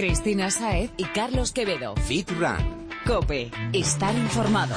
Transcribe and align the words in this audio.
Cristina 0.00 0.50
Saez 0.50 0.90
y 0.96 1.04
Carlos 1.04 1.52
Quevedo. 1.52 1.94
Fit 1.94 2.30
Run. 2.30 2.88
Cope. 3.06 3.50
Estar 3.74 4.14
informado. 4.14 4.74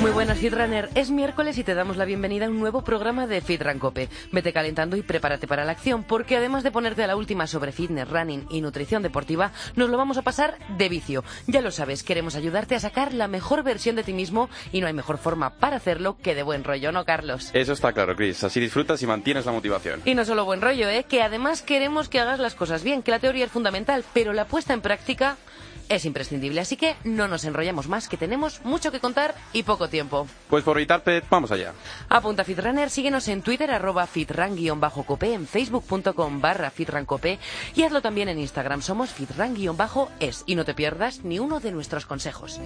Muy 0.00 0.12
buenas, 0.12 0.38
Fitrunner. 0.38 0.88
Es 0.94 1.10
miércoles 1.10 1.58
y 1.58 1.64
te 1.64 1.74
damos 1.74 1.96
la 1.96 2.04
bienvenida 2.04 2.46
a 2.46 2.48
un 2.48 2.60
nuevo 2.60 2.84
programa 2.84 3.26
de 3.26 3.40
Fitran 3.40 3.80
Cope. 3.80 4.08
Vete 4.30 4.52
calentando 4.52 4.96
y 4.96 5.02
prepárate 5.02 5.48
para 5.48 5.64
la 5.64 5.72
acción, 5.72 6.04
porque 6.04 6.36
además 6.36 6.62
de 6.62 6.70
ponerte 6.70 7.02
a 7.02 7.08
la 7.08 7.16
última 7.16 7.48
sobre 7.48 7.72
fitness, 7.72 8.08
running 8.08 8.46
y 8.48 8.60
nutrición 8.60 9.02
deportiva, 9.02 9.50
nos 9.74 9.90
lo 9.90 9.98
vamos 9.98 10.16
a 10.16 10.22
pasar 10.22 10.56
de 10.76 10.88
vicio. 10.88 11.24
Ya 11.48 11.62
lo 11.62 11.72
sabes, 11.72 12.04
queremos 12.04 12.36
ayudarte 12.36 12.76
a 12.76 12.80
sacar 12.80 13.12
la 13.12 13.26
mejor 13.26 13.64
versión 13.64 13.96
de 13.96 14.04
ti 14.04 14.12
mismo 14.12 14.48
y 14.70 14.80
no 14.80 14.86
hay 14.86 14.92
mejor 14.92 15.18
forma 15.18 15.54
para 15.54 15.78
hacerlo 15.78 16.16
que 16.22 16.36
de 16.36 16.44
buen 16.44 16.62
rollo, 16.62 16.92
¿no, 16.92 17.04
Carlos? 17.04 17.50
Eso 17.52 17.72
está 17.72 17.92
claro, 17.92 18.14
Chris. 18.14 18.44
Así 18.44 18.60
disfrutas 18.60 19.02
y 19.02 19.06
mantienes 19.08 19.46
la 19.46 19.52
motivación. 19.52 20.02
Y 20.04 20.14
no 20.14 20.24
solo 20.24 20.44
buen 20.44 20.60
rollo, 20.60 20.88
¿eh? 20.88 21.06
Que 21.08 21.22
además 21.22 21.62
queremos 21.62 22.08
que 22.08 22.20
hagas 22.20 22.38
las 22.38 22.54
cosas 22.54 22.84
bien, 22.84 23.02
que 23.02 23.10
la 23.10 23.18
teoría 23.18 23.46
es 23.46 23.50
fundamental, 23.50 24.04
pero 24.14 24.32
la 24.32 24.44
puesta 24.44 24.74
en 24.74 24.80
práctica 24.80 25.38
es 25.88 26.04
imprescindible. 26.04 26.60
Así 26.60 26.76
que 26.76 26.96
no 27.04 27.28
nos 27.28 27.44
enrollamos 27.44 27.88
más, 27.88 28.08
que 28.08 28.16
tenemos 28.16 28.60
mucho 28.64 28.92
que 28.92 29.00
contar 29.00 29.34
y 29.52 29.62
poco 29.62 29.88
tiempo. 29.88 30.26
Pues 30.48 30.64
por 30.64 30.76
evitarte, 30.76 31.22
vamos 31.30 31.50
allá. 31.50 31.72
Apunta 32.08 32.44
Fitrunner, 32.44 32.90
síguenos 32.90 33.28
en 33.28 33.42
Twitter, 33.42 33.70
arroba 33.70 34.06
fitran-cope, 34.06 35.34
en 35.34 35.46
facebook.com 35.46 36.40
barra 36.40 36.70
fitrancope 36.70 37.38
y 37.74 37.82
hazlo 37.82 38.02
también 38.02 38.28
en 38.28 38.38
Instagram. 38.38 38.82
Somos 38.82 39.10
fitran-es 39.10 40.42
y 40.46 40.54
no 40.54 40.64
te 40.64 40.74
pierdas 40.74 41.24
ni 41.24 41.38
uno 41.38 41.60
de 41.60 41.72
nuestros 41.72 42.06
consejos. 42.06 42.60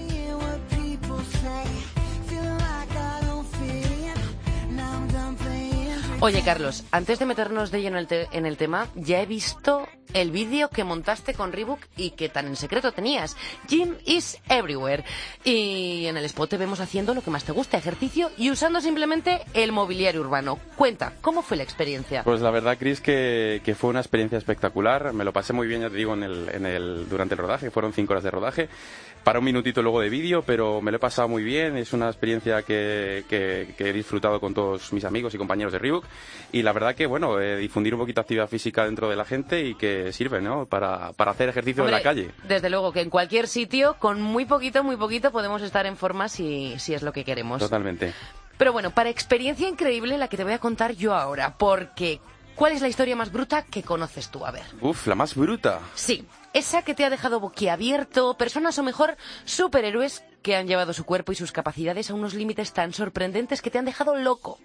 Oye, 6.20 6.42
Carlos, 6.42 6.84
antes 6.92 7.18
de 7.18 7.26
meternos 7.26 7.72
de 7.72 7.82
lleno 7.82 7.96
en 7.96 8.02
el, 8.02 8.06
te- 8.06 8.28
en 8.30 8.46
el 8.46 8.56
tema, 8.56 8.86
ya 8.94 9.20
he 9.20 9.26
visto 9.26 9.88
el 10.14 10.30
vídeo 10.30 10.68
que 10.68 10.84
montaste 10.84 11.34
con 11.34 11.52
Reebok 11.52 11.80
y 11.96 12.10
que 12.10 12.28
tan 12.28 12.46
en 12.46 12.56
secreto 12.56 12.92
tenías. 12.92 13.36
Gym 13.68 13.94
is 14.04 14.38
everywhere. 14.48 15.04
Y 15.44 16.06
en 16.06 16.16
el 16.16 16.24
spot 16.26 16.50
te 16.50 16.56
vemos 16.56 16.80
haciendo 16.80 17.14
lo 17.14 17.22
que 17.22 17.30
más 17.30 17.44
te 17.44 17.52
gusta, 17.52 17.76
ejercicio, 17.78 18.30
y 18.36 18.50
usando 18.50 18.80
simplemente 18.80 19.40
el 19.54 19.72
mobiliario 19.72 20.20
urbano. 20.20 20.58
Cuenta, 20.76 21.14
¿cómo 21.20 21.42
fue 21.42 21.56
la 21.56 21.62
experiencia? 21.62 22.22
Pues 22.24 22.40
la 22.40 22.50
verdad, 22.50 22.76
Chris, 22.78 23.00
que, 23.00 23.60
que 23.64 23.74
fue 23.74 23.90
una 23.90 24.00
experiencia 24.00 24.38
espectacular. 24.38 25.12
Me 25.12 25.24
lo 25.24 25.32
pasé 25.32 25.52
muy 25.52 25.66
bien, 25.66 25.82
ya 25.82 25.90
te 25.90 25.96
digo, 25.96 26.14
en 26.14 26.22
el, 26.22 26.48
en 26.52 26.66
el, 26.66 27.08
durante 27.08 27.34
el 27.34 27.38
rodaje. 27.38 27.70
Fueron 27.70 27.92
cinco 27.92 28.12
horas 28.12 28.24
de 28.24 28.30
rodaje. 28.30 28.68
Para 29.24 29.38
un 29.38 29.44
minutito 29.44 29.82
luego 29.82 30.00
de 30.00 30.08
vídeo, 30.10 30.42
pero 30.42 30.80
me 30.80 30.90
lo 30.90 30.96
he 30.96 31.00
pasado 31.00 31.28
muy 31.28 31.44
bien. 31.44 31.76
Es 31.76 31.92
una 31.92 32.08
experiencia 32.08 32.62
que, 32.62 33.24
que- 33.28 33.68
que 33.78 33.88
he 33.90 33.92
disfrutado 33.92 34.40
con 34.40 34.52
todos 34.52 34.92
mis 34.92 35.04
amigos 35.04 35.32
y 35.32 35.38
compañeros 35.38 35.72
de 35.72 35.78
Reebok. 35.78 36.04
Y 36.50 36.62
la 36.62 36.72
verdad 36.72 36.96
que, 36.96 37.06
bueno, 37.06 37.40
eh, 37.40 37.56
difundir 37.56 37.94
un 37.94 38.00
poquito 38.00 38.20
actividad 38.20 38.48
física 38.48 38.84
dentro 38.84 39.08
de 39.08 39.14
la 39.14 39.24
gente 39.24 39.64
y 39.64 39.76
que 39.76 40.01
sirve, 40.10 40.40
¿no? 40.40 40.66
Para, 40.66 41.12
para 41.12 41.30
hacer 41.30 41.48
ejercicio 41.50 41.84
en 41.84 41.92
la 41.92 42.02
calle. 42.02 42.30
Desde 42.48 42.70
luego 42.70 42.92
que 42.92 43.02
en 43.02 43.10
cualquier 43.10 43.46
sitio, 43.46 43.94
con 43.98 44.20
muy 44.20 44.46
poquito, 44.46 44.82
muy 44.82 44.96
poquito, 44.96 45.30
podemos 45.30 45.62
estar 45.62 45.86
en 45.86 45.96
forma 45.96 46.28
si, 46.28 46.74
si 46.78 46.94
es 46.94 47.02
lo 47.02 47.12
que 47.12 47.24
queremos. 47.24 47.60
Totalmente. 47.60 48.12
Pero 48.58 48.72
bueno, 48.72 48.90
para 48.90 49.10
experiencia 49.10 49.68
increíble 49.68 50.18
la 50.18 50.28
que 50.28 50.36
te 50.36 50.44
voy 50.44 50.52
a 50.52 50.58
contar 50.58 50.92
yo 50.92 51.14
ahora, 51.14 51.56
porque 51.58 52.20
¿cuál 52.54 52.72
es 52.72 52.80
la 52.80 52.88
historia 52.88 53.16
más 53.16 53.32
bruta 53.32 53.62
que 53.62 53.82
conoces 53.82 54.30
tú? 54.30 54.44
A 54.46 54.50
ver. 54.50 54.64
Uf, 54.80 55.06
la 55.06 55.14
más 55.14 55.34
bruta. 55.34 55.80
Sí, 55.94 56.24
esa 56.52 56.82
que 56.82 56.94
te 56.94 57.04
ha 57.04 57.10
dejado 57.10 57.40
boquiabierto, 57.40 58.34
personas 58.34 58.78
o 58.78 58.82
mejor 58.82 59.16
superhéroes 59.44 60.22
que 60.42 60.56
han 60.56 60.66
llevado 60.66 60.92
su 60.92 61.04
cuerpo 61.04 61.32
y 61.32 61.36
sus 61.36 61.52
capacidades 61.52 62.10
a 62.10 62.14
unos 62.14 62.34
límites 62.34 62.72
tan 62.72 62.92
sorprendentes 62.92 63.62
que 63.62 63.70
te 63.70 63.78
han 63.78 63.84
dejado 63.84 64.16
loco. 64.16 64.58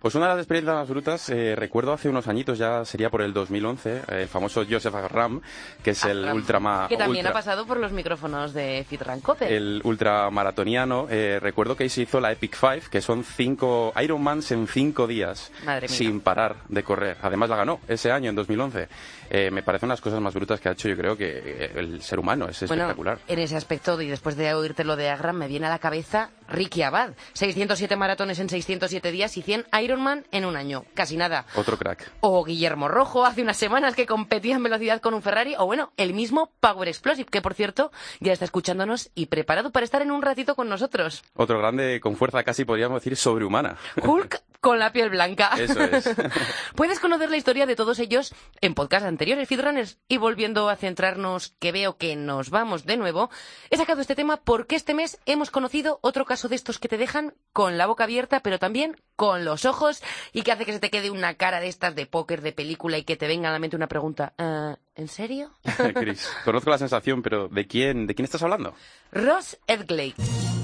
Pues 0.00 0.14
una 0.14 0.26
de 0.26 0.32
las 0.34 0.38
experiencias 0.38 0.76
más 0.76 0.88
brutas, 0.88 1.28
eh, 1.30 1.56
recuerdo 1.56 1.92
hace 1.92 2.08
unos 2.08 2.28
añitos, 2.28 2.56
ya 2.56 2.84
sería 2.84 3.10
por 3.10 3.20
el 3.20 3.32
2011, 3.32 3.96
eh, 3.96 4.02
el 4.22 4.28
famoso 4.28 4.64
Joseph 4.68 4.94
Ram, 5.10 5.40
que 5.82 5.90
es 5.90 6.04
el 6.04 6.24
ultrama, 6.32 6.86
Que 6.88 6.96
también 6.96 7.26
ultra- 7.26 7.30
ha 7.30 7.34
pasado 7.34 7.66
por 7.66 7.78
los 7.78 7.90
micrófonos 7.90 8.52
de 8.54 8.86
Fitran 8.88 9.20
Cope. 9.20 9.54
el 9.56 9.80
ultramaratoniano. 9.82 11.08
Eh, 11.10 11.38
recuerdo 11.40 11.76
que 11.76 11.82
ahí 11.82 11.88
se 11.88 12.02
hizo 12.02 12.20
la 12.20 12.30
Epic 12.30 12.56
Five, 12.56 12.82
que 12.90 13.00
son 13.00 13.24
cinco 13.24 13.92
Ironmans 14.00 14.52
en 14.52 14.68
cinco 14.68 15.08
días, 15.08 15.50
Madre 15.64 15.88
mía. 15.88 15.96
sin 15.96 16.20
parar 16.20 16.56
de 16.68 16.82
correr. 16.84 17.16
Además 17.22 17.48
la 17.50 17.56
ganó 17.56 17.80
ese 17.88 18.12
año, 18.12 18.30
en 18.30 18.36
2011. 18.36 18.88
Eh, 19.30 19.50
me 19.50 19.62
parece 19.62 19.84
una 19.84 19.92
de 19.92 19.96
las 19.96 20.00
cosas 20.00 20.20
más 20.20 20.32
brutas 20.32 20.60
que 20.60 20.68
ha 20.68 20.72
hecho, 20.72 20.88
yo 20.88 20.96
creo, 20.96 21.16
que 21.16 21.26
eh, 21.44 21.72
el 21.74 22.02
ser 22.02 22.18
humano. 22.20 22.48
Es 22.48 22.60
Bueno, 22.68 22.84
espectacular. 22.84 23.18
en 23.26 23.38
ese 23.40 23.56
aspecto, 23.56 24.00
y 24.00 24.06
después 24.06 24.36
de 24.36 24.54
oírte 24.54 24.84
lo 24.84 24.94
de 24.96 25.10
Agram, 25.10 25.36
me 25.36 25.48
viene 25.48 25.66
a 25.66 25.70
la 25.70 25.78
cabeza 25.80 26.30
Ricky 26.48 26.82
Abad. 26.82 27.10
607 27.34 27.96
maratones 27.96 28.38
en 28.38 28.48
607 28.48 29.10
días 29.12 29.36
y 29.36 29.42
100 29.42 29.66
Ironman 29.88 30.26
en 30.32 30.44
un 30.44 30.56
año. 30.56 30.84
Casi 30.92 31.16
nada. 31.16 31.46
Otro 31.54 31.78
crack. 31.78 32.12
O 32.20 32.44
Guillermo 32.44 32.88
Rojo, 32.88 33.24
hace 33.24 33.40
unas 33.40 33.56
semanas 33.56 33.94
que 33.94 34.04
competía 34.04 34.56
en 34.56 34.62
velocidad 34.62 35.00
con 35.00 35.14
un 35.14 35.22
Ferrari. 35.22 35.54
O 35.58 35.64
bueno, 35.64 35.92
el 35.96 36.12
mismo 36.12 36.52
Power 36.60 36.88
Explosive, 36.88 37.30
que 37.30 37.40
por 37.40 37.54
cierto 37.54 37.90
ya 38.20 38.32
está 38.32 38.44
escuchándonos 38.44 39.10
y 39.14 39.26
preparado 39.26 39.70
para 39.70 39.84
estar 39.84 40.02
en 40.02 40.10
un 40.10 40.20
ratito 40.20 40.54
con 40.54 40.68
nosotros. 40.68 41.22
Otro 41.34 41.58
grande 41.58 42.00
con 42.00 42.16
fuerza 42.16 42.42
casi 42.42 42.66
podríamos 42.66 43.00
decir 43.00 43.16
sobrehumana. 43.16 43.76
Hulk 44.02 44.42
con 44.60 44.78
la 44.78 44.92
piel 44.92 45.10
blanca. 45.10 45.50
Eso 45.58 45.80
es. 45.82 46.08
Puedes 46.74 47.00
conocer 47.00 47.30
la 47.30 47.36
historia 47.36 47.66
de 47.66 47.76
todos 47.76 47.98
ellos 47.98 48.34
en 48.60 48.74
podcast 48.74 49.06
anteriores, 49.06 49.48
Feedrunners. 49.48 49.98
Y 50.08 50.16
volviendo 50.16 50.68
a 50.68 50.76
centrarnos, 50.76 51.54
que 51.58 51.72
veo 51.72 51.96
que 51.96 52.16
nos 52.16 52.50
vamos 52.50 52.84
de 52.84 52.96
nuevo, 52.96 53.30
he 53.70 53.76
sacado 53.76 54.00
este 54.00 54.14
tema 54.16 54.38
porque 54.38 54.76
este 54.76 54.94
mes 54.94 55.18
hemos 55.26 55.50
conocido 55.50 55.98
otro 56.02 56.24
caso 56.24 56.48
de 56.48 56.56
estos 56.56 56.78
que 56.78 56.88
te 56.88 56.98
dejan 56.98 57.34
con 57.52 57.78
la 57.78 57.86
boca 57.86 58.04
abierta, 58.04 58.40
pero 58.40 58.58
también 58.58 58.96
con 59.16 59.44
los 59.44 59.64
ojos 59.64 60.02
y 60.32 60.42
que 60.42 60.52
hace 60.52 60.64
que 60.64 60.72
se 60.72 60.80
te 60.80 60.90
quede 60.90 61.10
una 61.10 61.34
cara 61.34 61.60
de 61.60 61.68
estas 61.68 61.94
de 61.94 62.06
póker, 62.06 62.40
de 62.42 62.52
película 62.52 62.98
y 62.98 63.04
que 63.04 63.16
te 63.16 63.26
venga 63.28 63.48
a 63.48 63.52
la 63.52 63.58
mente 63.58 63.76
una 63.76 63.88
pregunta. 63.88 64.32
"Ah, 64.38 64.76
¿En 64.94 65.06
serio? 65.08 65.52
Chris, 65.94 66.28
conozco 66.44 66.70
la 66.70 66.78
sensación, 66.78 67.22
pero 67.22 67.48
¿de 67.48 67.66
quién, 67.68 68.06
de 68.08 68.14
quién 68.16 68.24
estás 68.24 68.42
hablando? 68.42 68.74
Ross 69.12 69.56
Edgley. 69.68 70.14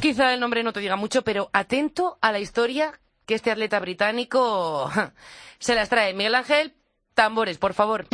Quizá 0.00 0.34
el 0.34 0.40
nombre 0.40 0.62
no 0.64 0.72
te 0.72 0.80
diga 0.80 0.96
mucho, 0.96 1.22
pero 1.22 1.50
atento 1.52 2.18
a 2.20 2.32
la 2.32 2.40
historia 2.40 3.00
que 3.26 3.34
este 3.34 3.50
atleta 3.50 3.80
británico 3.80 4.90
se 5.58 5.74
las 5.74 5.88
trae. 5.88 6.14
Miguel 6.14 6.34
Ángel, 6.34 6.74
tambores, 7.14 7.58
por 7.58 7.74
favor. 7.74 8.06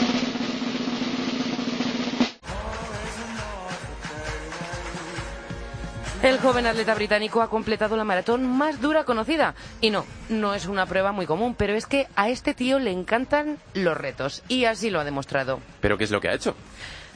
El 6.22 6.38
joven 6.38 6.66
atleta 6.66 6.94
británico 6.94 7.40
ha 7.40 7.48
completado 7.48 7.96
la 7.96 8.04
maratón 8.04 8.46
más 8.46 8.82
dura 8.82 9.04
conocida. 9.04 9.54
Y 9.80 9.88
no, 9.88 10.04
no 10.28 10.52
es 10.54 10.66
una 10.66 10.84
prueba 10.84 11.12
muy 11.12 11.24
común, 11.24 11.54
pero 11.54 11.72
es 11.74 11.86
que 11.86 12.08
a 12.14 12.28
este 12.28 12.52
tío 12.52 12.78
le 12.78 12.90
encantan 12.90 13.56
los 13.72 13.96
retos. 13.96 14.42
Y 14.46 14.66
así 14.66 14.90
lo 14.90 15.00
ha 15.00 15.04
demostrado. 15.04 15.60
¿Pero 15.80 15.96
qué 15.96 16.04
es 16.04 16.10
lo 16.10 16.20
que 16.20 16.28
ha 16.28 16.34
hecho? 16.34 16.54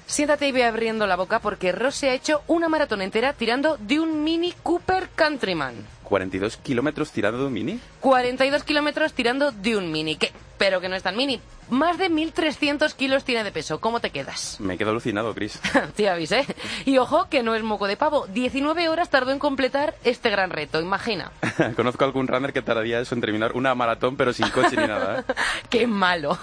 Siéntate 0.06 0.49
y 0.49 0.53
ve 0.53 0.65
abriendo 0.65 1.06
la 1.06 1.16
boca 1.16 1.38
porque 1.38 1.71
Ross 1.72 1.97
se 1.97 2.09
ha 2.09 2.15
hecho 2.15 2.43
una 2.47 2.71
maratón 2.71 3.03
entera 3.03 3.34
tirando 3.34 3.76
de 3.76 4.00
un 4.00 4.25
Mini 4.25 4.53
Cooper 4.62 5.11
Countryman. 5.15 5.75
42 6.05 6.57
kilómetros 6.59 7.11
tirando 7.11 7.39
de 7.39 7.47
un 7.47 7.53
mini. 7.53 7.81
42 8.01 8.63
kilómetros 8.63 9.13
tirando 9.13 9.51
de 9.51 9.77
un 9.77 9.91
Mini, 9.91 10.17
que, 10.17 10.33
pero 10.59 10.81
que 10.81 10.89
no 10.89 10.97
es 10.97 11.03
tan 11.03 11.17
mini. 11.17 11.41
Más 11.71 11.97
de 11.97 12.11
1.300 12.11 12.93
kilos 12.95 13.25
tiene 13.25 13.43
de 13.43 13.51
peso. 13.51 13.81
¿Cómo 13.81 14.01
te 14.01 14.11
quedas? 14.11 14.61
Me 14.61 14.77
quedo 14.77 14.91
alucinado, 14.91 15.35
Chris. 15.35 15.59
Te 15.97 16.11
avisé. 16.11 16.45
Y 16.85 16.99
ojo 16.99 17.29
que 17.31 17.43
no 17.43 17.55
es 17.55 17.63
moco 17.63 17.87
de 17.87 17.97
pavo. 17.97 18.27
19 18.27 18.89
horas 18.91 19.09
tardó 19.09 19.33
en 19.33 19.39
completar 19.39 19.95
este 20.05 20.29
gran 20.29 20.51
reto, 20.51 20.81
imagina. 20.81 21.33
Conozco 21.77 22.05
algún 22.05 22.29
runner 22.29 22.53
que 22.53 22.61
tardaría 22.61 23.01
eso 23.01 23.15
en 23.15 23.23
terminar 23.23 23.53
una 23.55 23.75
maratón, 23.75 24.17
pero 24.17 24.35
sin 24.35 24.51
coche 24.51 24.77
ni 24.77 24.87
nada. 24.87 25.21
¿eh? 25.21 25.35
¡Qué 25.71 25.87
malo! 25.87 26.39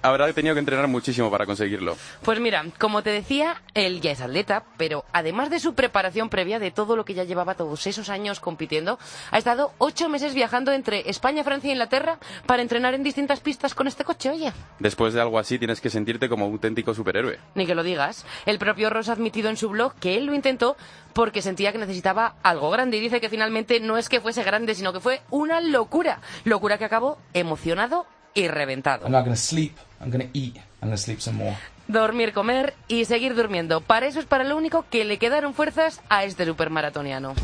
Habrá 0.00 0.32
tenido 0.32 0.54
que 0.54 0.60
entrenar 0.60 0.88
muchísimo 0.88 1.30
para 1.30 1.44
conseguirlo. 1.44 1.96
Pues 2.22 2.40
mira, 2.40 2.64
como 2.78 3.02
te 3.02 3.10
decía, 3.10 3.60
él 3.74 4.00
ya 4.00 4.12
es 4.12 4.22
atleta, 4.22 4.64
pero 4.78 5.04
además 5.12 5.50
de 5.50 5.60
su 5.60 5.74
preparación 5.74 6.30
previa 6.30 6.58
de 6.58 6.70
todo 6.70 6.96
lo 6.96 7.04
que 7.04 7.14
ya 7.14 7.24
llevaba 7.24 7.54
todos 7.54 7.86
esos 7.86 8.08
años 8.08 8.40
compitiendo, 8.40 8.98
ha 9.30 9.36
estado 9.36 9.72
ocho 9.76 10.08
meses 10.08 10.32
viajando 10.32 10.72
entre 10.72 11.10
España, 11.10 11.44
Francia 11.44 11.68
e 11.68 11.72
Inglaterra 11.72 12.18
para 12.46 12.62
entrenar 12.62 12.94
en 12.94 13.02
distintas 13.06 13.40
pistas 13.40 13.74
con 13.74 13.86
este 13.86 14.04
coche, 14.04 14.30
oye. 14.30 14.52
Después 14.78 15.14
de 15.14 15.20
algo 15.20 15.38
así 15.38 15.58
tienes 15.58 15.80
que 15.80 15.90
sentirte 15.90 16.28
como 16.28 16.46
un 16.46 16.52
auténtico 16.52 16.92
superhéroe. 16.92 17.38
Ni 17.54 17.66
que 17.66 17.74
lo 17.74 17.82
digas. 17.82 18.26
El 18.44 18.58
propio 18.58 18.90
Ross 18.90 19.08
ha 19.08 19.12
admitido 19.12 19.48
en 19.48 19.56
su 19.56 19.68
blog 19.68 19.94
que 19.94 20.16
él 20.16 20.26
lo 20.26 20.34
intentó 20.34 20.76
porque 21.12 21.42
sentía 21.42 21.72
que 21.72 21.78
necesitaba 21.78 22.34
algo 22.42 22.70
grande 22.70 22.96
y 22.96 23.00
dice 23.00 23.20
que 23.20 23.28
finalmente 23.28 23.80
no 23.80 23.96
es 23.96 24.08
que 24.08 24.20
fuese 24.20 24.42
grande, 24.42 24.74
sino 24.74 24.92
que 24.92 25.00
fue 25.00 25.22
una 25.30 25.60
locura. 25.60 26.20
Locura 26.44 26.78
que 26.78 26.84
acabó 26.84 27.18
emocionado 27.32 28.06
y 28.34 28.48
reventado. 28.48 29.06
I'm 29.06 29.12
not 29.12 29.24
going 29.24 29.34
to 29.34 29.40
sleep. 29.40 29.76
I'm 30.00 30.10
going 30.10 30.26
to 30.26 30.38
eat. 30.38 30.56
I'm 30.82 30.88
going 30.88 30.92
to 30.92 30.98
sleep 30.98 31.20
some 31.20 31.38
more. 31.38 31.56
Dormir, 31.88 32.32
comer 32.32 32.74
y 32.88 33.04
seguir 33.04 33.34
durmiendo. 33.34 33.80
Para 33.80 34.06
eso 34.06 34.18
es 34.18 34.26
para 34.26 34.44
lo 34.44 34.56
único 34.56 34.84
que 34.90 35.04
le 35.04 35.18
quedaron 35.18 35.54
fuerzas 35.54 36.02
a 36.08 36.24
este 36.24 36.44
supermaratoniano. 36.44 37.34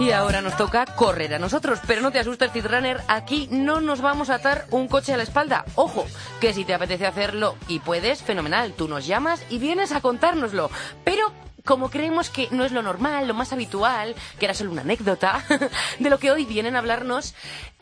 Y 0.00 0.12
ahora 0.12 0.40
nos 0.40 0.56
toca 0.56 0.86
correr 0.86 1.34
a 1.34 1.40
nosotros. 1.40 1.80
Pero 1.86 2.02
no 2.02 2.12
te 2.12 2.20
asustes, 2.20 2.52
Fitrunner, 2.52 3.00
aquí 3.08 3.48
no 3.50 3.80
nos 3.80 4.00
vamos 4.00 4.30
a 4.30 4.36
atar 4.36 4.66
un 4.70 4.86
coche 4.86 5.12
a 5.12 5.16
la 5.16 5.24
espalda. 5.24 5.64
Ojo, 5.74 6.06
que 6.40 6.54
si 6.54 6.64
te 6.64 6.72
apetece 6.72 7.04
hacerlo 7.04 7.56
y 7.66 7.80
puedes, 7.80 8.22
fenomenal. 8.22 8.74
Tú 8.74 8.86
nos 8.86 9.08
llamas 9.08 9.44
y 9.50 9.58
vienes 9.58 9.90
a 9.90 10.00
contárnoslo. 10.00 10.70
Pero 11.02 11.32
como 11.64 11.90
creemos 11.90 12.30
que 12.30 12.48
no 12.52 12.64
es 12.64 12.70
lo 12.70 12.80
normal, 12.80 13.26
lo 13.26 13.34
más 13.34 13.52
habitual, 13.52 14.14
que 14.38 14.46
era 14.46 14.54
solo 14.54 14.70
una 14.70 14.82
anécdota, 14.82 15.44
de 15.98 16.10
lo 16.10 16.18
que 16.18 16.30
hoy 16.30 16.46
vienen 16.46 16.76
a 16.76 16.78
hablarnos, 16.78 17.34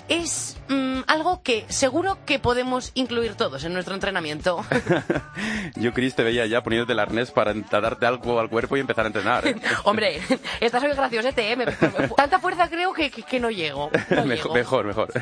es 0.09 0.57
mm, 0.69 1.01
algo 1.07 1.43
que 1.43 1.65
seguro 1.69 2.19
que 2.25 2.39
podemos 2.39 2.93
incluir 2.95 3.35
todos 3.35 3.65
en 3.65 3.73
nuestro 3.73 3.95
entrenamiento. 3.95 4.65
Yo, 5.77 5.93
Chris, 5.93 6.15
te 6.15 6.23
veía 6.23 6.47
ya 6.47 6.63
poniéndote 6.63 6.93
el 6.93 6.99
arnés 6.99 7.31
para 7.31 7.53
darte 7.55 8.07
algo 8.07 8.39
al 8.41 8.49
cuerpo 8.49 8.77
y 8.77 8.81
empezar 8.81 9.05
a 9.05 9.09
entrenar. 9.09 9.47
¿eh? 9.47 9.57
Hombre, 9.85 10.21
estás 10.61 10.83
muy 10.83 10.93
graciosete, 10.93 11.53
¿eh? 11.53 11.57
Tanta 12.17 12.39
fuerza 12.39 12.69
creo 12.69 12.93
que, 12.93 13.11
que, 13.11 13.41
no 13.41 13.51
llego. 13.57 13.91
mejor, 14.25 14.85
mejor. 14.85 15.13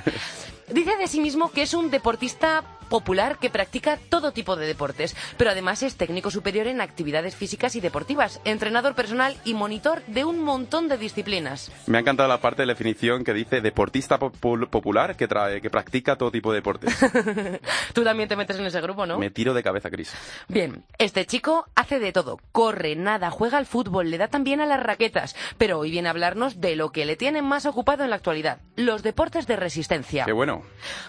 Dice 0.69 0.97
de 0.97 1.07
sí 1.09 1.21
mismo 1.21 1.51
que 1.51 1.63
es 1.63 1.75
un 1.75 1.91
deportista 1.91 2.65
popular 2.85 3.39
que 3.39 3.51
practica 3.51 3.99
todo 4.09 4.33
tipo 4.33 4.57
de 4.57 4.67
deportes, 4.67 5.17
pero 5.37 5.51
además 5.51 5.83
es 5.83 5.97
técnico 5.97 6.31
superior 6.31 6.67
en 6.67 6.81
actividades 6.81 7.35
físicas 7.37 7.77
y 7.77 7.81
deportivas, 7.81 8.41
entrenador 8.45 8.95
personal 8.95 9.37
y 9.45 9.55
monitor 9.55 10.03
de 10.07 10.25
un 10.25 10.41
montón 10.41 10.89
de 10.89 10.99
disciplinas. 10.99 11.71
Me 11.87 11.99
ha 11.99 12.01
encantado 12.01 12.29
la 12.29 12.41
parte 12.41 12.63
de 12.63 12.67
la 12.67 12.75
definición 12.75 13.25
que 13.25 13.33
dice 13.33 13.61
deportista 13.61 14.19
popular 14.19 15.17
que, 15.17 15.29
trae, 15.29 15.61
que 15.61 15.71
practica 15.71 16.17
todo 16.17 16.31
tipo 16.31 16.53
de 16.53 16.59
deportes. 16.59 16.97
Tú 17.93 18.05
también 18.05 18.29
te 18.29 18.37
metes 18.37 18.59
en 18.59 18.67
ese 18.67 18.81
grupo, 18.81 19.07
¿no? 19.07 19.19
Me 19.19 19.31
tiro 19.31 19.55
de 19.55 19.63
cabeza, 19.63 19.91
Cris. 19.91 20.15
Bien, 20.49 20.85
este 20.99 21.27
chico 21.27 21.67
hace 21.75 21.99
de 21.99 22.13
todo, 22.13 22.39
corre, 22.53 22.97
nada, 22.97 23.31
juega 23.31 23.59
al 23.59 23.67
fútbol, 23.67 24.11
le 24.11 24.19
da 24.19 24.29
también 24.29 24.61
a 24.61 24.67
las 24.67 24.83
raquetas, 24.83 25.37
pero 25.59 25.79
hoy 25.79 25.91
viene 25.91 26.09
a 26.09 26.11
hablarnos 26.11 26.61
de 26.61 26.77
lo 26.77 26.93
que 26.93 27.05
le 27.05 27.17
tiene 27.17 27.43
más 27.43 27.67
ocupado 27.67 28.05
en 28.05 28.11
la 28.11 28.17
actualidad, 28.17 28.61
los 28.77 29.03
deportes 29.03 29.47
de 29.47 29.57
resistencia. 29.57 30.25
Qué 30.25 30.33
bueno. 30.33 30.63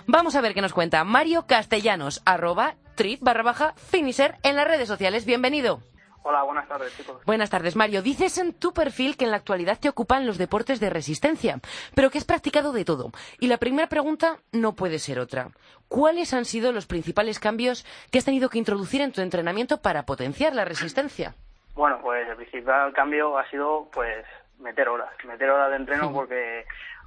Vamos 0.07 0.35
a 0.35 0.41
ver 0.41 0.53
qué 0.53 0.61
nos 0.61 0.73
cuenta 0.73 1.03
Mario 1.03 1.45
Castellanos, 1.65 2.21
arroba 2.27 2.75
trip 2.93 3.23
barra 3.23 3.41
baja 3.41 3.73
finisher 3.73 4.35
en 4.43 4.55
las 4.55 4.67
redes 4.67 4.87
sociales. 4.87 5.25
Bienvenido. 5.25 5.79
Hola, 6.21 6.43
buenas 6.43 6.67
tardes, 6.67 6.95
chicos. 6.95 7.25
Buenas 7.25 7.49
tardes, 7.49 7.75
Mario. 7.75 8.03
Dices 8.03 8.37
en 8.37 8.53
tu 8.53 8.71
perfil 8.71 9.17
que 9.17 9.25
en 9.25 9.31
la 9.31 9.37
actualidad 9.37 9.79
te 9.79 9.89
ocupan 9.89 10.27
los 10.27 10.37
deportes 10.37 10.79
de 10.79 10.91
resistencia, 10.91 11.59
pero 11.95 12.11
que 12.11 12.19
has 12.19 12.23
practicado 12.23 12.71
de 12.71 12.85
todo. 12.85 13.09
Y 13.39 13.47
la 13.47 13.57
primera 13.57 13.89
pregunta 13.89 14.37
no 14.51 14.75
puede 14.75 14.99
ser 14.99 15.17
otra. 15.17 15.49
¿Cuáles 15.87 16.35
han 16.35 16.45
sido 16.45 16.71
los 16.71 16.85
principales 16.85 17.39
cambios 17.39 17.83
que 18.11 18.19
has 18.19 18.25
tenido 18.25 18.49
que 18.49 18.59
introducir 18.59 19.01
en 19.01 19.11
tu 19.11 19.21
entrenamiento 19.21 19.81
para 19.81 20.05
potenciar 20.05 20.53
la 20.53 20.65
resistencia? 20.65 21.33
Bueno, 21.73 21.97
pues 21.99 22.29
el 22.29 22.35
principal 22.35 22.93
cambio 22.93 23.39
ha 23.39 23.49
sido, 23.49 23.89
pues, 23.91 24.23
meter 24.59 24.87
horas. 24.87 25.09
Meter 25.25 25.49
horas 25.49 25.71
de 25.71 25.77
entreno 25.77 26.13
porque 26.13 26.63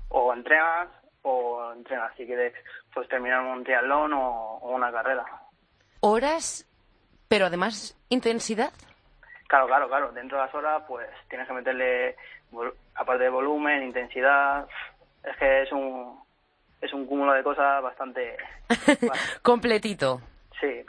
o 0.09 0.35
entrenas 0.35 0.89
o 1.23 1.73
entrenas 1.77 2.13
si 2.17 2.27
quieres 2.27 2.55
pues 2.95 3.09
terminar 3.09 3.43
un 3.43 3.65
triatlón 3.65 4.13
o, 4.13 4.59
una 4.63 4.91
carrera. 4.91 5.25
¿Horas, 6.01 6.67
pero 7.29 7.47
además 7.47 7.97
intensidad? 8.09 8.73
Claro, 9.49 9.67
claro, 9.67 9.89
claro. 9.89 10.13
Dentro 10.13 10.39
de 10.39 10.45
las 10.45 10.55
horas 10.55 10.83
pues 10.87 11.09
tienes 11.29 11.47
que 11.47 11.55
meterle, 11.55 12.17
aparte 12.95 13.25
de 13.25 13.31
volumen, 13.31 13.83
intensidad, 13.83 14.67
es 15.25 15.37
que 15.37 15.63
es 15.63 15.73
un, 15.73 16.21
es 16.81 16.93
un 16.93 17.07
cúmulo 17.07 17.33
de 17.33 17.43
cosas 17.43 17.83
bastante... 17.83 18.37
Completito. 19.43 20.21
Sí. 20.61 20.85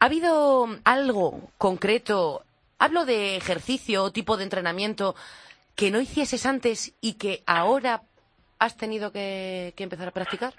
¿Ha 0.00 0.04
habido 0.04 0.68
algo 0.84 1.40
concreto, 1.58 2.44
hablo 2.78 3.04
de 3.04 3.36
ejercicio 3.36 4.04
o 4.04 4.12
tipo 4.12 4.36
de 4.36 4.44
entrenamiento, 4.44 5.16
que 5.74 5.90
no 5.90 6.00
hicieses 6.00 6.46
antes 6.46 6.94
y 7.00 7.14
que 7.14 7.42
ahora 7.46 8.02
has 8.58 8.76
tenido 8.76 9.12
que, 9.12 9.74
empezar 9.76 10.08
a 10.08 10.12
practicar? 10.12 10.54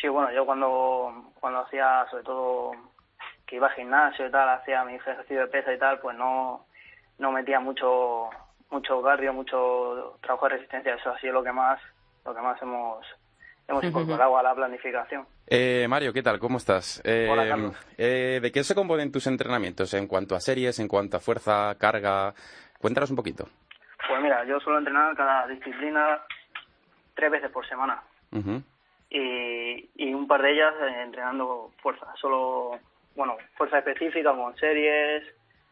Sí, 0.00 0.08
bueno, 0.08 0.32
yo 0.32 0.46
cuando, 0.46 1.32
cuando 1.40 1.60
hacía, 1.60 2.06
sobre 2.10 2.24
todo, 2.24 2.72
que 3.46 3.56
iba 3.56 3.66
al 3.66 3.74
gimnasio 3.74 4.26
y 4.26 4.30
tal, 4.30 4.48
hacía 4.48 4.84
mi 4.84 4.94
ejercicio 4.94 5.40
de 5.40 5.46
pesa 5.48 5.72
y 5.72 5.78
tal, 5.78 5.98
pues 5.98 6.16
no, 6.16 6.66
no 7.18 7.32
metía 7.32 7.58
mucho 7.60 8.30
mucho 8.70 9.02
cardio, 9.02 9.32
mucho 9.32 10.18
trabajo 10.20 10.46
de 10.48 10.56
resistencia, 10.56 10.94
eso 10.94 11.10
ha 11.10 11.18
sido 11.18 11.34
lo 11.34 11.42
que 11.42 11.52
más, 11.52 11.80
lo 12.24 12.34
que 12.34 12.40
más 12.40 12.60
hemos, 12.60 13.04
hemos 13.66 13.82
incorporado 13.84 14.36
a 14.36 14.42
la 14.42 14.54
planificación. 14.54 15.26
Eh, 15.46 15.86
Mario, 15.88 16.12
¿qué 16.12 16.22
tal? 16.22 16.38
¿Cómo 16.38 16.58
estás? 16.58 17.02
Hola, 17.04 17.46
eh, 17.46 17.48
Carlos. 17.48 17.86
Eh, 17.96 18.40
¿De 18.42 18.52
qué 18.52 18.62
se 18.62 18.74
componen 18.74 19.10
tus 19.10 19.26
entrenamientos 19.26 19.94
en 19.94 20.06
cuanto 20.06 20.36
a 20.36 20.40
series, 20.40 20.78
en 20.78 20.88
cuanto 20.88 21.16
a 21.16 21.20
fuerza, 21.20 21.74
carga? 21.78 22.34
Cuéntanos 22.78 23.10
un 23.10 23.16
poquito. 23.16 23.48
Pues 24.06 24.22
mira, 24.22 24.44
yo 24.44 24.60
suelo 24.60 24.78
entrenar 24.78 25.16
cada 25.16 25.46
disciplina 25.46 26.20
tres 27.14 27.30
veces 27.30 27.50
por 27.50 27.66
semana. 27.66 28.02
Y, 29.10 29.90
y, 29.96 30.14
un 30.14 30.26
par 30.26 30.42
de 30.42 30.52
ellas 30.52 30.74
eh, 30.82 31.02
entrenando 31.02 31.72
fuerza. 31.82 32.06
Solo, 32.20 32.78
bueno, 33.16 33.36
fuerza 33.56 33.78
específica 33.78 34.34
con 34.34 34.56
series, 34.56 35.24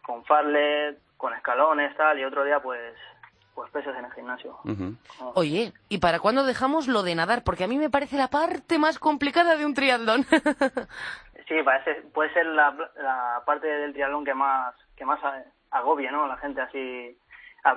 con 0.03 0.25
farlet, 0.25 0.99
con 1.17 1.35
escalones, 1.35 1.97
tal, 1.97 2.19
y 2.19 2.25
otro 2.25 2.45
día 2.45 2.61
pues 2.61 2.95
pues 3.55 3.71
pesas 3.71 3.97
en 3.99 4.05
el 4.05 4.13
gimnasio. 4.13 4.59
Oye, 5.35 5.73
¿y 5.89 5.97
para 5.97 6.19
cuándo 6.19 6.45
dejamos 6.45 6.89
lo 6.89 7.03
de 7.03 7.15
nadar? 7.15 7.43
Porque 7.43 7.65
a 7.65 7.67
mí 7.67 7.79
me 7.79 7.89
parece 7.89 8.19
la 8.19 8.29
parte 8.29 8.79
más 8.79 8.99
complicada 8.99 9.57
de 9.57 9.65
un 9.65 9.73
triatlón. 9.73 10.25
sí, 11.49 11.55
parece, 11.65 12.03
puede 12.13 12.31
ser 12.35 12.45
la, 12.45 12.77
la 12.97 13.43
parte 13.47 13.67
del 13.67 13.95
triatlón 13.95 14.27
que 14.27 14.35
más 14.35 14.75
que 14.95 15.07
más 15.07 15.19
agobie, 15.71 16.11
¿no? 16.11 16.27
La 16.27 16.37
gente 16.37 16.61
así 16.61 17.17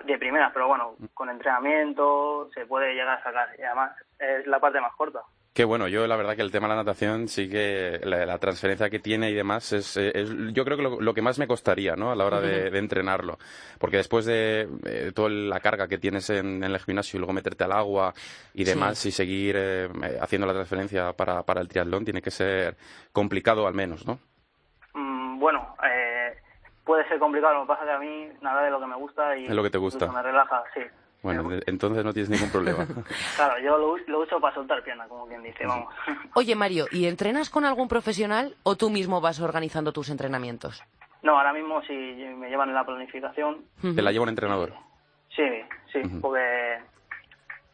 de 0.04 0.18
primeras, 0.18 0.52
pero 0.54 0.68
bueno, 0.68 0.96
con 1.14 1.30
entrenamiento 1.30 2.50
se 2.54 2.66
puede 2.66 2.94
llegar 2.94 3.18
a 3.18 3.24
sacar 3.24 3.50
y 3.58 3.64
además 3.64 3.96
es 4.20 4.46
la 4.48 4.60
parte 4.60 4.82
más 4.82 4.94
corta. 4.96 5.22
Qué 5.54 5.66
bueno, 5.66 5.88
yo 5.88 6.06
la 6.06 6.16
verdad 6.16 6.36
que 6.36 6.44
el 6.44 6.52
tema 6.52 6.68
de 6.68 6.76
la 6.76 6.84
natación 6.84 7.28
sí 7.28 7.50
que 7.50 8.00
la, 8.04 8.38
transferencia 8.38 8.90
que 8.90 9.00
tiene 9.00 9.32
y 9.32 9.34
demás 9.34 9.74
es, 9.74 10.00
yo 10.54 10.64
creo 10.64 10.78
que 10.78 10.84
lo, 10.84 11.14
que 11.14 11.22
más 11.22 11.40
me 11.40 11.48
costaría 11.48 11.96
¿no? 11.96 12.12
a 12.12 12.16
la 12.16 12.26
hora 12.26 12.40
de, 12.40 12.78
entrenarlo, 12.78 13.38
porque 13.80 13.98
después 13.98 14.26
de 14.26 14.70
eh, 14.86 15.12
toda 15.14 15.30
la 15.30 15.60
carga 15.60 15.88
que 15.88 15.98
tienes 15.98 16.30
en, 16.30 16.64
el 16.64 16.80
gimnasio 16.80 17.18
y 17.18 17.20
luego 17.20 17.34
meterte 17.34 17.64
al 17.64 17.72
agua 17.72 18.14
y 18.54 18.64
demás 18.64 19.04
y 19.06 19.12
seguir 19.12 19.56
eh, 19.58 19.90
haciendo 20.22 20.46
la 20.46 20.54
transferencia 20.54 21.14
para, 21.14 21.44
para 21.44 21.62
el 21.62 21.68
triatlón 21.68 22.06
tiene 22.06 22.22
que 22.22 22.32
ser 22.32 22.78
complicado 23.12 23.68
al 23.68 23.74
menos, 23.74 24.06
¿no? 24.06 24.20
Mm, 24.94 25.40
bueno, 25.40 25.76
eh, 25.84 26.38
puede 26.86 27.08
ser 27.08 27.20
complicado, 27.20 27.56
lo 27.56 27.62
que 27.64 27.68
pasa 27.68 27.86
que 27.86 27.92
a 27.92 28.00
mí 28.00 28.30
nada 28.42 28.64
de 28.64 28.72
lo 28.72 28.80
que 28.80 28.88
me 28.88 28.96
gusta 28.96 29.36
y 29.36 29.46
es 29.46 29.52
lo 29.52 29.64
que 29.64 29.72
te 29.72 29.80
gusta. 29.80 30.12
me 30.12 30.22
relaja, 30.22 30.64
sí. 30.74 30.82
Bueno, 31.22 31.50
entonces 31.66 32.06
no 32.06 32.14
tienes 32.14 32.30
ningún 32.30 32.50
problema. 32.50 32.86
claro, 33.36 33.60
yo 33.60 33.78
lo, 33.78 34.20
uso 34.20 34.40
para 34.40 34.56
soltar 34.56 34.82
pierna, 34.84 35.08
como 35.08 35.28
quien 35.28 35.44
dice, 35.44 35.66
vamos. 35.66 35.94
Oye, 36.36 36.56
Mario, 36.56 36.86
¿y 36.92 37.08
entrenas 37.08 37.50
con 37.50 37.66
algún 37.66 37.88
profesional 37.88 38.56
o 38.64 38.76
tú 38.78 38.90
mismo 38.90 39.20
vas 39.20 39.42
organizando 39.42 39.92
tus 39.92 40.10
entrenamientos? 40.10 40.82
No, 41.22 41.38
ahora 41.38 41.52
mismo 41.52 41.82
si 41.82 41.94
me 41.94 42.50
llevan 42.50 42.70
en 42.70 42.76
la 42.76 42.86
planificación. 42.86 43.66
¿Te 43.82 44.02
la 44.02 44.12
lleva 44.12 44.24
un 44.24 44.30
entrenador? 44.30 44.74
Sí, 45.36 45.44
sí, 45.92 46.00
porque, 46.22 46.80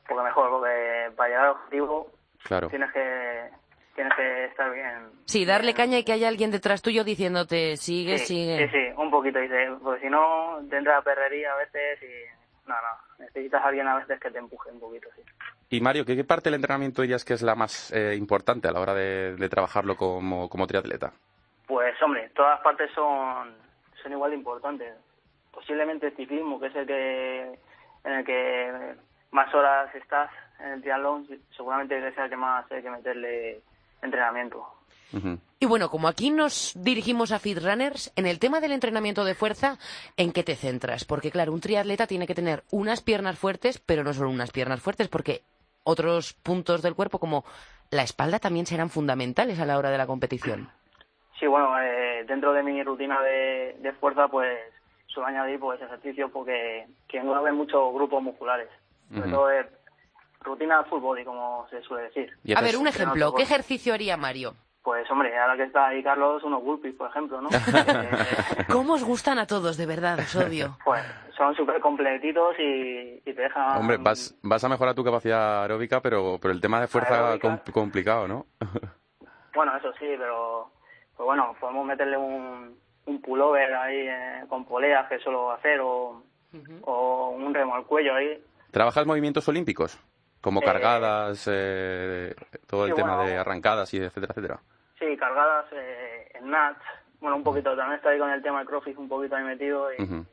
porque 0.08 0.24
mejor, 0.24 0.50
porque 0.50 1.12
para 1.16 1.30
llegar 1.30 1.46
al 1.46 1.52
objetivo 1.52 2.12
claro. 2.44 2.70
tienes 2.70 2.92
que 2.92 3.50
tienes 3.96 4.14
que 4.16 4.46
estar 4.46 4.74
bien. 4.74 5.10
Sí, 5.26 5.46
darle 5.46 5.74
caña 5.74 6.00
y 6.00 6.04
que 6.04 6.12
haya 6.12 6.28
alguien 6.28 6.52
detrás 6.52 6.82
tuyo 6.82 7.04
diciéndote 7.04 7.78
sigue, 7.78 8.18
sigue. 8.18 8.68
Sí, 8.68 8.78
sí, 8.78 8.94
un 8.98 9.10
poquito, 9.10 9.40
dice, 9.40 9.70
porque 9.82 10.02
si 10.02 10.10
no, 10.10 10.60
te 10.70 10.78
entra 10.78 11.02
perrería 11.02 11.54
a 11.54 11.58
veces 11.58 12.00
y 12.04 12.68
no, 12.68 12.76
no, 12.76 13.05
necesitas 13.20 13.64
a 13.64 13.68
alguien 13.68 13.88
a 13.88 13.96
veces 13.96 14.20
que 14.20 14.32
te 14.32 14.40
empuje 14.40 14.72
un 14.72 14.80
poquito, 14.80 15.10
sí. 15.16 15.22
Y 15.70 15.82
Mario, 15.82 16.06
¿qué, 16.06 16.24
parte 16.24 16.50
del 16.50 16.56
entrenamiento 16.56 17.02
dirías 17.02 17.26
que 17.26 17.34
es 17.34 17.42
la 17.42 17.56
más 17.56 17.92
eh, 17.92 18.16
importante 18.16 18.68
a 18.68 18.72
la 18.72 18.80
hora 18.80 18.94
de, 18.94 19.50
trabajarlo 19.50 19.96
como, 19.96 20.50
como 20.50 20.68
triatleta? 20.68 21.14
Pues 21.68 22.00
hombre, 22.02 22.30
todas 22.36 22.60
partes 22.62 22.92
son, 22.94 23.56
son 24.02 24.12
igual 24.12 24.32
de 24.32 24.38
importantes. 24.38 24.94
Posiblemente 25.52 26.08
el 26.08 26.16
ciclismo, 26.16 26.60
que 26.60 26.68
es 26.68 26.76
el 26.76 26.86
que 26.86 27.60
en 28.04 28.14
el 28.14 28.26
que 28.26 28.96
más 29.32 29.54
horas 29.54 29.94
estás 29.96 30.30
en 30.60 30.74
el 30.74 30.82
triatlón, 30.82 31.28
seguramente 31.56 32.14
sea 32.14 32.26
el 32.26 32.30
que 32.30 32.38
más 32.38 32.72
hay 32.72 32.84
que 32.84 32.90
meterle 32.90 33.62
entrenamiento. 34.02 34.75
Y 35.60 35.66
bueno, 35.66 35.90
como 35.90 36.08
aquí 36.08 36.32
nos 36.32 36.74
dirigimos 36.76 37.32
a 37.32 37.40
Fit 37.40 37.60
Runners, 37.60 38.12
en 38.16 38.26
el 38.26 38.40
tema 38.40 38.60
del 38.60 38.72
entrenamiento 38.72 39.24
de 39.24 39.36
fuerza, 39.36 39.78
¿en 40.18 40.32
qué 40.32 40.44
te 40.44 40.56
centras? 40.56 41.06
Porque 41.06 41.32
claro, 41.32 41.54
un 41.54 41.62
triatleta 41.62 42.08
tiene 42.08 42.28
que 42.28 42.36
tener 42.36 42.64
unas 42.72 43.02
piernas 43.02 43.40
fuertes, 43.40 43.80
pero 43.80 44.04
no 44.04 44.14
solo 44.14 44.30
unas 44.30 44.52
piernas 44.52 44.82
fuertes, 44.82 45.08
porque 45.08 45.42
otros 45.84 46.34
puntos 46.34 46.82
del 46.82 46.96
cuerpo 46.96 47.20
como 47.20 47.46
la 47.92 48.04
espalda 48.04 48.40
también 48.40 48.66
serán 48.66 48.90
fundamentales 48.90 49.60
a 49.60 49.66
la 49.66 49.78
hora 49.78 49.92
de 49.92 49.98
la 49.98 50.08
competición. 50.08 50.70
Sí, 51.40 51.48
bueno, 51.48 51.80
eh, 51.80 52.26
dentro 52.28 52.54
de 52.54 52.64
mi 52.64 52.82
rutina 52.84 53.22
de, 53.22 53.94
fuerza, 54.00 54.28
pues 54.28 54.58
suelo 55.08 55.28
añadir 55.28 55.60
pues 55.60 55.82
ejercicios 55.82 56.32
porque 56.32 56.88
que 57.08 57.18
engloben 57.18 57.56
muchos 57.56 57.94
grupos 57.94 58.22
musculares. 58.22 58.68
Sobre 59.14 59.30
todo 59.30 59.50
rutina 60.42 60.84
full 60.84 61.02
body, 61.02 61.24
como 61.26 61.68
se 61.70 61.82
suele 61.84 62.06
decir. 62.06 62.32
A 62.56 62.62
ver, 62.62 62.78
un 62.78 62.88
ejemplo, 62.88 63.34
¿qué 63.34 63.44
ejercicio 63.44 63.94
haría 63.94 64.18
Mario? 64.18 64.56
Pues 64.86 65.10
hombre, 65.10 65.36
ahora 65.36 65.58
que 65.58 65.64
está 65.64 65.88
ahí 65.88 66.04
Carlos, 66.04 66.44
unos 66.44 66.64
burpees, 66.64 66.94
por 66.94 67.10
ejemplo, 67.10 67.42
¿no? 67.42 67.50
¿Cómo 68.72 68.94
os 68.94 69.04
gustan 69.04 69.40
a 69.40 69.48
todos, 69.48 69.78
de 69.78 69.88
verdad? 69.88 70.20
Os 70.20 70.36
odio. 70.36 70.78
Pues 70.86 71.02
son 71.36 71.56
súper 71.56 71.82
completitos 71.82 72.56
y, 72.60 73.20
y, 73.26 73.34
te 73.34 73.42
dejan... 73.42 73.80
Hombre, 73.80 73.98
vas, 73.98 74.38
vas 74.44 74.64
a 74.64 74.70
mejorar 74.70 74.94
tu 74.94 75.04
capacidad 75.04 75.64
aeróbica, 75.64 76.02
pero, 76.02 76.38
pero 76.40 76.54
el 76.54 76.62
tema 76.62 76.80
de 76.80 76.88
fuerza 76.88 77.40
com 77.40 77.58
complicado, 77.74 78.28
¿no? 78.28 78.46
bueno, 79.56 79.76
eso 79.76 79.92
sí, 79.94 80.06
pero 80.20 80.70
pues 81.18 81.26
bueno, 81.26 81.56
podemos 81.60 81.84
meterle 81.88 82.18
un, 82.18 82.78
un 83.08 83.22
pullover 83.22 83.74
ahí 83.74 84.08
eh, 84.08 84.44
con 84.48 84.66
poleas 84.66 85.10
que 85.10 85.18
suelo 85.18 85.52
hacer 85.52 85.80
o, 85.82 86.22
o 86.84 87.30
un 87.32 87.56
remo 87.56 87.74
al 87.74 87.86
cuello 87.86 88.14
ahí. 88.14 88.40
¿Trabajas 88.70 89.08
movimientos 89.08 89.48
olímpicos? 89.48 90.00
Como 90.42 90.62
eh, 90.62 90.64
cargadas, 90.64 91.50
eh, 91.52 92.36
todo 92.68 92.86
el 92.86 92.94
tema 92.94 93.26
de 93.26 93.36
arrancadas 93.36 93.92
y 93.96 93.98
etcétera, 93.98 94.32
etcétera. 94.32 94.60
Sí, 95.00 95.18
cargadas 95.18 95.66
eh, 95.72 96.32
en 96.36 96.50
nats. 96.50 96.82
Bueno, 97.20 97.38
un 97.38 97.44
poquito, 97.44 97.76
también 97.76 97.98
está 97.98 98.10
ahí 98.10 98.20
con 98.20 98.30
el 98.30 98.42
tema 98.42 98.60
de 98.60 98.66
CrossFit 98.66 98.98
un 98.98 99.10
poquito 99.10 99.36
ahí 99.36 99.44
metido 99.44 99.92
y, 99.94 100.26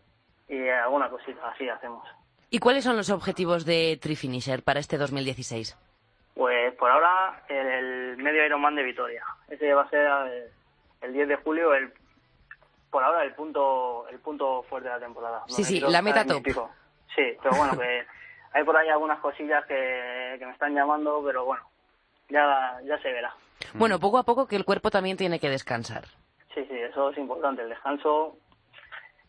y 0.54 0.68
alguna 0.68 1.08
cosita 1.08 1.48
así 1.48 1.68
hacemos. 1.68 2.06
¿Y 2.50 2.58
cuáles 2.58 2.84
son 2.84 2.96
los 2.96 3.08
objetivos 3.08 3.64
de 3.64 3.98
Trifinisher 4.00 4.62
para 4.62 4.78
este 4.78 4.98
2016? 4.98 5.74
Pues 6.34 6.74
por 6.74 6.90
ahora 6.90 7.42
el, 7.48 8.16
medio 8.18 8.44
Ironman 8.44 8.74
de 8.74 8.82
Vitoria. 8.82 9.24
Ese 9.48 9.72
va 9.72 9.82
a 9.82 9.90
ser 9.90 10.52
el, 11.00 11.12
10 11.12 11.28
de 11.28 11.36
julio, 11.36 11.74
el 11.74 11.92
por 12.90 13.02
ahora 13.02 13.24
el 13.24 13.32
punto 13.34 14.06
el 14.08 14.18
punto 14.18 14.62
fuerte 14.64 14.88
de 14.88 14.94
la 14.94 15.00
temporada. 15.00 15.42
Sí, 15.46 15.64
sí, 15.64 15.80
la 15.80 16.02
meta 16.02 16.26
top. 16.26 16.42
Sí, 17.14 17.22
pero 17.42 17.56
bueno, 17.56 17.78
que 17.78 18.04
hay 18.52 18.64
por 18.64 18.76
ahí 18.76 18.88
algunas 18.88 19.18
cosillas 19.20 19.64
que, 19.66 20.36
que 20.38 20.44
me 20.44 20.52
están 20.52 20.74
llamando, 20.74 21.22
pero 21.24 21.44
bueno, 21.44 21.64
ya, 22.28 22.78
ya 22.84 22.98
se 22.98 23.12
verá. 23.12 23.34
Bueno, 23.74 23.98
poco 23.98 24.18
a 24.18 24.24
poco 24.24 24.46
que 24.46 24.56
el 24.56 24.64
cuerpo 24.64 24.90
también 24.90 25.16
tiene 25.16 25.38
que 25.38 25.50
descansar. 25.50 26.04
Sí, 26.54 26.64
sí, 26.68 26.76
eso 26.76 27.10
es 27.10 27.18
importante. 27.18 27.62
El 27.62 27.68
descanso, 27.70 28.36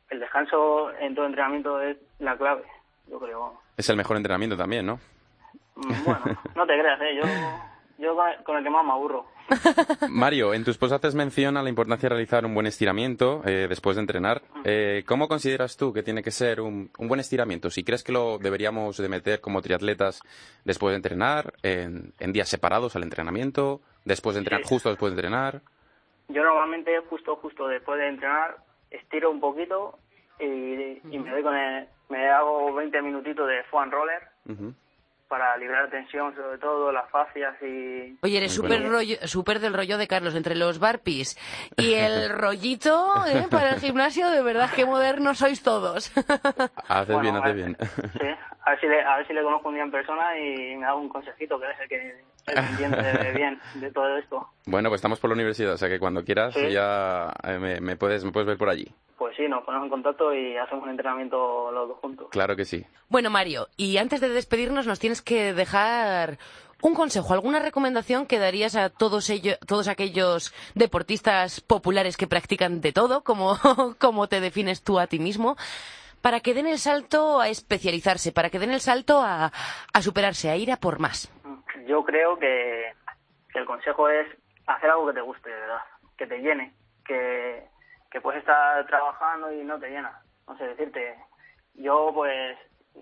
el 0.09 0.19
descanso 0.19 0.91
en 0.99 1.15
todo 1.15 1.25
entrenamiento 1.25 1.81
es 1.81 1.97
la 2.19 2.37
clave, 2.37 2.63
yo 3.09 3.19
creo. 3.19 3.61
Es 3.77 3.89
el 3.89 3.97
mejor 3.97 4.17
entrenamiento 4.17 4.57
también, 4.57 4.85
¿no? 4.85 4.99
Mm, 5.75 6.03
bueno, 6.05 6.21
no 6.55 6.65
te 6.65 6.79
creas, 6.79 7.01
¿eh? 7.01 7.15
Yo, 7.15 7.23
yo 7.97 8.17
con 8.43 8.57
el 8.57 8.63
que 8.63 8.69
más 8.69 8.85
me 8.85 8.91
aburro. 8.91 9.25
Mario, 10.09 10.53
en 10.53 10.63
tus 10.63 10.77
posts 10.77 10.95
haces 10.95 11.15
mención 11.15 11.57
a 11.57 11.63
la 11.63 11.69
importancia 11.69 12.07
de 12.07 12.15
realizar 12.15 12.45
un 12.45 12.53
buen 12.53 12.65
estiramiento 12.65 13.41
eh, 13.45 13.67
después 13.67 13.95
de 13.95 14.01
entrenar. 14.01 14.41
Eh, 14.63 15.03
¿Cómo 15.07 15.27
consideras 15.27 15.77
tú 15.77 15.93
que 15.93 16.03
tiene 16.03 16.23
que 16.23 16.31
ser 16.31 16.61
un, 16.61 16.91
buen 16.97 17.19
estiramiento? 17.19 17.69
Si 17.69 17.83
crees 17.83 18.03
que 18.03 18.11
lo 18.11 18.37
deberíamos 18.37 18.97
de 18.97 19.09
meter 19.09 19.41
como 19.41 19.61
triatletas 19.61 20.21
después 20.63 20.93
de 20.93 20.97
entrenar, 20.97 21.53
en, 21.61 22.13
días 22.31 22.49
separados 22.49 22.95
al 22.95 23.03
entrenamiento, 23.03 23.81
después 24.05 24.35
de 24.35 24.39
entrenar, 24.39 24.63
justo 24.63 24.89
después 24.89 25.11
de 25.11 25.19
entrenar. 25.19 25.61
Yo 26.29 26.43
normalmente 26.43 26.97
justo 27.09 27.35
justo 27.35 27.67
después 27.67 27.99
de 27.99 28.07
entrenar 28.07 28.57
estiro 28.89 29.29
un 29.29 29.39
poquito 29.39 29.99
y, 30.39 31.01
me 31.17 31.29
doy 31.29 31.43
con 31.43 31.53
me 32.09 32.29
hago 32.29 32.73
20 32.73 33.01
minutitos 33.01 33.47
de 33.47 33.63
foam 33.63 33.91
roller 33.91 34.21
para 35.33 35.57
liberar 35.57 35.89
tensión, 35.89 36.35
sobre 36.35 36.59
todo 36.59 36.91
las 36.91 37.09
fascias 37.09 37.59
y... 37.59 38.19
Oye, 38.21 38.37
eres 38.37 38.53
súper 38.53 38.83
super 39.27 39.59
del 39.59 39.73
rollo 39.73 39.97
de 39.97 40.07
Carlos, 40.07 40.35
entre 40.35 40.53
los 40.53 40.77
barpis 40.77 41.35
y 41.75 41.95
el 41.95 42.29
rollito 42.37 43.11
¿eh? 43.25 43.47
para 43.49 43.71
el 43.71 43.79
gimnasio, 43.79 44.29
de 44.29 44.43
verdad 44.43 44.69
que 44.69 44.85
modernos 44.85 45.39
sois 45.39 45.63
todos. 45.63 46.15
haces 46.87 47.19
bien, 47.19 47.35
haces 47.35 47.55
bien. 47.55 47.75
Sí, 47.79 48.27
a 48.61 48.69
ver, 48.69 48.79
si 48.79 48.85
le, 48.85 49.01
a 49.01 49.17
ver 49.17 49.27
si 49.27 49.33
le 49.33 49.41
conozco 49.41 49.69
un 49.69 49.73
día 49.73 49.83
en 49.83 49.89
persona 49.89 50.37
y 50.37 50.75
me 50.75 50.85
hago 50.85 50.99
un 50.99 51.09
consejito, 51.09 51.59
que 51.59 51.65
es 51.65 51.79
el 51.79 51.89
que 51.89 52.23
bien 53.35 53.59
de 53.75 53.91
todo 53.91 54.17
esto. 54.17 54.47
Bueno, 54.65 54.89
pues 54.89 54.99
estamos 54.99 55.19
por 55.19 55.29
la 55.29 55.35
universidad, 55.35 55.73
o 55.73 55.77
sea 55.77 55.89
que 55.89 55.99
cuando 55.99 56.23
quieras 56.23 56.55
ya 56.55 57.33
eh, 57.43 57.57
me, 57.59 57.79
me, 57.81 57.95
puedes, 57.95 58.23
me 58.23 58.31
puedes 58.31 58.47
ver 58.47 58.57
por 58.57 58.69
allí 58.69 58.93
pues 59.23 59.37
sí, 59.37 59.47
nos 59.47 59.63
ponemos 59.63 59.85
en 59.85 59.89
contacto 59.89 60.33
y 60.35 60.57
hacemos 60.57 60.83
un 60.83 60.89
entrenamiento 60.89 61.71
los 61.71 61.87
dos 61.87 61.97
juntos. 61.99 62.27
Claro 62.29 62.57
que 62.57 62.65
sí. 62.65 62.85
Bueno, 63.07 63.29
Mario, 63.29 63.69
y 63.77 63.95
antes 63.95 64.19
de 64.19 64.27
despedirnos 64.27 64.85
nos 64.85 64.99
tienes 64.99 65.21
que 65.21 65.53
dejar 65.53 66.39
un 66.81 66.93
consejo, 66.93 67.33
alguna 67.33 67.59
recomendación 67.59 68.25
que 68.25 68.37
darías 68.37 68.75
a 68.75 68.89
todos 68.89 69.29
ellos, 69.29 69.57
todos 69.65 69.87
aquellos 69.87 70.53
deportistas 70.75 71.61
populares 71.61 72.17
que 72.17 72.27
practican 72.27 72.81
de 72.81 72.91
todo, 72.91 73.23
como, 73.23 73.57
como 73.97 74.27
te 74.27 74.41
defines 74.41 74.83
tú 74.83 74.99
a 74.99 75.07
ti 75.07 75.19
mismo, 75.19 75.55
para 76.21 76.41
que 76.41 76.53
den 76.53 76.67
el 76.67 76.77
salto 76.77 77.39
a 77.39 77.47
especializarse, 77.47 78.33
para 78.33 78.49
que 78.49 78.59
den 78.59 78.71
el 78.71 78.81
salto 78.81 79.21
a, 79.21 79.53
a 79.93 80.01
superarse, 80.01 80.49
a 80.49 80.57
ir 80.57 80.69
a 80.71 80.77
por 80.77 80.99
más. 80.99 81.31
Yo 81.85 82.03
creo 82.03 82.37
que, 82.37 82.93
que 83.51 83.59
el 83.59 83.65
consejo 83.65 84.09
es 84.09 84.27
hacer 84.67 84.89
algo 84.89 85.07
que 85.07 85.13
te 85.13 85.21
guste, 85.21 85.49
de 85.49 85.59
verdad, 85.59 85.81
que 86.17 86.27
te 86.27 86.39
llene, 86.39 86.73
que, 87.05 87.67
que 88.11 88.21
puedes 88.21 88.39
estar 88.39 88.85
trabajando 88.87 89.51
y 89.51 89.63
no 89.63 89.79
te 89.79 89.89
llena. 89.89 90.21
No 90.47 90.57
sé 90.57 90.67
decirte, 90.67 91.17
yo 91.75 92.11
pues 92.13 92.57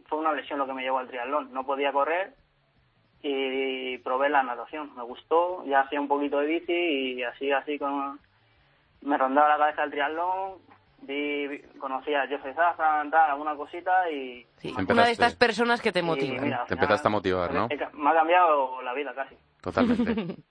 fue 0.07 0.19
una 0.19 0.33
lesión 0.33 0.59
lo 0.59 0.65
que 0.65 0.73
me 0.73 0.83
llevó 0.83 0.99
al 0.99 1.07
triatlón. 1.07 1.51
No 1.53 1.65
podía 1.65 1.91
correr 1.91 2.33
y 3.21 3.97
probé 3.99 4.29
la 4.29 4.43
natación. 4.43 4.95
Me 4.95 5.03
gustó, 5.03 5.63
ya 5.65 5.81
hacía 5.81 6.01
un 6.01 6.07
poquito 6.07 6.39
de 6.39 6.47
bici 6.47 6.73
y 6.73 7.23
así, 7.23 7.51
así 7.51 7.77
con... 7.77 8.19
Me 9.01 9.17
rondaba 9.17 9.49
la 9.49 9.57
cabeza 9.57 9.83
el 9.83 9.91
triatlón, 9.91 10.59
vi, 11.01 11.61
conocía 11.79 12.23
a 12.23 12.27
Jeffrey 12.27 12.53
Zazan, 12.53 13.11
tal, 13.11 13.31
alguna 13.31 13.55
cosita 13.55 14.09
y... 14.09 14.45
una 14.87 15.05
de 15.05 15.11
estas 15.11 15.35
personas 15.35 15.81
que 15.81 15.91
te 15.91 16.01
motivan. 16.01 16.65
te 16.67 16.73
empezaste 16.73 17.07
a 17.07 17.11
motivar, 17.11 17.53
¿no? 17.53 17.67
Me 17.67 18.09
ha 18.09 18.13
cambiado 18.13 18.81
la 18.81 18.93
vida 18.93 19.13
casi. 19.13 19.35
Totalmente. 19.61 20.35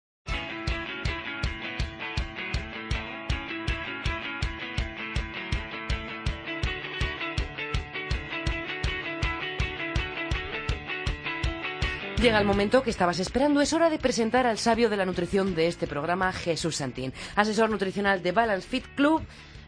Llega 12.25 12.39
el 12.39 12.45
momento 12.45 12.81
que 12.81 12.89
estabas 12.89 13.19
esperando. 13.19 13.61
Es 13.61 13.71
hora 13.71 13.91
de 13.91 13.99
presentar 13.99 14.47
al 14.47 14.57
sabio 14.57 14.89
de 14.89 14.97
la 14.97 15.05
nutrición 15.05 15.53
de 15.53 15.67
este 15.67 15.85
programa, 15.85 16.33
Jesús 16.33 16.77
Santín, 16.77 17.13
asesor 17.35 17.69
nutricional 17.69 18.23
de 18.23 18.31
Balance 18.31 18.67
Fit 18.67 18.83
Club 18.95 19.21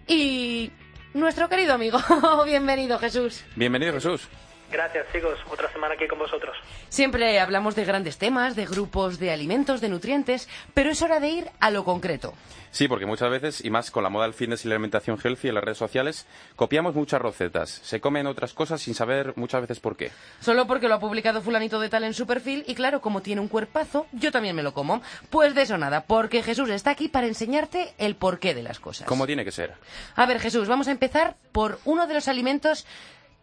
y 0.07 0.71
nuestro 1.13 1.49
querido 1.49 1.75
amigo. 1.75 1.99
Bienvenido, 2.47 2.97
Jesús. 2.97 3.43
Bienvenido, 3.55 3.93
Jesús. 3.93 4.27
Gracias, 4.71 5.05
chicos. 5.13 5.39
Otra 5.49 5.71
semana 5.71 5.93
aquí 5.93 6.07
con 6.07 6.19
vosotros. 6.19 6.55
Siempre 6.89 7.39
hablamos 7.39 7.75
de 7.75 7.85
grandes 7.85 8.17
temas, 8.17 8.55
de 8.55 8.65
grupos 8.65 9.17
de 9.17 9.31
alimentos, 9.31 9.79
de 9.79 9.89
nutrientes, 9.89 10.49
pero 10.73 10.89
es 10.89 11.01
hora 11.01 11.19
de 11.19 11.29
ir 11.29 11.51
a 11.59 11.71
lo 11.71 11.85
concreto. 11.85 12.33
Sí, 12.71 12.87
porque 12.87 13.05
muchas 13.05 13.31
veces, 13.31 13.63
y 13.63 13.69
más 13.69 13.91
con 13.91 14.03
la 14.03 14.09
moda 14.09 14.25
del 14.25 14.33
fitness 14.33 14.65
y 14.65 14.67
la 14.67 14.75
alimentación 14.75 15.17
healthy 15.23 15.47
en 15.47 15.55
las 15.55 15.63
redes 15.63 15.77
sociales, 15.77 16.27
copiamos 16.55 16.95
muchas 16.95 17.21
recetas. 17.21 17.69
Se 17.69 18.01
comen 18.01 18.27
otras 18.27 18.53
cosas 18.53 18.81
sin 18.81 18.93
saber 18.93 19.33
muchas 19.35 19.61
veces 19.61 19.79
por 19.79 19.95
qué. 19.95 20.11
Solo 20.41 20.67
porque 20.67 20.87
lo 20.87 20.95
ha 20.95 20.99
publicado 20.99 21.41
fulanito 21.41 21.79
de 21.79 21.89
tal 21.89 22.03
en 22.03 22.13
su 22.13 22.27
perfil 22.27 22.65
y 22.67 22.75
claro, 22.75 23.01
como 23.01 23.21
tiene 23.21 23.41
un 23.41 23.47
cuerpazo, 23.47 24.05
yo 24.11 24.31
también 24.31 24.55
me 24.55 24.63
lo 24.63 24.73
como. 24.73 25.01
Pues 25.29 25.55
de 25.55 25.61
eso 25.61 25.77
nada, 25.77 26.03
porque 26.05 26.43
Jesús 26.43 26.69
está 26.69 26.91
aquí 26.91 27.07
para 27.07 27.27
enseñarte 27.27 27.93
el 27.97 28.15
porqué 28.15 28.53
de 28.53 28.63
las 28.63 28.79
cosas. 28.79 29.07
¿Cómo 29.07 29.25
tiene 29.25 29.45
que 29.45 29.51
ser? 29.51 29.73
A 30.15 30.25
ver, 30.25 30.39
Jesús, 30.39 30.67
vamos 30.67 30.87
a 30.87 30.91
empezar 30.91 31.35
por 31.51 31.79
uno 31.85 32.05
de 32.05 32.13
los 32.13 32.27
alimentos 32.27 32.85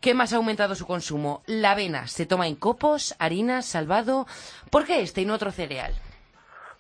¿Qué 0.04 0.12
más 0.12 0.34
ha 0.34 0.37
aumentado 0.37 0.75
su 0.75 0.87
consumo? 0.87 1.40
La 1.46 1.70
avena. 1.70 2.06
¿Se 2.08 2.26
toma 2.26 2.46
en 2.46 2.56
copos, 2.56 3.16
harina, 3.18 3.62
salvado? 3.62 4.26
¿Por 4.70 4.84
qué 4.84 5.00
este 5.00 5.23
y 5.23 5.25
no 5.25 5.32
otro 5.32 5.50
cereal? 5.50 5.94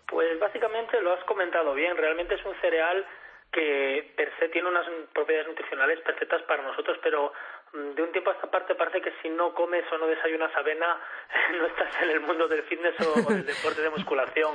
Pues 0.06 0.38
básicamente 0.38 1.00
lo 1.00 1.14
has 1.14 1.24
comentado 1.24 1.72
bien. 1.72 1.96
Realmente 1.96 2.34
es 2.34 2.44
un 2.44 2.52
cereal 2.60 3.02
que 3.50 4.12
per 4.14 4.30
se 4.38 4.50
tiene 4.50 4.68
unas 4.68 4.84
propiedades 5.14 5.48
nutricionales 5.48 6.00
perfectas 6.00 6.42
para 6.42 6.64
nosotros, 6.64 6.98
pero 7.02 7.32
mm, 7.72 7.94
de 7.94 8.02
un 8.02 8.12
tiempo 8.12 8.28
a 8.28 8.34
esta 8.34 8.50
parte 8.50 8.74
parece 8.74 9.00
que 9.00 9.14
si 9.22 9.30
no 9.30 9.54
comes 9.54 9.90
o 9.90 9.96
no 9.96 10.06
desayunas 10.06 10.54
avena, 10.54 11.00
no 11.58 11.64
estás 11.64 12.02
en 12.02 12.10
el 12.10 12.20
mundo 12.20 12.46
del 12.46 12.64
fitness 12.64 12.94
o, 13.08 13.22
del 13.32 13.46
deporte 13.46 13.80
de 13.80 13.88
musculación. 13.88 14.52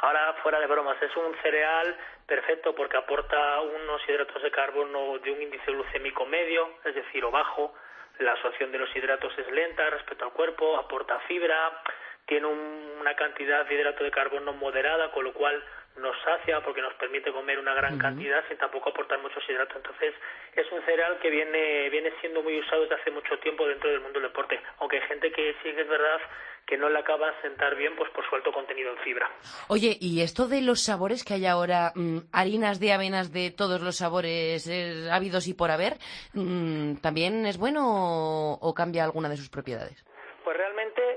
Ahora, 0.00 0.34
fuera 0.42 0.60
de 0.60 0.66
bromas, 0.66 1.00
es 1.00 1.16
un 1.16 1.34
cereal 1.40 1.96
perfecto 2.26 2.74
porque 2.74 2.98
aporta 2.98 3.62
unos 3.62 4.06
hidratos 4.06 4.42
de 4.42 4.50
carbono 4.50 5.18
de 5.20 5.32
un 5.32 5.40
índice 5.40 5.72
glucémico 5.72 6.26
medio, 6.26 6.68
es 6.84 6.94
decir, 6.94 7.24
o 7.24 7.30
bajo, 7.30 7.72
la 8.20 8.32
absorción 8.32 8.70
de 8.70 8.78
los 8.78 8.94
hidratos 8.94 9.32
es 9.38 9.50
lenta 9.50 9.88
respecto 9.90 10.24
al 10.24 10.32
cuerpo, 10.32 10.76
aporta 10.76 11.18
fibra, 11.20 11.82
tiene 12.26 12.46
una 12.46 13.14
cantidad 13.16 13.66
de 13.66 13.74
hidrato 13.74 14.04
de 14.04 14.10
carbono 14.10 14.52
moderada, 14.52 15.10
con 15.10 15.24
lo 15.24 15.32
cual 15.32 15.62
nos 16.00 16.16
sacia 16.22 16.60
porque 16.60 16.82
nos 16.82 16.94
permite 16.94 17.32
comer 17.32 17.58
una 17.58 17.74
gran 17.74 17.98
cantidad 17.98 18.42
sin 18.48 18.58
tampoco 18.58 18.90
aportar 18.90 19.20
muchos 19.20 19.42
hidratos. 19.48 19.76
Entonces, 19.76 20.14
es 20.54 20.70
un 20.72 20.82
cereal 20.82 21.18
que 21.20 21.30
viene, 21.30 21.88
viene 21.90 22.12
siendo 22.20 22.42
muy 22.42 22.58
usado 22.58 22.82
desde 22.82 22.96
hace 22.96 23.10
mucho 23.10 23.38
tiempo 23.38 23.66
dentro 23.66 23.90
del 23.90 24.00
mundo 24.00 24.18
del 24.18 24.28
deporte, 24.28 24.60
aunque 24.78 24.96
hay 24.96 25.08
gente 25.08 25.30
que 25.32 25.54
sí 25.62 25.72
que 25.72 25.82
es 25.82 25.88
verdad 25.88 26.20
que 26.66 26.78
no 26.78 26.88
le 26.88 26.98
acaba 26.98 27.26
de 27.32 27.40
sentar 27.42 27.74
bien 27.76 27.94
pues 27.96 28.10
por 28.10 28.28
su 28.28 28.34
alto 28.34 28.52
contenido 28.52 28.92
en 28.92 28.98
fibra. 28.98 29.28
Oye, 29.68 29.96
¿y 30.00 30.20
esto 30.20 30.46
de 30.46 30.60
los 30.60 30.80
sabores 30.80 31.24
que 31.24 31.34
hay 31.34 31.46
ahora, 31.46 31.92
mm, 31.94 32.18
harinas 32.32 32.78
de 32.78 32.92
avenas 32.92 33.32
de 33.32 33.50
todos 33.50 33.80
los 33.80 33.96
sabores 33.96 34.68
eh, 34.68 35.08
habidos 35.10 35.48
y 35.48 35.54
por 35.54 35.70
haber, 35.70 35.94
mm, 36.34 36.96
también 36.96 37.44
es 37.46 37.58
bueno 37.58 38.52
o 38.54 38.74
cambia 38.74 39.04
alguna 39.04 39.28
de 39.28 39.36
sus 39.36 39.50
propiedades? 39.50 40.04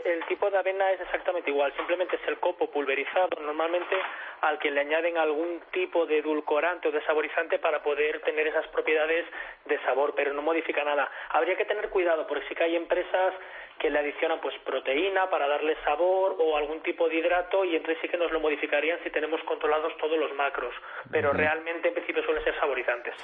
El 0.04 0.26
tipo 0.26 0.50
de 0.50 0.58
avena 0.58 0.92
es 0.92 1.00
exactamente 1.00 1.50
igual, 1.50 1.74
simplemente 1.78 2.18
es 2.18 2.28
el 2.28 2.38
copo 2.40 2.70
pulverizado, 2.70 3.30
normalmente 3.40 3.96
al 4.42 4.60
que 4.60 4.70
le 4.70 4.82
añaden 4.82 5.18
algún 5.18 5.62
tipo 5.72 6.06
de 6.06 6.18
edulcorante 6.18 6.90
o 6.90 6.92
de 6.92 7.02
saborizante 7.06 7.58
para 7.60 7.82
poder 7.82 8.20
tener 8.22 8.48
esas 8.48 8.68
propiedades 8.68 9.26
de 9.66 9.80
sabor, 9.84 10.14
pero 10.14 10.34
no 10.34 10.42
modifica 10.42 10.84
nada. 10.84 11.10
Habría 11.30 11.56
que 11.56 11.64
tener 11.64 11.90
cuidado 11.90 12.28
porque 12.28 12.46
sí 12.50 12.56
que 12.56 12.64
hay 12.64 12.76
empresas 12.76 13.34
que 13.80 13.90
le 13.90 14.00
adicionan 14.00 14.42
pues 14.42 14.56
proteína 14.66 15.30
para 15.30 15.48
darle 15.48 15.78
sabor 15.86 16.36
o 16.38 16.58
algún 16.58 16.82
tipo 16.82 17.08
de 17.08 17.16
hidrato 17.16 17.64
y 17.64 17.76
entonces 17.76 18.00
sí 18.02 18.10
que 18.10 18.18
nos 18.18 18.32
lo 18.32 18.42
modificarían 18.42 19.00
si 19.04 19.10
tenemos 19.10 19.42
controlados 19.44 19.96
todos 19.98 20.18
los 20.18 20.34
macros, 20.34 20.76
pero 21.12 21.32
realmente 21.32 21.88
en 21.88 21.94
principio 21.94 22.24
suelen 22.24 22.44
ser 22.44 22.60
saborizantes. 22.60 23.16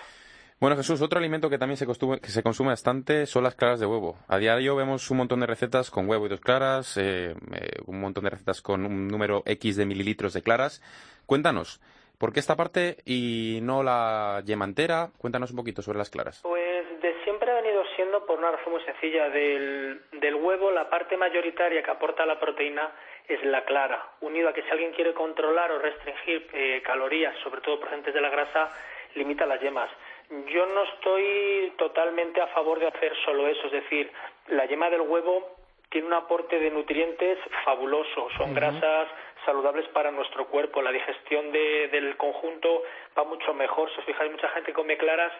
Bueno, 0.59 0.75
Jesús, 0.75 1.01
otro 1.01 1.19
alimento 1.19 1.49
que 1.49 1.57
también 1.57 1.77
se, 1.77 1.87
que 1.87 2.27
se 2.27 2.43
consume 2.43 2.71
bastante 2.71 3.25
son 3.27 3.45
las 3.45 3.55
claras 3.55 3.79
de 3.79 3.85
huevo. 3.85 4.17
A 4.27 4.37
diario 4.39 4.75
vemos 4.75 5.09
un 5.09 5.15
montón 5.15 5.39
de 5.39 5.45
recetas 5.45 5.89
con 5.89 6.09
huevo 6.09 6.25
y 6.25 6.29
dos 6.29 6.41
claras, 6.41 6.97
eh, 6.97 7.31
eh, 7.31 7.79
un 7.85 8.01
montón 8.01 8.25
de 8.25 8.31
recetas 8.31 8.61
con 8.61 8.85
un 8.85 9.07
número 9.07 9.41
X 9.45 9.77
de 9.77 9.85
mililitros 9.85 10.33
de 10.33 10.41
claras. 10.41 10.81
Cuéntanos, 11.25 11.79
¿por 12.17 12.33
qué 12.33 12.41
esta 12.41 12.57
parte 12.57 12.97
y 13.05 13.59
no 13.61 13.83
la 13.83 14.43
yema 14.43 14.65
entera? 14.65 15.11
Cuéntanos 15.17 15.51
un 15.51 15.55
poquito 15.55 15.81
sobre 15.81 15.97
las 15.97 16.09
claras. 16.09 16.41
Pues 16.43 17.01
de 17.01 17.15
siempre 17.23 17.49
ha 17.51 17.61
venido 17.61 17.81
siendo 17.95 18.25
por 18.25 18.37
una 18.37 18.51
razón 18.51 18.73
muy 18.73 18.83
sencilla. 18.83 19.29
Del, 19.29 20.35
huevo, 20.41 20.71
la 20.71 20.89
parte 20.89 21.15
mayoritaria 21.15 21.81
que 21.81 21.91
aporta 21.91 22.25
la 22.25 22.37
proteína 22.37 22.91
es 23.29 23.41
la 23.45 23.63
clara, 23.63 24.11
unido 24.19 24.49
a 24.49 24.53
que 24.53 24.63
si 24.63 24.69
alguien 24.71 24.91
quiere 24.91 25.13
controlar 25.13 25.71
o 25.71 25.79
restringir 25.79 26.49
eh, 26.51 26.81
calorías, 26.83 27.33
sobre 27.45 27.61
todo 27.61 27.79
procedentes 27.79 28.13
de 28.13 28.19
la 28.19 28.29
grasa, 28.29 28.73
limita 29.15 29.45
las 29.45 29.61
yemas. 29.61 29.89
Yo 30.29 30.65
no 30.67 30.83
estoy 30.83 31.73
totalmente 31.77 32.39
a 32.39 32.47
favor 32.47 32.79
de 32.79 32.87
hacer 32.87 33.13
solo 33.25 33.47
eso, 33.47 33.65
es 33.65 33.71
decir, 33.71 34.11
la 34.47 34.65
yema 34.65 34.89
del 34.89 35.01
huevo 35.01 35.55
tiene 35.89 36.05
un 36.05 36.13
aporte 36.13 36.59
de 36.59 36.69
nutrientes 36.69 37.39
fabuloso, 37.65 38.27
son 38.37 38.53
grasas 38.53 39.07
saludables 39.43 39.87
para 39.87 40.11
nuestro 40.11 40.45
cuerpo, 40.45 40.83
la 40.83 40.91
digestión 40.91 41.51
del 41.51 42.15
conjunto 42.17 42.83
va 43.17 43.23
mucho 43.23 43.55
mejor, 43.55 43.91
si 43.91 43.99
os 43.99 44.05
fijáis, 44.05 44.31
mucha 44.31 44.49
gente 44.49 44.71
come 44.71 44.97
claras 44.97 45.33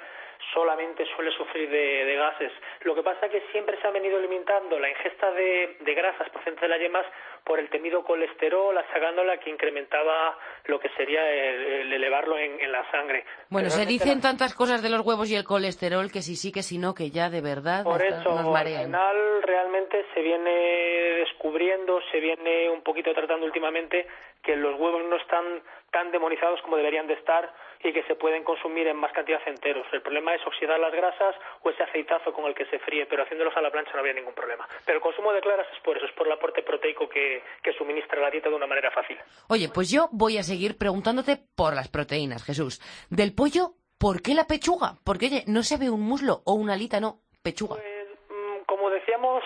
solamente 0.54 1.06
suele 1.16 1.32
sufrir 1.32 1.70
de, 1.70 2.16
gases. 2.16 2.52
Lo 2.82 2.96
que 2.96 3.04
pasa 3.04 3.26
es 3.28 3.32
que 3.32 3.42
siempre 3.52 3.80
se 3.82 3.88
ha 3.88 3.92
venido 3.92 4.20
limitando 4.20 4.80
la 4.80 4.90
ingesta 4.90 5.32
de, 5.32 5.78
grasas 5.96 6.30
procedentes 6.30 6.62
de 6.62 6.68
las 6.68 6.80
yemas 6.80 7.06
por 7.44 7.60
el 7.60 7.70
temido 7.70 8.04
colesterol, 8.04 8.78
achacándola 8.78 9.38
que 9.38 9.50
incrementaba 9.50 10.38
lo 10.66 10.80
que 10.80 10.90
sería 10.90 11.30
el, 11.30 11.92
elevarlo 11.92 12.38
en, 12.38 12.72
la 12.72 12.90
sangre. 12.92 13.26
Bueno, 13.50 13.70
se 13.70 13.86
dicen 13.86 14.22
tantas 14.22 14.54
cosas 14.54 14.82
de 14.82 14.90
los 14.90 15.06
huevos 15.06 15.30
y 15.32 15.36
el 15.36 15.44
colesterol 15.44 16.12
que 16.12 16.22
si 16.22 16.36
sí, 16.36 16.52
que 16.52 16.64
si 16.64 16.78
no, 16.78 16.94
que 16.94 17.10
ya 17.10 17.30
de 17.30 17.42
verdad 17.42 17.84
por 17.84 18.02
eso, 18.02 18.38
Al 18.38 18.66
final 18.66 19.44
realmente 19.44 20.06
se 20.14 20.22
viene 20.22 20.52
descubriendo, 21.20 22.00
se 22.12 22.20
viene 22.20 22.70
un 22.70 22.82
poquito 22.82 23.14
tratando 23.14 23.46
últimamente 23.46 24.08
que 24.44 24.56
los 24.56 24.80
huevos 24.80 25.04
no 25.06 25.16
están 25.18 25.62
tan 25.92 26.12
demonizados 26.12 26.62
como 26.62 26.78
deberían 26.78 27.08
de 27.08 27.14
estar 27.14 27.52
y 27.84 27.94
que 27.94 28.04
se 28.04 28.16
pueden 28.16 28.44
consumir 28.44 28.88
en 28.88 28.98
más 28.98 29.12
cantidad 29.14 29.40
enteros. 29.46 29.88
El 29.92 30.02
problema 30.02 30.36
es 30.36 30.46
oxidar 30.46 30.80
las 30.80 30.94
grasas 30.94 31.36
o 31.62 31.70
ese 31.70 31.84
aceitazo 31.84 32.34
con 32.34 32.46
el 32.46 32.56
que 32.56 32.66
se 32.66 32.80
fríe, 32.80 33.06
pero 33.06 33.24
haciéndolos 33.24 33.56
a 33.56 33.62
la 33.62 33.72
plancha 33.72 33.92
no 33.94 34.00
había 34.00 34.14
ningún 34.14 34.34
problema. 34.34 34.68
Pero 34.86 34.98
el 34.98 35.02
consumo 35.02 35.32
de 35.32 35.42
claras 35.42 35.68
es 35.74 35.80
por 35.82 35.96
eso, 35.96 36.06
es 36.06 36.12
por 36.14 36.28
el 36.28 36.34
aporte 36.34 36.62
proteico 36.62 37.08
que, 37.08 37.42
que 37.64 37.74
suministra 37.74 38.20
la 38.20 38.30
dieta 38.30 38.50
de 38.50 38.56
una 38.56 38.68
manera 38.68 38.92
fácil. 38.92 39.18
Oye, 39.48 39.70
pues 39.74 39.90
yo 39.90 40.10
voy 40.12 40.38
a 40.38 40.44
seguir 40.44 40.78
preguntándote 40.78 41.38
por 41.56 41.74
las 41.74 41.88
proteínas, 41.88 42.44
Jesús. 42.44 42.82
Del 43.10 43.34
pollo, 43.34 43.76
¿por 43.98 44.22
qué 44.22 44.34
la 44.34 44.46
pechuga? 44.46 44.96
Porque, 45.06 45.28
oye, 45.28 45.44
no 45.48 45.64
se 45.64 45.78
ve 45.78 45.90
un 45.90 46.02
muslo 46.02 46.42
o 46.46 46.54
una 46.54 46.74
alita, 46.74 47.00
no, 47.00 47.20
pechuga. 47.42 47.76
Pues, 47.76 48.08
mm, 48.30 48.66
como 48.66 48.90
decíamos 48.90 49.44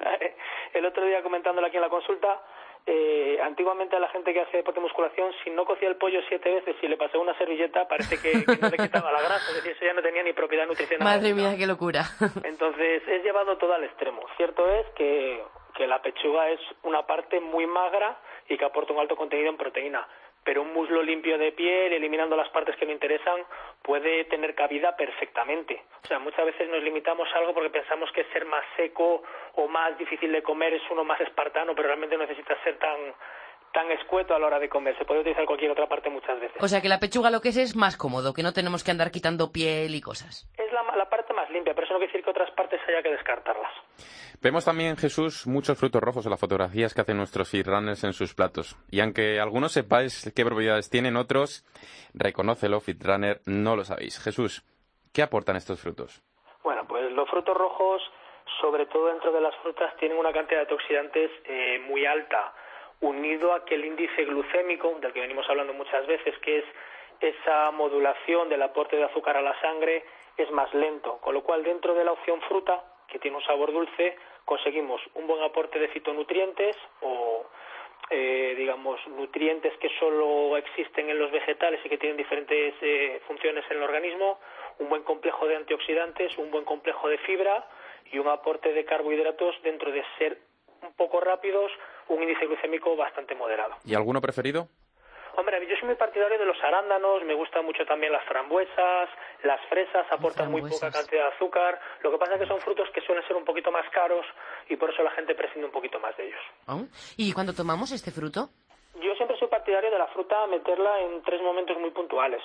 el 0.74 0.86
otro 0.86 1.04
día 1.04 1.22
comentándolo 1.22 1.66
aquí 1.66 1.76
en 1.76 1.82
la 1.82 1.90
consulta, 1.90 2.40
eh, 2.86 3.38
antiguamente 3.42 3.96
a 3.96 3.98
la 3.98 4.08
gente 4.08 4.32
que 4.34 4.40
hace 4.40 4.58
deporte 4.58 4.80
de 4.80 4.84
musculación, 4.84 5.32
si 5.42 5.50
no 5.50 5.64
cocía 5.64 5.88
el 5.88 5.96
pollo 5.96 6.20
siete 6.28 6.52
veces 6.52 6.76
y 6.82 6.88
le 6.88 6.96
pasaba 6.96 7.22
una 7.22 7.36
servilleta, 7.38 7.88
parece 7.88 8.20
que, 8.20 8.44
no 8.60 8.68
le 8.68 8.76
quitaba 8.76 9.10
la 9.10 9.20
grasa, 9.20 9.48
es 9.50 9.56
decir, 9.56 9.72
eso 9.72 9.84
ya 9.86 9.94
no 9.94 10.02
tenía 10.02 10.22
ni 10.22 10.32
propiedad 10.34 10.66
nutricional. 10.66 11.02
Madre 11.02 11.32
mía, 11.32 11.56
qué 11.56 11.66
locura. 11.66 12.04
Entonces, 12.44 13.02
es 13.08 13.22
llevado 13.22 13.56
todo 13.56 13.72
al 13.72 13.84
extremo. 13.84 14.22
Cierto 14.36 14.70
es 14.70 14.86
que, 14.96 15.42
que 15.74 15.86
la 15.86 16.02
pechuga 16.02 16.50
es 16.50 16.60
una 16.82 17.06
parte 17.06 17.40
muy 17.40 17.66
magra 17.66 18.18
y 18.48 18.58
que 18.58 18.64
aporta 18.64 18.92
un 18.92 19.00
alto 19.00 19.16
contenido 19.16 19.48
en 19.48 19.56
proteína 19.56 20.06
pero 20.44 20.62
un 20.62 20.72
muslo 20.72 21.02
limpio 21.02 21.38
de 21.38 21.52
piel, 21.52 21.92
eliminando 21.92 22.36
las 22.36 22.48
partes 22.50 22.76
que 22.76 22.86
me 22.86 22.92
interesan, 22.92 23.40
puede 23.82 24.24
tener 24.24 24.54
cabida 24.54 24.94
perfectamente. 24.96 25.82
O 26.02 26.06
sea, 26.06 26.18
muchas 26.18 26.44
veces 26.44 26.68
nos 26.68 26.82
limitamos 26.82 27.28
a 27.32 27.38
algo 27.38 27.54
porque 27.54 27.70
pensamos 27.70 28.10
que 28.12 28.24
ser 28.32 28.44
más 28.44 28.64
seco 28.76 29.22
o 29.54 29.68
más 29.68 29.96
difícil 29.98 30.30
de 30.32 30.42
comer 30.42 30.74
es 30.74 30.82
uno 30.90 31.02
más 31.04 31.20
espartano, 31.20 31.74
pero 31.74 31.88
realmente 31.88 32.16
necesita 32.18 32.54
ser 32.62 32.78
tan 32.78 33.14
tan 33.72 33.90
escueto 33.90 34.36
a 34.36 34.38
la 34.38 34.46
hora 34.46 34.60
de 34.60 34.68
comer. 34.68 34.96
Se 34.96 35.04
puede 35.04 35.20
utilizar 35.20 35.44
cualquier 35.44 35.72
otra 35.72 35.88
parte 35.88 36.08
muchas 36.08 36.38
veces. 36.38 36.62
O 36.62 36.68
sea 36.68 36.80
que 36.80 36.88
la 36.88 37.00
pechuga 37.00 37.30
lo 37.30 37.40
que 37.40 37.48
es 37.48 37.56
es 37.56 37.74
más 37.74 37.96
cómodo, 37.96 38.32
que 38.32 38.44
no 38.44 38.52
tenemos 38.52 38.84
que 38.84 38.92
andar 38.92 39.10
quitando 39.10 39.50
piel 39.50 39.96
y 39.96 40.00
cosas. 40.00 40.48
Es 40.56 40.72
la, 40.72 40.83
limpia, 41.54 41.74
pero 41.74 41.86
eso 41.86 41.94
no 41.94 41.98
quiere 42.00 42.12
decir 42.12 42.24
que 42.24 42.30
otras 42.30 42.50
partes 42.50 42.80
haya 42.86 43.02
que 43.02 43.10
descartarlas. 43.10 43.72
Vemos 44.42 44.64
también, 44.64 44.96
Jesús, 44.96 45.46
muchos 45.46 45.78
frutos 45.78 46.02
rojos 46.02 46.26
en 46.26 46.30
las 46.30 46.40
fotografías 46.40 46.92
que 46.92 47.00
hacen 47.00 47.16
nuestros 47.16 47.50
runners 47.64 48.04
en 48.04 48.12
sus 48.12 48.34
platos. 48.34 48.76
Y 48.90 49.00
aunque 49.00 49.40
algunos 49.40 49.72
sepáis 49.72 50.30
qué 50.36 50.44
propiedades 50.44 50.90
tienen, 50.90 51.16
otros, 51.16 51.64
reconócelo, 52.12 52.80
fitrunner, 52.80 53.40
no 53.46 53.76
lo 53.76 53.84
sabéis. 53.84 54.22
Jesús, 54.22 54.62
¿qué 55.14 55.22
aportan 55.22 55.56
estos 55.56 55.80
frutos? 55.80 56.22
Bueno, 56.62 56.84
pues 56.86 57.10
los 57.12 57.28
frutos 57.30 57.56
rojos, 57.56 58.02
sobre 58.60 58.86
todo 58.86 59.06
dentro 59.06 59.32
de 59.32 59.40
las 59.40 59.54
frutas, 59.62 59.96
tienen 59.96 60.18
una 60.18 60.32
cantidad 60.32 60.58
de 60.58 60.62
antioxidantes 60.62 61.30
eh, 61.44 61.78
muy 61.88 62.04
alta, 62.04 62.52
unido 63.00 63.54
a 63.54 63.64
que 63.64 63.76
el 63.76 63.84
índice 63.84 64.24
glucémico, 64.24 64.98
del 65.00 65.12
que 65.12 65.20
venimos 65.20 65.48
hablando 65.48 65.72
muchas 65.72 66.06
veces, 66.06 66.34
que 66.40 66.58
es 66.58 66.64
esa 67.20 67.70
modulación 67.70 68.48
del 68.48 68.62
aporte 68.62 68.96
de 68.96 69.04
azúcar 69.04 69.36
a 69.36 69.42
la 69.42 69.58
sangre, 69.60 70.04
es 70.36 70.50
más 70.50 70.72
lento. 70.74 71.18
Con 71.18 71.34
lo 71.34 71.42
cual, 71.42 71.62
dentro 71.62 71.94
de 71.94 72.04
la 72.04 72.12
opción 72.12 72.40
fruta, 72.42 72.84
que 73.08 73.18
tiene 73.18 73.36
un 73.36 73.44
sabor 73.44 73.72
dulce, 73.72 74.16
conseguimos 74.44 75.00
un 75.14 75.26
buen 75.26 75.42
aporte 75.42 75.78
de 75.78 75.88
fitonutrientes 75.88 76.76
o 77.02 77.46
eh, 78.10 78.54
digamos 78.56 79.00
nutrientes 79.08 79.72
que 79.78 79.88
solo 79.98 80.56
existen 80.56 81.08
en 81.08 81.18
los 81.18 81.30
vegetales 81.30 81.80
y 81.84 81.88
que 81.88 81.96
tienen 81.96 82.18
diferentes 82.18 82.74
eh, 82.82 83.20
funciones 83.26 83.64
en 83.70 83.78
el 83.78 83.82
organismo, 83.82 84.38
un 84.78 84.88
buen 84.90 85.02
complejo 85.04 85.46
de 85.46 85.56
antioxidantes, 85.56 86.36
un 86.36 86.50
buen 86.50 86.64
complejo 86.64 87.08
de 87.08 87.18
fibra 87.18 87.66
y 88.12 88.18
un 88.18 88.28
aporte 88.28 88.72
de 88.72 88.84
carbohidratos 88.84 89.54
dentro 89.62 89.90
de 89.90 90.04
ser 90.18 90.38
un 90.82 90.92
poco 90.94 91.20
rápidos, 91.20 91.72
un 92.08 92.22
índice 92.22 92.46
glucémico 92.46 92.94
bastante 92.94 93.34
moderado. 93.34 93.76
¿Y 93.84 93.94
alguno 93.94 94.20
preferido? 94.20 94.68
Hombre, 95.36 95.66
yo 95.66 95.76
soy 95.76 95.86
muy 95.86 95.96
partidario 95.96 96.38
de 96.38 96.44
los 96.44 96.56
arándanos, 96.62 97.24
me 97.24 97.34
gustan 97.34 97.64
mucho 97.64 97.84
también 97.84 98.12
las 98.12 98.24
frambuesas, 98.24 99.08
las 99.42 99.60
fresas 99.68 100.06
aportan 100.10 100.50
muy 100.50 100.62
poca 100.62 100.90
cantidad 100.90 101.24
de 101.28 101.34
azúcar. 101.34 101.80
Lo 102.02 102.12
que 102.12 102.18
pasa 102.18 102.34
es 102.34 102.40
que 102.40 102.46
son 102.46 102.60
frutos 102.60 102.88
que 102.94 103.00
suelen 103.00 103.26
ser 103.26 103.36
un 103.36 103.44
poquito 103.44 103.72
más 103.72 103.88
caros 103.90 104.24
y 104.68 104.76
por 104.76 104.90
eso 104.90 105.02
la 105.02 105.10
gente 105.10 105.34
prescinde 105.34 105.66
un 105.66 105.72
poquito 105.72 105.98
más 105.98 106.16
de 106.16 106.28
ellos. 106.28 106.40
Oh, 106.68 106.82
¿Y 107.16 107.32
cuando 107.32 107.52
tomamos 107.52 107.90
este 107.90 108.12
fruto? 108.12 108.48
Yo 109.00 109.14
siempre 109.16 109.36
soy 109.38 109.48
partidario 109.48 109.90
de 109.90 109.98
la 109.98 110.06
fruta 110.08 110.46
meterla 110.46 111.00
en 111.00 111.22
tres 111.22 111.42
momentos 111.42 111.76
muy 111.78 111.90
puntuales. 111.90 112.42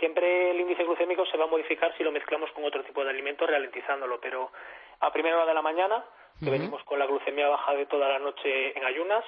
Siempre 0.00 0.50
el 0.50 0.60
índice 0.60 0.82
glucémico 0.82 1.24
se 1.26 1.36
va 1.36 1.44
a 1.44 1.48
modificar 1.48 1.96
si 1.96 2.02
lo 2.02 2.10
mezclamos 2.10 2.50
con 2.52 2.64
otro 2.64 2.82
tipo 2.82 3.04
de 3.04 3.10
alimento 3.10 3.46
ralentizándolo, 3.46 4.20
pero 4.20 4.50
a 4.98 5.12
primera 5.12 5.36
hora 5.36 5.46
de 5.46 5.54
la 5.54 5.62
mañana, 5.62 6.04
que 6.42 6.50
venimos 6.50 6.82
con 6.82 6.98
la 6.98 7.06
glucemia 7.06 7.48
baja 7.48 7.74
de 7.74 7.86
toda 7.86 8.08
la 8.08 8.18
noche 8.18 8.76
en 8.76 8.84
ayunas, 8.84 9.24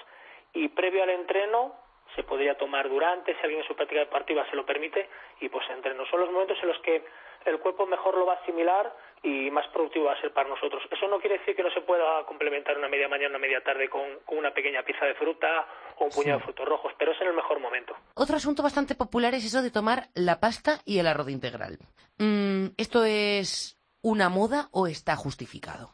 y 0.52 0.68
previo 0.68 1.04
al 1.04 1.10
entreno, 1.10 1.74
se 2.14 2.22
podría 2.22 2.56
tomar 2.56 2.88
durante, 2.88 3.34
si 3.34 3.40
alguien 3.42 3.62
en 3.62 3.66
su 3.66 3.74
práctica 3.74 4.00
deportiva 4.00 4.48
se 4.50 4.56
lo 4.56 4.64
permite, 4.64 5.08
y 5.40 5.48
pues 5.48 5.64
entre 5.70 5.94
Son 6.10 6.20
los 6.20 6.30
momentos 6.30 6.58
en 6.62 6.68
los 6.68 6.78
que 6.80 7.04
el 7.44 7.58
cuerpo 7.58 7.86
mejor 7.86 8.16
lo 8.16 8.26
va 8.26 8.34
a 8.34 8.36
asimilar 8.36 8.94
y 9.22 9.50
más 9.50 9.66
productivo 9.68 10.06
va 10.06 10.12
a 10.12 10.20
ser 10.20 10.32
para 10.32 10.48
nosotros. 10.48 10.82
Eso 10.90 11.08
no 11.08 11.18
quiere 11.18 11.38
decir 11.38 11.56
que 11.56 11.62
no 11.62 11.70
se 11.70 11.80
pueda 11.80 12.24
complementar 12.26 12.76
una 12.76 12.88
media 12.88 13.08
mañana, 13.08 13.30
una 13.30 13.38
media 13.38 13.62
tarde 13.62 13.88
con, 13.88 14.02
una 14.28 14.52
pequeña 14.52 14.82
pieza 14.82 15.06
de 15.06 15.14
fruta 15.14 15.66
o 15.98 16.04
un 16.04 16.10
puñado 16.10 16.38
de 16.38 16.44
frutos 16.44 16.68
rojos, 16.68 16.92
pero 16.98 17.12
es 17.12 17.20
en 17.20 17.28
el 17.28 17.34
mejor 17.34 17.60
momento. 17.60 17.94
Otro 18.14 18.36
asunto 18.36 18.62
bastante 18.62 18.94
popular 18.94 19.34
es 19.34 19.44
eso 19.44 19.62
de 19.62 19.70
tomar 19.70 20.08
la 20.14 20.40
pasta 20.40 20.80
y 20.84 20.98
el 20.98 21.06
arroz 21.06 21.30
integral. 21.30 21.78
Mm, 22.18 22.68
¿Esto 22.76 23.04
es 23.04 23.78
una 24.02 24.28
moda 24.28 24.68
o 24.72 24.86
está 24.86 25.16
justificado? 25.16 25.90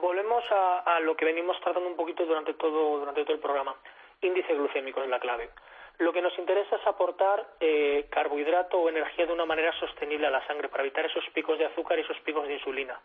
Volvemos 0.00 0.44
a, 0.50 0.96
a 0.96 1.00
lo 1.00 1.16
que 1.16 1.24
venimos 1.24 1.58
tratando 1.60 1.88
un 1.88 1.96
poquito 1.96 2.24
durante 2.24 2.54
todo, 2.54 2.98
durante 2.98 3.24
todo 3.24 3.34
el 3.34 3.40
programa 3.40 3.74
índice 4.20 4.54
glucémico 4.54 5.02
es 5.02 5.08
la 5.08 5.20
clave. 5.20 5.50
Lo 5.98 6.12
que 6.12 6.22
nos 6.22 6.38
interesa 6.38 6.76
es 6.76 6.86
aportar 6.86 7.44
eh, 7.58 8.06
carbohidrato 8.10 8.78
o 8.78 8.88
energía 8.88 9.26
de 9.26 9.32
una 9.32 9.44
manera 9.44 9.72
sostenible 9.80 10.28
a 10.28 10.30
la 10.30 10.46
sangre 10.46 10.68
para 10.68 10.84
evitar 10.84 11.04
esos 11.06 11.24
picos 11.30 11.58
de 11.58 11.66
azúcar 11.66 11.98
y 11.98 12.02
esos 12.02 12.18
picos 12.20 12.46
de 12.46 12.54
insulina. 12.54 13.00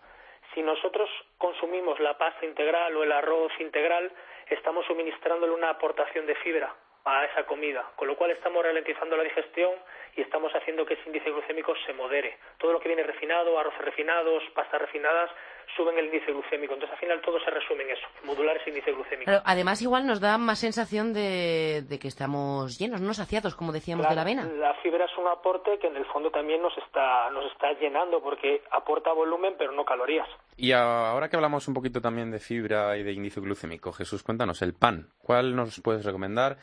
Si 0.54 0.62
nosotros 0.62 1.10
consumimos 1.39 1.99
la 1.99 2.17
pasta 2.17 2.45
integral 2.45 2.95
o 2.95 3.04
el 3.04 3.12
arroz 3.12 3.52
integral, 3.60 4.12
estamos 4.47 4.86
suministrándole 4.86 5.52
una 5.52 5.69
aportación 5.69 6.28
de 6.28 6.36
fibra 6.36 6.76
a 7.06 7.26
esa 7.26 7.45
comida, 7.45 7.84
con 7.95 8.08
lo 8.08 8.15
cual 8.15 8.32
estamos 8.32 8.63
ralentizando 8.63 9.17
la 9.17 9.23
digestión 9.23 9.71
y 10.15 10.21
estamos 10.21 10.52
haciendo 10.54 10.86
que 10.86 10.93
ese 10.93 11.04
índice 11.08 11.32
glucémico 11.32 11.73
se 11.86 11.93
modere. 11.93 12.38
Todo 12.60 12.73
lo 12.73 12.80
que 12.80 12.89
viene 12.89 13.04
refinado, 13.04 13.58
arroces 13.58 13.82
refinados, 13.82 14.43
pastas 14.54 14.82
refinadas, 14.82 15.30
suben 15.76 15.97
el 15.97 16.06
índice 16.06 16.32
glucémico. 16.32 16.73
Entonces, 16.73 16.93
al 16.93 16.99
final, 16.99 17.21
todo 17.21 17.39
se 17.39 17.49
resume 17.49 17.84
en 17.84 17.91
eso, 17.91 18.08
modular 18.23 18.58
ese 18.58 18.69
índice 18.69 18.91
glucémico. 18.91 19.32
además, 19.43 19.82
igual 19.82 20.06
nos 20.06 20.19
da 20.19 20.38
más 20.38 20.60
sensación 20.60 21.13
de, 21.13 21.86
que 21.99 22.08
estamos 22.08 22.78
llenos, 22.78 23.02
no 23.02 23.13
saciados, 23.13 23.56
como 23.56 23.71
decíamos, 23.71 24.08
de 24.08 24.15
la 24.15 24.21
avena. 24.21 24.45
La 24.45 24.76
fibra 24.76 25.06
es 25.06 25.17
un 25.17 25.28
aporte 25.28 25.80
que, 25.80 25.88
en 25.88 25.95
el 25.95 26.06
fondo, 26.06 26.30
también 26.30 26.62
nos 26.62 26.78
está, 26.78 27.30
nos 27.32 27.52
está 27.52 27.73
llenando, 27.73 28.21
porque 28.21 28.62
aporta 28.71 29.12
volumen, 29.13 29.56
pero 29.58 29.71
no 29.71 29.84
calorías. 29.86 30.28
Y 30.58 30.71
ahora 30.71 31.30
que 31.30 31.36
hablamos 31.36 31.67
un 31.67 31.73
poquito 31.73 32.02
también 32.02 32.32
de 32.32 32.39
fibra 32.39 32.97
y 32.97 33.04
de 33.04 33.12
índice 33.13 33.41
glucémico, 33.41 33.91
Jesús, 33.91 34.23
cuéntanos, 34.23 34.62
el 34.62 34.73
pan, 34.73 35.08
¿cuál 35.21 35.56
nos 35.56 35.82
puedes 35.82 36.06
recomendar? 36.06 36.58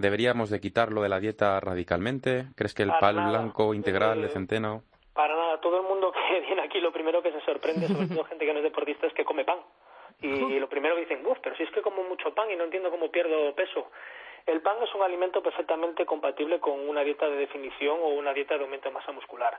¿Deberíamos 0.00 0.50
de 0.50 0.60
quitarlo 0.60 1.02
de 1.02 1.08
la 1.08 1.20
dieta 1.20 1.60
radicalmente? 1.60 2.46
¿Crees 2.56 2.74
que 2.74 2.82
el 2.82 2.92
pan 2.98 3.16
blanco 3.28 3.74
integral 3.74 4.20
de 4.20 4.28
eh, 4.28 4.30
centeno? 4.30 4.82
Para 5.12 5.36
nada. 5.36 5.60
Todo 5.60 5.80
el 5.80 5.86
mundo 5.86 6.12
que 6.12 6.40
viene 6.46 6.62
aquí 6.62 6.80
lo 6.80 6.92
primero 6.92 7.22
que 7.22 7.32
se 7.32 7.40
sorprende, 7.42 7.86
sobre 7.86 8.06
todo 8.06 8.24
gente 8.24 8.46
que 8.46 8.52
no 8.52 8.58
es 8.58 8.64
deportista, 8.64 9.06
es 9.06 9.12
que 9.12 9.24
come 9.24 9.44
pan. 9.44 9.58
Y 10.22 10.58
lo 10.58 10.68
primero 10.68 10.94
que 10.96 11.02
dicen, 11.02 11.24
uff, 11.24 11.38
pero 11.42 11.56
si 11.56 11.62
es 11.62 11.70
que 11.70 11.80
como 11.80 12.02
mucho 12.02 12.34
pan 12.34 12.50
y 12.50 12.56
no 12.56 12.64
entiendo 12.64 12.90
cómo 12.90 13.10
pierdo 13.10 13.54
peso. 13.54 13.90
El 14.46 14.60
pan 14.60 14.76
es 14.82 14.94
un 14.94 15.02
alimento 15.02 15.42
perfectamente 15.42 16.04
compatible 16.04 16.60
con 16.60 16.88
una 16.88 17.02
dieta 17.02 17.28
de 17.28 17.36
definición 17.36 17.98
o 18.02 18.08
una 18.08 18.34
dieta 18.34 18.56
de 18.56 18.64
aumento 18.64 18.88
de 18.88 18.94
masa 18.94 19.12
muscular. 19.12 19.58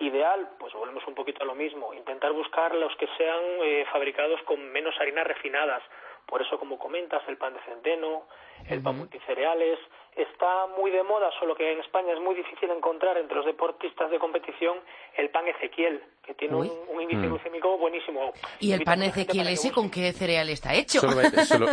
Ideal, 0.00 0.50
pues 0.58 0.72
volvemos 0.72 1.06
un 1.06 1.14
poquito 1.14 1.42
a 1.42 1.46
lo 1.46 1.54
mismo, 1.54 1.92
intentar 1.92 2.32
buscar 2.32 2.74
los 2.74 2.94
que 2.96 3.08
sean 3.18 3.42
eh, 3.62 3.84
fabricados 3.92 4.40
con 4.42 4.70
menos 4.70 4.94
harinas 5.00 5.26
refinadas. 5.26 5.82
Por 6.28 6.42
eso, 6.42 6.58
como 6.58 6.78
comentas, 6.78 7.22
el 7.26 7.38
pan 7.38 7.54
de 7.54 7.60
centeno, 7.60 8.24
el 8.68 8.82
pan 8.82 8.98
multicereales, 8.98 9.78
está 10.14 10.66
muy 10.76 10.90
de 10.90 11.02
moda, 11.02 11.30
solo 11.38 11.54
que 11.54 11.72
en 11.72 11.80
España 11.80 12.12
es 12.12 12.20
muy 12.20 12.34
difícil 12.34 12.70
encontrar 12.70 13.16
entre 13.16 13.36
los 13.36 13.46
deportistas 13.46 14.10
de 14.10 14.18
competición 14.18 14.78
el 15.16 15.30
pan 15.30 15.48
Ezequiel, 15.48 16.02
que 16.22 16.34
tiene 16.34 16.54
un, 16.54 17.00
índice 17.00 17.26
mm. 17.26 17.30
glucémico 17.30 17.78
buenísimo. 17.78 18.32
¿Y 18.60 18.72
el 18.72 18.82
pan 18.82 19.02
Ezequiel 19.02 19.48
ese 19.48 19.72
con 19.72 19.90
qué 19.90 20.12
cereal 20.12 20.50
está 20.50 20.74
hecho? 20.74 21.00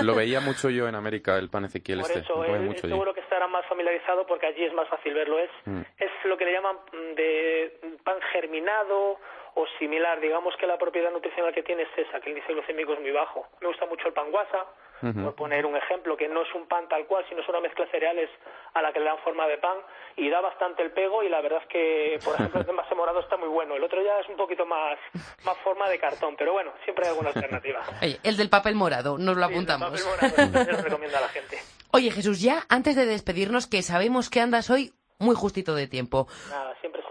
lo, 0.04 0.16
veía 0.16 0.40
mucho 0.40 0.70
yo 0.70 0.88
en 0.88 0.96
América, 0.96 1.38
el 1.38 1.50
pan 1.50 1.66
Ezequiel 1.66 2.02
Por 2.02 2.12
este. 2.12 2.20
Eso, 2.22 2.88
seguro 2.88 3.14
que 3.14 3.22
estará 3.22 3.48
más 3.48 3.66
familiarizado 3.66 4.26
porque 4.26 4.48
allí 4.48 4.64
es 4.64 4.74
más 4.74 4.88
fácil 4.88 5.14
verlo. 5.14 5.38
Es, 5.40 5.50
mm. 5.66 5.82
es 6.00 6.12
lo 6.24 6.38
que 6.38 6.46
le 6.46 6.54
llaman 6.54 6.78
mm, 6.94 7.16
de 7.16 7.80
pan 8.04 8.20
germinado 8.32 9.18
o 9.56 9.66
similar. 9.80 10.20
Digamos 10.20 10.56
que 10.58 10.68
la 10.68 10.78
propiedad 10.78 11.12
nutricional 11.12 11.54
que 11.54 11.64
tiene 11.64 11.84
es 11.84 11.90
esa, 11.98 12.20
que 12.20 12.30
el 12.30 12.38
índice 12.38 12.54
glucémico 12.54 12.94
es 12.94 13.00
muy 13.00 13.12
bajo. 13.12 13.48
Me 13.62 13.68
gusta 13.68 13.86
mucho 13.86 14.08
el 14.08 14.14
pan 14.14 14.32
guasa, 14.32 14.66
por 15.02 15.36
poner 15.36 15.66
un 15.66 15.76
ejemplo, 15.76 16.16
que 16.16 16.28
no 16.28 16.42
es 16.42 16.54
un 16.56 16.68
pan 16.68 16.88
tal 16.88 17.06
cual, 17.06 17.26
sino 17.30 17.42
es 17.42 17.50
una 17.50 17.60
mezcla 17.60 17.86
de 17.86 17.92
cereales 17.92 18.30
a 18.74 18.82
la 18.82 18.92
que 18.92 19.00
le 19.00 19.06
dan 19.06 19.18
forma 19.20 19.48
de 19.48 19.58
pan 19.58 19.78
y 20.16 20.30
da 20.30 20.42
bastante 20.42 20.82
el 20.84 20.92
pego 20.92 21.24
y 21.24 21.30
la 21.30 21.42
verdad 21.42 21.62
es 21.62 21.68
que, 21.68 22.20
por 22.24 22.36
ejemplo, 22.36 22.62
el 22.62 22.66
de 22.66 22.74
masa 22.74 22.96
morado 22.96 23.20
está 23.20 23.38
muy 23.38 23.50
bueno. 23.50 23.76
El 23.76 23.84
otro 23.84 24.02
ya 24.04 24.20
es 24.20 24.30
un 24.30 24.38
poquito 24.38 24.66
más, 24.66 24.98
más 25.46 25.58
forma 25.64 25.90
de 25.90 26.00
cartón, 26.00 26.36
pero 26.38 26.54
bueno, 26.54 26.72
siempre 26.84 27.06
hay 27.06 27.12
alguna 27.12 27.30
alternativa. 27.30 27.82
Oye, 28.02 28.20
el 28.24 28.38
del 28.38 28.50
papel 28.50 28.76
morado, 28.76 29.18
nos 29.18 29.38
lo 29.38 29.46
apuntamos. 29.46 29.94
el 29.94 30.30
papel 30.30 30.50
morado, 30.52 30.76
se 30.76 30.82
recomienda 30.82 31.18
a 31.18 31.22
la 31.22 31.30
gente. 31.30 31.58
Oye, 31.92 32.12
Jesús, 32.12 32.42
ya 32.42 32.64
antes 32.68 32.96
de 32.96 33.06
despedirnos, 33.06 33.68
que 33.68 33.82
sabemos 33.82 34.30
que 34.30 34.42
andas 34.42 34.70
hoy 34.70 34.92
muy 35.20 35.36
justito 35.36 35.76
de 35.76 35.88
tiempo. 35.88 36.28
Nada, 36.50 36.76
siempre, 36.82 37.02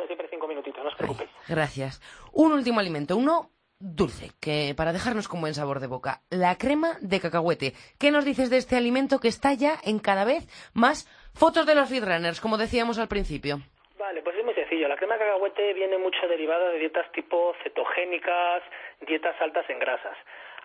no 0.85 0.91
os 0.91 0.97
preocupéis. 0.97 1.31
gracias. 1.49 2.01
Un 2.33 2.53
último 2.53 2.81
alimento, 2.81 3.17
uno 3.17 3.51
dulce, 3.79 4.31
que 4.41 4.75
para 4.77 4.93
dejarnos 4.93 5.29
con 5.29 5.41
buen 5.41 5.55
sabor 5.55 5.81
de 5.81 5.89
boca, 5.89 6.23
la 6.31 6.57
crema 6.57 6.97
de 7.01 7.21
cacahuete. 7.21 7.73
¿Qué 7.99 8.11
nos 8.11 8.25
dices 8.25 8.49
de 8.49 8.57
este 8.57 8.77
alimento 8.77 9.19
que 9.19 9.29
está 9.29 9.53
ya 9.53 9.77
en 9.85 9.99
cada 9.99 10.25
vez 10.25 10.47
más 10.75 11.09
fotos 11.35 11.67
de 11.67 11.75
los 11.75 11.89
feedrunners, 11.89 12.41
como 12.41 12.57
decíamos 12.57 12.99
al 12.99 13.09
principio? 13.09 13.59
Vale, 13.99 14.23
pues 14.23 14.37
es 14.37 14.45
muy 14.45 14.55
sencillo. 14.55 14.89
La 14.89 14.97
crema 14.97 15.15
de 15.15 15.21
cacahuete 15.21 15.73
viene 15.75 15.99
mucho 15.99 16.27
derivada 16.29 16.71
de 16.71 16.79
dietas 16.79 17.11
tipo 17.13 17.55
cetogénicas, 17.63 18.63
dietas 19.07 19.35
altas 19.41 19.69
en 19.69 19.79
grasas. 19.79 20.17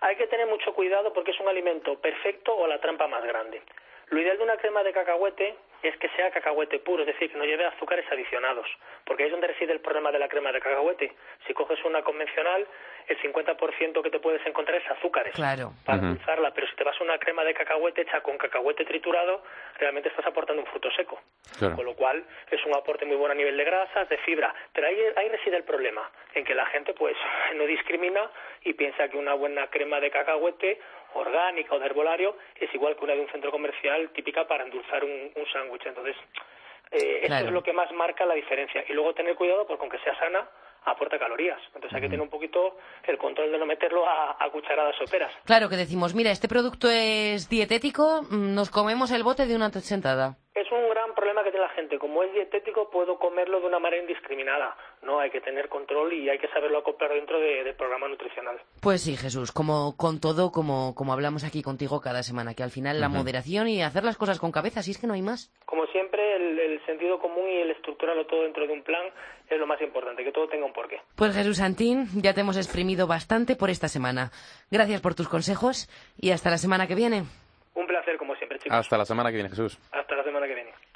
Hay 0.02 0.16
que 0.16 0.26
tener 0.26 0.46
mucho 0.46 0.72
cuidado 0.72 1.12
porque 1.12 1.32
es 1.32 1.40
un 1.40 1.48
alimento 1.48 2.00
perfecto 2.00 2.56
o 2.56 2.66
la 2.66 2.80
trampa 2.80 3.06
más 3.06 3.24
grande. 3.24 3.62
Lo 4.08 4.20
ideal 4.20 4.38
de 4.38 4.44
una 4.44 4.56
crema 4.56 4.82
de 4.82 4.92
cacahuete 4.92 5.56
es 5.82 5.96
que 5.96 6.08
sea 6.10 6.30
cacahuete 6.30 6.78
puro, 6.80 7.02
es 7.02 7.06
decir, 7.06 7.30
que 7.30 7.38
no 7.38 7.44
lleve 7.44 7.64
azúcares 7.64 8.04
adicionados, 8.10 8.66
porque 9.04 9.22
ahí 9.22 9.28
es 9.28 9.32
donde 9.32 9.48
reside 9.48 9.72
el 9.72 9.80
problema 9.80 10.12
de 10.12 10.18
la 10.18 10.28
crema 10.28 10.52
de 10.52 10.60
cacahuete. 10.60 11.12
Si 11.46 11.54
coges 11.54 11.82
una 11.84 12.02
convencional, 12.02 12.66
el 13.08 13.18
50% 13.18 14.02
que 14.02 14.10
te 14.10 14.20
puedes 14.20 14.44
encontrar 14.46 14.80
es 14.80 14.90
azúcares 14.90 15.34
claro. 15.34 15.72
para 15.84 16.00
uh 16.00 16.16
pero 16.54 16.66
si 16.66 16.76
te 16.76 16.84
vas 16.84 16.98
a 17.00 17.04
una 17.04 17.18
crema 17.18 17.44
de 17.44 17.54
cacahuete 17.54 18.02
hecha 18.02 18.20
con 18.20 18.36
cacahuete 18.38 18.84
triturado, 18.84 19.42
realmente 19.78 20.08
estás 20.08 20.26
aportando 20.26 20.62
un 20.62 20.68
fruto 20.68 20.90
seco. 20.92 21.20
Con 21.58 21.84
lo 21.84 21.94
cual 21.94 22.24
es 22.50 22.64
un 22.64 22.74
aporte 22.74 23.04
muy 23.04 23.16
bueno 23.16 23.32
a 23.32 23.36
nivel 23.36 23.56
de 23.56 23.64
grasas, 23.64 24.08
de 24.08 24.18
fibra, 24.18 24.54
pero 24.72 24.86
ahí, 24.86 24.98
ahí 25.16 25.28
reside 25.28 25.56
el 25.56 25.64
problema, 25.64 26.10
en 26.34 26.44
que 26.44 26.54
la 26.54 26.66
gente 26.66 26.94
pues 26.94 27.16
no 27.54 27.64
discrimina 27.64 28.30
y 28.62 28.74
piensa 28.74 29.08
que 29.08 29.16
una 29.16 29.34
buena 29.34 29.66
crema 29.68 30.00
de 30.00 30.10
cacahuete 30.10 30.80
orgánica 31.14 31.74
o 31.74 31.78
de 31.78 31.86
herbolario 31.86 32.36
es 32.58 32.72
igual 32.74 32.96
que 32.96 33.04
una 33.04 33.14
de 33.14 33.20
un 33.20 33.30
centro 33.30 33.50
comercial 33.50 34.10
típica 34.10 34.46
para 34.46 34.64
endulzar 34.64 35.04
un, 35.04 35.30
un 35.34 35.46
sándwich. 35.52 35.86
Entonces, 35.86 36.16
eh, 36.90 37.20
eso 37.24 37.46
es 37.46 37.52
lo 37.52 37.62
que 37.62 37.72
más 37.72 37.90
marca 37.92 38.26
la 38.26 38.34
diferencia. 38.34 38.84
Y 38.88 38.92
luego 38.92 39.14
tener 39.14 39.36
cuidado 39.36 39.66
porque 39.66 39.82
aunque 39.82 39.98
sea 39.98 40.18
sana, 40.18 40.48
aporta 40.84 41.18
calorías. 41.18 41.60
Entonces 41.74 41.92
hay 41.94 42.00
que 42.00 42.08
tener 42.08 42.22
un 42.22 42.30
poquito 42.30 42.76
el 43.06 43.18
control 43.18 43.52
de 43.52 43.58
no 43.58 43.66
meterlo 43.66 44.08
a, 44.08 44.36
a, 44.38 44.50
cucharadas 44.50 44.96
soperas. 44.96 45.32
Claro 45.44 45.68
que 45.68 45.76
decimos, 45.76 46.14
mira, 46.14 46.30
este 46.30 46.48
producto 46.48 46.88
es 46.90 47.48
dietético, 47.48 48.22
mm, 48.22 48.54
nos 48.54 48.70
comemos 48.70 49.10
el 49.10 49.22
bote 49.22 49.46
de 49.46 49.56
una 49.56 49.70
sentada. 49.70 50.36
Es 50.60 50.70
un 50.70 50.90
gran 50.90 51.14
problema 51.14 51.42
que 51.42 51.50
tiene 51.50 51.64
la 51.64 51.72
gente. 51.72 51.98
Como 51.98 52.22
es 52.22 52.34
dietético, 52.34 52.90
puedo 52.90 53.18
comerlo 53.18 53.60
de 53.60 53.66
una 53.66 53.78
manera 53.78 54.02
indiscriminada. 54.02 54.76
No, 55.00 55.18
hay 55.18 55.30
que 55.30 55.40
tener 55.40 55.70
control 55.70 56.12
y 56.12 56.28
hay 56.28 56.38
que 56.38 56.48
saberlo 56.48 56.76
acoplar 56.76 57.14
dentro 57.14 57.40
del 57.40 57.74
programa 57.76 58.08
nutricional. 58.08 58.60
Pues 58.82 59.00
sí, 59.00 59.16
Jesús, 59.16 59.52
como 59.52 59.96
con 59.96 60.20
todo, 60.20 60.52
como, 60.52 60.94
como 60.94 61.14
hablamos 61.14 61.44
aquí 61.44 61.62
contigo 61.62 62.02
cada 62.02 62.22
semana, 62.22 62.52
que 62.52 62.62
al 62.62 62.70
final 62.70 63.00
la 63.00 63.08
moderación 63.08 63.68
y 63.68 63.82
hacer 63.82 64.04
las 64.04 64.18
cosas 64.18 64.38
con 64.38 64.52
cabeza, 64.52 64.82
si 64.82 64.90
es 64.90 64.98
que 64.98 65.06
no 65.06 65.14
hay 65.14 65.22
más. 65.22 65.50
Como 65.64 65.86
siempre, 65.86 66.36
el, 66.36 66.58
el 66.58 66.84
sentido 66.84 67.18
común 67.18 67.48
y 67.48 67.62
el 67.62 67.70
estructurarlo 67.70 68.26
todo 68.26 68.42
dentro 68.42 68.66
de 68.66 68.72
un 68.74 68.82
plan 68.82 69.06
es 69.48 69.58
lo 69.58 69.66
más 69.66 69.80
importante, 69.80 70.22
que 70.22 70.30
todo 70.30 70.46
tenga 70.46 70.66
un 70.66 70.74
porqué. 70.74 71.00
Pues 71.16 71.34
Jesús 71.34 71.56
Santín, 71.56 72.04
ya 72.20 72.34
te 72.34 72.42
hemos 72.42 72.58
exprimido 72.58 73.06
bastante 73.06 73.56
por 73.56 73.70
esta 73.70 73.88
semana. 73.88 74.30
Gracias 74.70 75.00
por 75.00 75.14
tus 75.14 75.30
consejos 75.30 75.88
y 76.18 76.32
hasta 76.32 76.50
la 76.50 76.58
semana 76.58 76.86
que 76.86 76.94
viene. 76.94 77.24
Un 77.74 77.86
placer, 77.86 78.18
como 78.18 78.34
siempre, 78.34 78.58
chicos. 78.58 78.76
Hasta 78.76 78.98
la 78.98 79.06
semana 79.06 79.30
que 79.30 79.36
viene, 79.36 79.48
Jesús. 79.48 79.78
Hasta 79.92 80.16
la 80.16 80.24
semana 80.24 80.29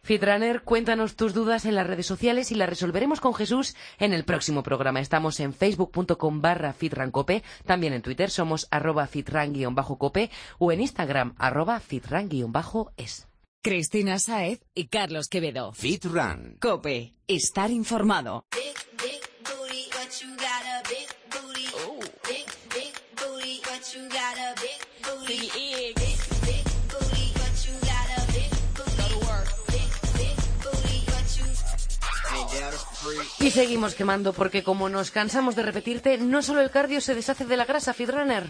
Fitrunner, 0.04 0.62
cuéntanos 0.64 1.16
tus 1.16 1.32
dudas 1.32 1.64
en 1.64 1.74
las 1.74 1.86
redes 1.86 2.04
sociales 2.04 2.52
y 2.52 2.54
las 2.56 2.68
resolveremos 2.68 3.20
con 3.20 3.32
Jesús 3.32 3.74
en 3.98 4.12
el 4.12 4.26
próximo 4.26 4.62
programa. 4.62 5.00
Estamos 5.00 5.40
en 5.40 5.54
facebook.com 5.54 6.42
barra 6.42 6.74
fitrancope, 6.74 7.42
también 7.64 7.94
en 7.94 8.02
Twitter 8.02 8.30
somos 8.30 8.68
arroba 8.70 9.06
fitran-cope 9.06 10.30
o 10.58 10.72
en 10.72 10.82
Instagram 10.82 11.34
arroba 11.38 11.80
fitran-es. 11.80 13.26
Cristina 13.62 14.18
Saez 14.18 14.60
y 14.74 14.88
Carlos 14.88 15.28
Quevedo. 15.28 15.72
Fitran. 15.72 16.58
Cope, 16.60 17.14
estar 17.26 17.70
informado. 17.70 18.44
Y 33.40 33.50
seguimos 33.50 33.94
quemando 33.94 34.32
porque 34.32 34.62
como 34.62 34.88
nos 34.88 35.10
cansamos 35.10 35.56
de 35.56 35.62
repetirte, 35.62 36.18
no 36.18 36.42
solo 36.42 36.60
el 36.60 36.70
cardio 36.70 37.00
se 37.00 37.14
deshace 37.14 37.44
de 37.44 37.56
la 37.56 37.64
grasa, 37.64 37.94
Feedrunner. 37.94 38.44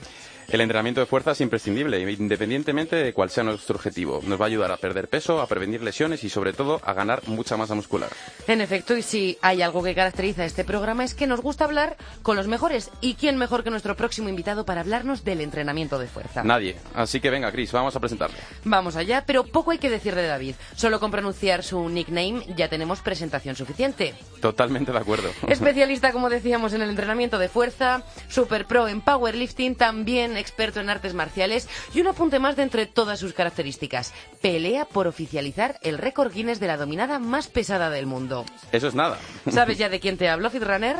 El 0.48 0.60
entrenamiento 0.60 1.00
de 1.00 1.06
fuerza 1.06 1.32
es 1.32 1.40
imprescindible, 1.40 1.98
independientemente 2.12 2.96
de 2.96 3.12
cuál 3.14 3.30
sea 3.30 3.44
nuestro 3.44 3.76
objetivo. 3.76 4.20
Nos 4.24 4.38
va 4.38 4.44
a 4.44 4.48
ayudar 4.48 4.70
a 4.72 4.76
perder 4.76 5.08
peso, 5.08 5.40
a 5.40 5.46
prevenir 5.46 5.82
lesiones 5.82 6.22
y 6.22 6.28
sobre 6.28 6.52
todo 6.52 6.80
a 6.84 6.92
ganar 6.92 7.26
mucha 7.26 7.56
masa 7.56 7.74
muscular. 7.74 8.10
En 8.46 8.60
efecto, 8.60 8.96
y 8.96 9.02
si 9.02 9.38
hay 9.40 9.62
algo 9.62 9.82
que 9.82 9.94
caracteriza 9.94 10.44
este 10.44 10.64
programa 10.64 11.04
es 11.04 11.14
que 11.14 11.26
nos 11.26 11.40
gusta 11.40 11.64
hablar 11.64 11.96
con 12.22 12.36
los 12.36 12.46
mejores. 12.46 12.90
¿Y 13.00 13.14
quién 13.14 13.38
mejor 13.38 13.64
que 13.64 13.70
nuestro 13.70 13.96
próximo 13.96 14.28
invitado 14.28 14.66
para 14.66 14.82
hablarnos 14.82 15.24
del 15.24 15.40
entrenamiento 15.40 15.98
de 15.98 16.08
fuerza? 16.08 16.44
Nadie. 16.44 16.76
Así 16.94 17.20
que 17.20 17.30
venga, 17.30 17.50
Chris, 17.50 17.72
vamos 17.72 17.96
a 17.96 18.00
presentarle. 18.00 18.36
Vamos 18.64 18.96
allá, 18.96 19.24
pero 19.26 19.44
poco 19.44 19.70
hay 19.70 19.78
que 19.78 19.90
decir 19.90 20.14
de 20.14 20.26
David. 20.26 20.56
Solo 20.76 21.00
con 21.00 21.10
pronunciar 21.10 21.62
su 21.62 21.88
nickname 21.88 22.44
ya 22.54 22.68
tenemos 22.68 23.00
presentación 23.00 23.56
suficiente. 23.56 24.14
Total 24.44 24.64
Totalmente 24.64 24.92
de 24.92 24.98
acuerdo. 24.98 25.30
Especialista, 25.48 26.12
como 26.12 26.28
decíamos, 26.28 26.74
en 26.74 26.82
el 26.82 26.90
entrenamiento 26.90 27.38
de 27.38 27.48
fuerza, 27.48 28.02
super 28.28 28.66
pro 28.66 28.88
en 28.88 29.00
powerlifting, 29.00 29.74
también 29.74 30.36
experto 30.36 30.80
en 30.80 30.90
artes 30.90 31.14
marciales 31.14 31.66
y 31.94 32.00
un 32.00 32.08
apunte 32.08 32.38
más 32.38 32.56
de 32.56 32.62
entre 32.62 32.84
todas 32.84 33.18
sus 33.18 33.32
características. 33.32 34.12
Pelea 34.42 34.84
por 34.84 35.06
oficializar 35.06 35.78
el 35.82 35.96
récord 35.96 36.32
Guinness 36.32 36.60
de 36.60 36.66
la 36.66 36.76
dominada 36.76 37.18
más 37.18 37.46
pesada 37.46 37.88
del 37.88 38.06
mundo. 38.06 38.44
Eso 38.72 38.88
es 38.88 38.94
nada. 38.94 39.18
¿Sabes 39.50 39.78
ya 39.78 39.88
de 39.88 40.00
quién 40.00 40.18
te 40.18 40.28
hablo, 40.28 40.50
Fitrunner? 40.50 40.96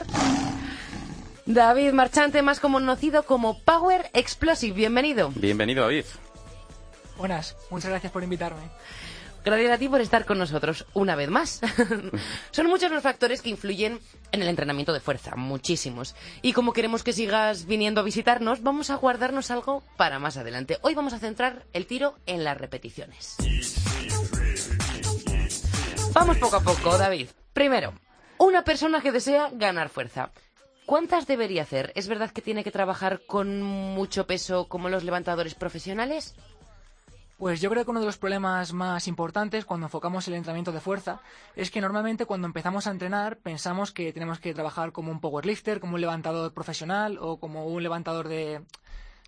David 1.46 1.92
Marchante, 1.92 2.40
más 2.40 2.61
conocido 2.61 3.24
como 3.24 3.59
Power 3.61 4.11
Explosive. 4.14 4.74
Bienvenido. 4.74 5.33
Bienvenido, 5.35 5.83
David. 5.83 6.04
Buenas, 7.18 7.57
muchas 7.70 7.90
gracias 7.90 8.11
por 8.11 8.22
invitarme. 8.22 8.70
Gracias 9.44 9.72
a 9.72 9.78
ti 9.78 9.88
por 9.90 10.00
estar 10.00 10.24
con 10.24 10.38
nosotros 10.38 10.87
una 10.94 11.16
vez 11.16 11.28
más. 11.28 11.61
Son 12.50 12.66
muchos 12.66 12.90
los 12.90 13.02
factores 13.02 13.42
que 13.42 13.50
influyen 13.50 14.00
en 14.33 14.42
el 14.42 14.48
entrenamiento 14.48 14.94
de 14.94 15.00
fuerza, 15.00 15.37
muchísimos. 15.37 16.14
Y 16.40 16.54
como 16.54 16.72
queremos 16.72 17.02
que 17.02 17.12
sigas 17.12 17.66
viniendo 17.66 18.00
a 18.00 18.04
visitarnos, 18.04 18.62
vamos 18.62 18.88
a 18.88 18.96
guardarnos 18.96 19.50
algo 19.50 19.83
para 19.98 20.18
más 20.18 20.38
adelante. 20.38 20.78
Hoy 20.80 20.94
vamos 20.94 21.12
a 21.12 21.18
centrar 21.18 21.66
el 21.74 21.87
tiro 21.87 22.16
en 22.24 22.42
las 22.42 22.57
repeticiones. 22.57 23.37
Vamos 26.14 26.38
poco 26.38 26.57
a 26.57 26.61
poco, 26.61 26.96
David. 26.96 27.28
Primero, 27.52 27.92
una 28.38 28.64
persona 28.64 29.02
que 29.02 29.12
desea 29.12 29.50
ganar 29.52 29.90
fuerza. 29.90 30.30
¿Cuántas 30.87 31.26
debería 31.26 31.62
hacer? 31.62 31.92
¿Es 31.94 32.09
verdad 32.09 32.30
que 32.30 32.42
tiene 32.42 32.62
que 32.62 32.70
trabajar 32.70 33.22
con 33.26 33.62
mucho 33.62 34.26
peso 34.26 34.68
como 34.68 34.90
los 34.90 35.02
levantadores 35.02 35.54
profesionales? 35.54 36.35
Pues 37.37 37.61
yo 37.61 37.68
creo 37.68 37.85
que 37.85 37.90
uno 37.90 37.99
de 38.01 38.07
los 38.07 38.16
problemas 38.16 38.73
más 38.73 39.09
importantes 39.09 39.64
cuando 39.64 39.87
enfocamos 39.87 40.27
el 40.29 40.35
entrenamiento 40.35 40.70
de 40.70 40.81
fuerza 40.81 41.20
es 41.57 41.73
que 41.73 41.81
normalmente 41.81 42.27
cuando 42.27 42.47
empezamos 42.47 42.87
a 42.87 42.92
entrenar 42.92 43.38
pensamos 43.38 43.90
que 43.90 44.12
tenemos 44.12 44.38
que 44.38 44.55
trabajar 44.55 44.92
como 44.92 45.11
un 45.11 45.20
powerlifter, 45.20 45.81
como 45.81 45.97
un 45.97 46.01
levantador 46.01 46.55
profesional 46.55 47.18
o 47.20 47.40
como 47.40 47.66
un 47.66 47.83
levantador 47.83 48.29
de, 48.29 48.62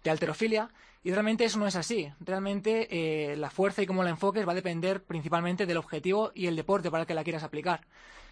alterofilia 0.08 0.70
y 1.02 1.10
realmente 1.10 1.44
eso 1.44 1.58
no 1.58 1.66
es 1.66 1.74
así. 1.74 2.12
Realmente 2.20 2.86
eh, 3.32 3.36
la 3.36 3.50
fuerza 3.50 3.82
y 3.82 3.86
cómo 3.86 4.04
la 4.04 4.10
enfoques 4.10 4.46
va 4.46 4.52
a 4.52 4.56
depender 4.56 5.02
principalmente 5.02 5.66
del 5.66 5.76
objetivo 5.76 6.30
y 6.32 6.46
el 6.46 6.54
deporte 6.54 6.92
para 6.92 7.02
el 7.02 7.06
que 7.08 7.14
la 7.14 7.24
quieras 7.24 7.42
aplicar. 7.42 7.80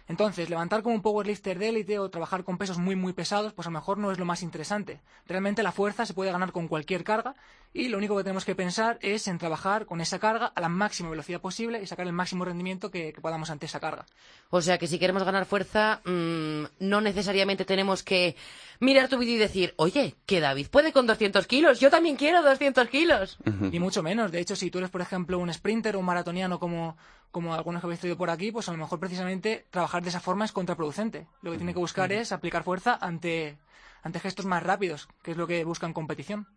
Entonces, 0.07 0.49
levantar 0.49 0.83
como 0.83 0.95
un 0.95 1.01
powerlifter 1.01 1.57
de 1.57 1.69
élite 1.69 1.99
o 1.99 2.09
trabajar 2.09 2.43
con 2.43 2.57
pesos 2.57 2.77
muy 2.77 2.95
muy 2.95 3.13
pesados, 3.13 3.53
pues 3.53 3.67
a 3.67 3.71
lo 3.71 3.79
mejor 3.79 3.97
no 3.97 4.11
es 4.11 4.19
lo 4.19 4.25
más 4.25 4.43
interesante. 4.43 5.01
Realmente 5.27 5.63
la 5.63 5.71
fuerza 5.71 6.05
se 6.05 6.13
puede 6.13 6.31
ganar 6.31 6.51
con 6.51 6.67
cualquier 6.67 7.03
carga 7.03 7.35
y 7.73 7.89
lo 7.89 7.97
único 7.97 8.15
que 8.15 8.23
tenemos 8.23 8.45
que 8.45 8.55
pensar 8.55 8.97
es 9.01 9.27
en 9.27 9.37
trabajar 9.37 9.85
con 9.85 9.99
esa 9.99 10.17
carga 10.17 10.45
a 10.55 10.61
la 10.61 10.69
máxima 10.69 11.09
velocidad 11.09 11.41
posible 11.41 11.81
y 11.81 11.87
sacar 11.87 12.07
el 12.07 12.13
máximo 12.13 12.45
rendimiento 12.45 12.89
que, 12.89 13.13
podamos 13.21 13.49
ante 13.49 13.65
esa 13.65 13.81
carga. 13.81 14.05
O 14.49 14.61
sea 14.61 14.77
que 14.77 14.87
si 14.87 14.97
queremos 14.97 15.23
ganar 15.23 15.45
fuerza, 15.45 15.99
mmm, 16.05 16.63
no 16.79 17.01
necesariamente 17.01 17.65
tenemos 17.65 18.01
que 18.01 18.37
mirar 18.79 19.09
tu 19.09 19.17
vídeo 19.17 19.35
y 19.35 19.39
decir, 19.39 19.73
oye, 19.75 20.15
que 20.25 20.39
David 20.39 20.67
puede 20.69 20.93
con 20.93 21.05
200 21.07 21.47
kilos, 21.47 21.79
yo 21.79 21.89
también 21.89 22.15
quiero 22.15 22.43
200 22.43 22.87
kilos. 22.87 23.37
Y 23.71 23.79
mucho 23.79 24.03
menos. 24.03 24.31
De 24.31 24.39
hecho, 24.39 24.55
si 24.55 24.71
tú 24.71 24.77
eres, 24.77 24.89
por 24.89 25.01
ejemplo, 25.01 25.39
un 25.39 25.53
sprinter 25.53 25.95
o 25.95 25.99
un 25.99 26.05
maratoniano 26.05 26.59
como, 26.59 26.95
como 27.35 27.53
algunos 27.53 27.81
que 27.81 27.87
habéis 27.87 27.99
traído 27.99 28.15
por 28.15 28.29
aquí, 28.29 28.49
pues 28.53 28.69
a 28.69 28.71
lo 28.71 28.77
mejor 28.77 28.97
precisamente 28.97 29.65
trabajar 29.69 30.01
de 30.01 30.07
esa 30.07 30.21
forma 30.21 30.45
es 30.45 30.53
contraproducente. 30.53 31.27
Lo 31.41 31.51
que 31.51 31.57
tiene 31.57 31.73
que 31.73 31.79
buscar 31.79 32.13
es 32.13 32.31
aplicar 32.31 32.63
fuerza 32.63 32.97
ante, 33.01 33.57
ante 34.03 34.21
gestos 34.21 34.45
más 34.45 34.63
rápidos, 34.63 35.09
que 35.21 35.31
es 35.31 35.37
lo 35.37 35.45
que 35.45 35.65
busca 35.65 35.85
en 35.85 35.91
competición. 35.91 36.47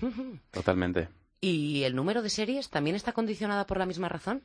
Totalmente. 0.52 1.08
¿Y 1.40 1.82
el 1.82 1.96
número 1.96 2.22
de 2.22 2.30
series 2.30 2.70
también 2.70 2.94
está 2.94 3.12
condicionada 3.12 3.66
por 3.66 3.78
la 3.78 3.86
misma 3.86 4.08
razón? 4.08 4.44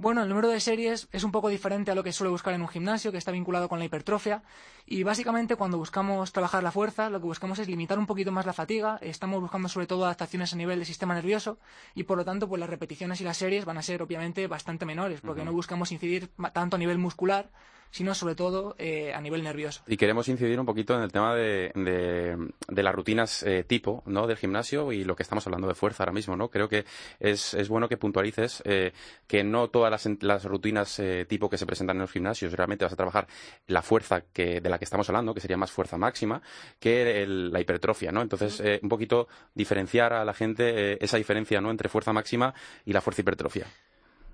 Bueno, 0.00 0.22
el 0.22 0.30
número 0.30 0.48
de 0.48 0.60
series 0.60 1.08
es 1.12 1.24
un 1.24 1.30
poco 1.30 1.50
diferente 1.50 1.90
a 1.90 1.94
lo 1.94 2.02
que 2.02 2.14
suele 2.14 2.30
buscar 2.30 2.54
en 2.54 2.62
un 2.62 2.68
gimnasio, 2.68 3.12
que 3.12 3.18
está 3.18 3.32
vinculado 3.32 3.68
con 3.68 3.78
la 3.78 3.84
hipertrofia. 3.84 4.42
Y 4.86 5.02
básicamente 5.02 5.56
cuando 5.56 5.76
buscamos 5.76 6.32
trabajar 6.32 6.62
la 6.62 6.72
fuerza, 6.72 7.10
lo 7.10 7.20
que 7.20 7.26
buscamos 7.26 7.58
es 7.58 7.68
limitar 7.68 7.98
un 7.98 8.06
poquito 8.06 8.32
más 8.32 8.46
la 8.46 8.54
fatiga. 8.54 8.98
Estamos 9.02 9.42
buscando 9.42 9.68
sobre 9.68 9.86
todo 9.86 10.06
adaptaciones 10.06 10.54
a 10.54 10.56
nivel 10.56 10.78
del 10.78 10.86
sistema 10.86 11.12
nervioso 11.14 11.58
y 11.94 12.04
por 12.04 12.16
lo 12.16 12.24
tanto 12.24 12.48
pues 12.48 12.58
las 12.58 12.70
repeticiones 12.70 13.20
y 13.20 13.24
las 13.24 13.36
series 13.36 13.66
van 13.66 13.76
a 13.76 13.82
ser 13.82 14.00
obviamente 14.00 14.46
bastante 14.46 14.86
menores, 14.86 15.20
porque 15.20 15.44
no 15.44 15.52
buscamos 15.52 15.92
incidir 15.92 16.30
tanto 16.54 16.76
a 16.76 16.78
nivel 16.78 16.96
muscular, 16.96 17.50
sino 17.90 18.14
sobre 18.14 18.34
todo 18.34 18.74
eh, 18.78 19.12
a 19.12 19.20
nivel 19.20 19.42
nervioso. 19.42 19.82
Y 19.86 19.96
queremos 19.96 20.28
incidir 20.28 20.58
un 20.58 20.66
poquito 20.66 20.94
en 20.94 21.02
el 21.02 21.12
tema 21.12 21.34
de, 21.34 21.72
de, 21.74 22.82
las 22.82 22.94
rutinas 22.94 23.42
eh, 23.42 23.64
tipo 23.64 24.02
¿no? 24.06 24.26
del 24.26 24.36
gimnasio 24.36 24.92
y 24.92 25.04
lo 25.04 25.16
que 25.16 25.22
estamos 25.22 25.46
hablando 25.46 25.68
de 25.68 25.74
fuerza 25.74 26.04
ahora 26.04 26.12
mismo. 26.12 26.36
¿no? 26.36 26.48
Creo 26.48 26.68
que 26.68 26.84
es, 27.18 27.54
es 27.54 27.68
bueno 27.68 27.88
que 27.88 27.96
puntualices 27.96 28.62
eh, 28.64 28.92
que 29.26 29.42
no 29.44 29.68
todas 29.68 29.90
las, 29.90 30.08
las 30.22 30.44
rutinas 30.44 31.00
tipo 31.28 31.50
que 31.50 31.58
se 31.58 31.66
presentan 31.66 31.96
en 31.96 32.02
los 32.02 32.12
gimnasios 32.12 32.52
realmente 32.52 32.84
vas 32.84 32.92
a 32.92 32.96
trabajar 32.96 33.26
la 33.66 33.82
fuerza 33.82 34.22
que, 34.32 34.60
de 34.60 34.70
la 34.70 34.78
que 34.78 34.84
estamos 34.84 35.08
hablando, 35.08 35.34
que 35.34 35.40
sería 35.40 35.56
más 35.56 35.70
fuerza 35.70 35.96
máxima, 35.96 36.42
que 36.78 37.26
la 37.26 37.60
hipertrofia. 37.60 38.12
¿no? 38.12 38.22
Entonces, 38.22 38.62
un 38.82 38.88
poquito 38.88 39.28
diferenciar 39.54 40.12
a 40.12 40.24
la 40.24 40.34
gente 40.34 41.02
esa 41.02 41.16
diferencia 41.16 41.60
¿no? 41.60 41.70
entre 41.70 41.88
fuerza 41.88 42.12
máxima 42.12 42.54
y 42.84 42.92
la 42.92 43.00
fuerza 43.00 43.22
hipertrofia. 43.22 43.66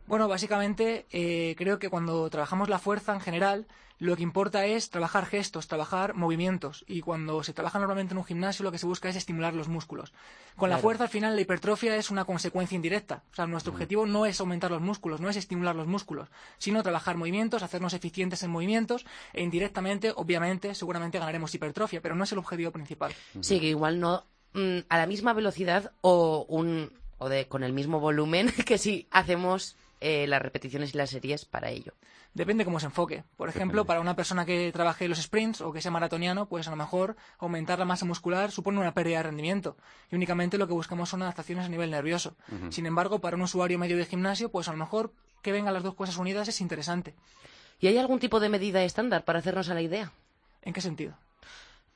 Bueno, 0.07 0.29
básicamente 0.29 1.07
eh, 1.11 1.55
creo 1.59 1.79
que 1.79 1.91
cuando 1.91 2.29
trabajamos 2.31 2.69
la 2.69 2.79
fuerza 2.79 3.13
en 3.13 3.21
general, 3.21 3.67
lo 3.99 4.15
que 4.15 4.23
importa 4.23 4.67
es 4.67 4.91
trabajar 4.91 5.25
gestos, 5.25 5.69
trabajar 5.69 6.15
movimientos. 6.15 6.85
Y 6.87 7.01
cuando 7.01 7.43
se 7.43 7.55
trabaja 7.55 7.79
normalmente 7.79 8.13
en 8.13 8.19
un 8.19 8.25
gimnasio, 8.25 8.63
lo 8.63 8.71
que 8.71 8.79
se 8.79 8.87
busca 8.87 9.09
es 9.09 9.17
estimular 9.17 9.55
los 9.55 9.69
músculos. 9.69 10.13
Con 10.55 10.69
la 10.69 10.79
fuerza, 10.79 11.05
al 11.05 11.09
final, 11.09 11.35
la 11.35 11.41
hipertrofia 11.41 11.97
es 11.97 12.11
una 12.11 12.25
consecuencia 12.25 12.77
indirecta. 12.77 13.23
O 13.33 13.35
sea, 13.35 13.47
nuestro 13.47 13.73
objetivo 13.73 14.07
no 14.07 14.27
es 14.27 14.39
aumentar 14.41 14.71
los 14.71 14.83
músculos, 14.83 15.21
no 15.21 15.31
es 15.31 15.37
estimular 15.37 15.75
los 15.75 15.87
músculos, 15.87 16.29
sino 16.59 16.83
trabajar 16.83 17.17
movimientos, 17.17 17.63
hacernos 17.63 17.95
eficientes 17.95 18.43
en 18.43 18.51
movimientos 18.51 19.07
e 19.33 19.43
indirectamente, 19.43 20.13
obviamente, 20.15 20.75
seguramente 20.75 21.19
ganaremos 21.19 21.55
hipertrofia, 21.55 22.03
pero 22.03 22.15
no 22.15 22.25
es 22.25 22.33
el 22.33 22.39
objetivo 22.39 22.73
principal. 22.73 23.15
Sí, 23.41 23.61
que 23.61 23.69
igual 23.69 23.99
no 23.99 24.25
mm, 24.53 24.81
a 24.89 24.99
la 24.99 25.07
misma 25.07 25.33
velocidad 25.33 25.93
o 26.03 26.45
un 26.49 26.93
o 27.19 27.31
de 27.31 27.49
con 27.49 27.65
el 27.65 27.73
mismo 27.73 27.99
volumen 27.99 28.53
que 28.67 28.77
si 28.77 29.09
hacemos 29.11 29.75
eh, 30.01 30.27
las 30.27 30.43
repeticiones 30.43 30.95
y 30.95 30.99
las 30.99 31.11
series 31.11 31.45
para 31.45 31.71
ello. 31.71 31.95
Depende 32.35 32.67
cómo 32.67 32.79
se 32.81 32.87
enfoque. 32.87 33.25
Por 33.37 33.49
ejemplo, 33.49 33.87
para 33.87 34.01
una 34.01 34.15
persona 34.15 34.45
que 34.45 34.71
trabaje 34.71 35.09
los 35.09 35.23
sprints 35.23 35.63
o 35.63 35.73
que 35.73 35.81
sea 35.81 35.91
maratoniano, 35.91 36.47
pues 36.51 36.69
a 36.69 36.71
lo 36.71 36.77
mejor 36.77 37.17
aumentar 37.39 37.79
la 37.79 37.87
masa 37.87 38.05
muscular 38.05 38.51
supone 38.51 38.79
una 38.79 38.93
pérdida 38.93 39.19
de 39.19 39.23
rendimiento. 39.23 39.79
Y 40.11 40.17
únicamente 40.17 40.59
lo 40.59 40.67
que 40.67 40.75
buscamos 40.75 41.09
son 41.09 41.23
adaptaciones 41.23 41.65
a 41.65 41.69
nivel 41.71 41.91
nervioso. 41.91 42.37
Sin 42.69 42.85
embargo, 42.85 43.21
para 43.21 43.37
un 43.37 43.43
usuario 43.43 43.79
medio 43.79 43.97
de 43.97 44.05
gimnasio, 44.05 44.51
pues 44.51 44.69
a 44.69 44.73
lo 44.73 44.77
mejor 44.77 45.15
que 45.41 45.53
vengan 45.53 45.73
las 45.73 45.83
dos 45.83 45.95
cosas 45.95 46.19
unidas 46.19 46.47
es 46.49 46.61
interesante. 46.61 47.15
¿Y 47.81 47.87
hay 47.87 47.97
algún 47.97 48.19
tipo 48.19 48.39
de 48.39 48.51
medida 48.51 48.85
estándar 48.85 49.25
para 49.25 49.39
hacernos 49.39 49.71
a 49.71 49.75
la 49.75 49.81
idea? 49.81 50.13
¿En 50.61 50.75
qué 50.75 50.83
sentido? 50.83 51.17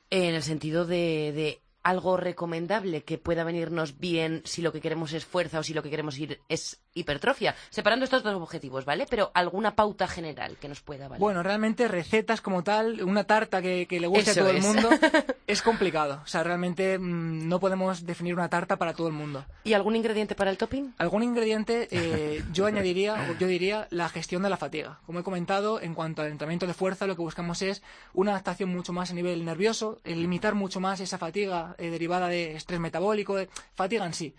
En 0.09 0.33
el 0.33 0.41
sentido 0.41 0.85
de 0.85 1.61
algo 1.83 2.17
recomendable 2.17 3.03
que 3.03 3.17
pueda 3.17 3.43
venirnos 3.43 3.97
bien 3.97 4.41
si 4.45 4.61
lo 4.61 4.71
que 4.71 4.81
queremos 4.81 5.13
es 5.13 5.25
fuerza 5.25 5.59
o 5.59 5.63
si 5.63 5.73
lo 5.73 5.81
que 5.81 5.89
queremos 5.89 6.17
ir 6.17 6.39
es 6.47 6.79
hipertrofia, 6.93 7.55
separando 7.69 8.05
estos 8.05 8.23
dos 8.23 8.35
objetivos, 8.35 8.85
¿vale? 8.85 9.05
Pero 9.09 9.31
alguna 9.33 9.75
pauta 9.75 10.07
general 10.07 10.57
que 10.59 10.67
nos 10.67 10.81
pueda 10.81 11.07
valer. 11.07 11.19
Bueno, 11.19 11.43
realmente 11.43 11.87
recetas 11.87 12.41
como 12.41 12.63
tal, 12.63 13.03
una 13.03 13.23
tarta 13.23 13.61
que, 13.61 13.87
le 13.89 14.07
guste 14.07 14.31
a 14.31 14.35
todo 14.35 14.49
el 14.49 14.61
mundo, 14.61 14.89
es 15.47 15.61
complicado. 15.61 16.21
O 16.23 16.27
sea, 16.27 16.43
realmente 16.43 16.97
mm, 16.97 17.47
no 17.47 17.59
podemos 17.59 18.05
definir 18.05 18.33
una 18.33 18.49
tarta 18.49 18.77
para 18.77 18.93
todo 18.93 19.07
el 19.07 19.13
mundo. 19.13 19.45
¿Y 19.63 19.73
algún 19.73 19.95
ingrediente 19.95 20.35
para 20.35 20.51
el 20.51 20.57
topping? 20.57 20.93
Algún 20.97 21.23
ingrediente, 21.23 21.87
eh, 21.91 22.43
yo 22.53 22.65
añadiría, 22.65 23.35
yo 23.39 23.47
diría, 23.47 23.87
la 23.89 24.09
gestión 24.09 24.43
de 24.43 24.49
la 24.49 24.57
fatiga. 24.57 24.99
Como 25.05 25.19
he 25.19 25.23
comentado, 25.23 25.81
en 25.81 25.93
cuanto 25.93 26.21
al 26.21 26.29
entrenamiento 26.29 26.67
de 26.67 26.73
fuerza, 26.73 27.07
lo 27.07 27.15
que 27.15 27.21
buscamos 27.21 27.61
es 27.61 27.81
una 28.13 28.31
adaptación 28.31 28.69
mucho 28.69 28.93
más 28.93 29.11
a 29.11 29.13
nivel 29.13 29.45
nervioso, 29.45 29.99
limitar 30.03 30.55
mucho 30.55 30.79
más 30.79 30.99
esa 30.99 31.17
fatiga 31.17 31.75
eh, 31.77 31.89
derivada 31.89 32.27
de 32.27 32.55
estrés 32.55 32.79
metabólico, 32.79 33.35
de 33.35 33.49
fatiga 33.75 34.05
en 34.05 34.13
sí. 34.13 34.35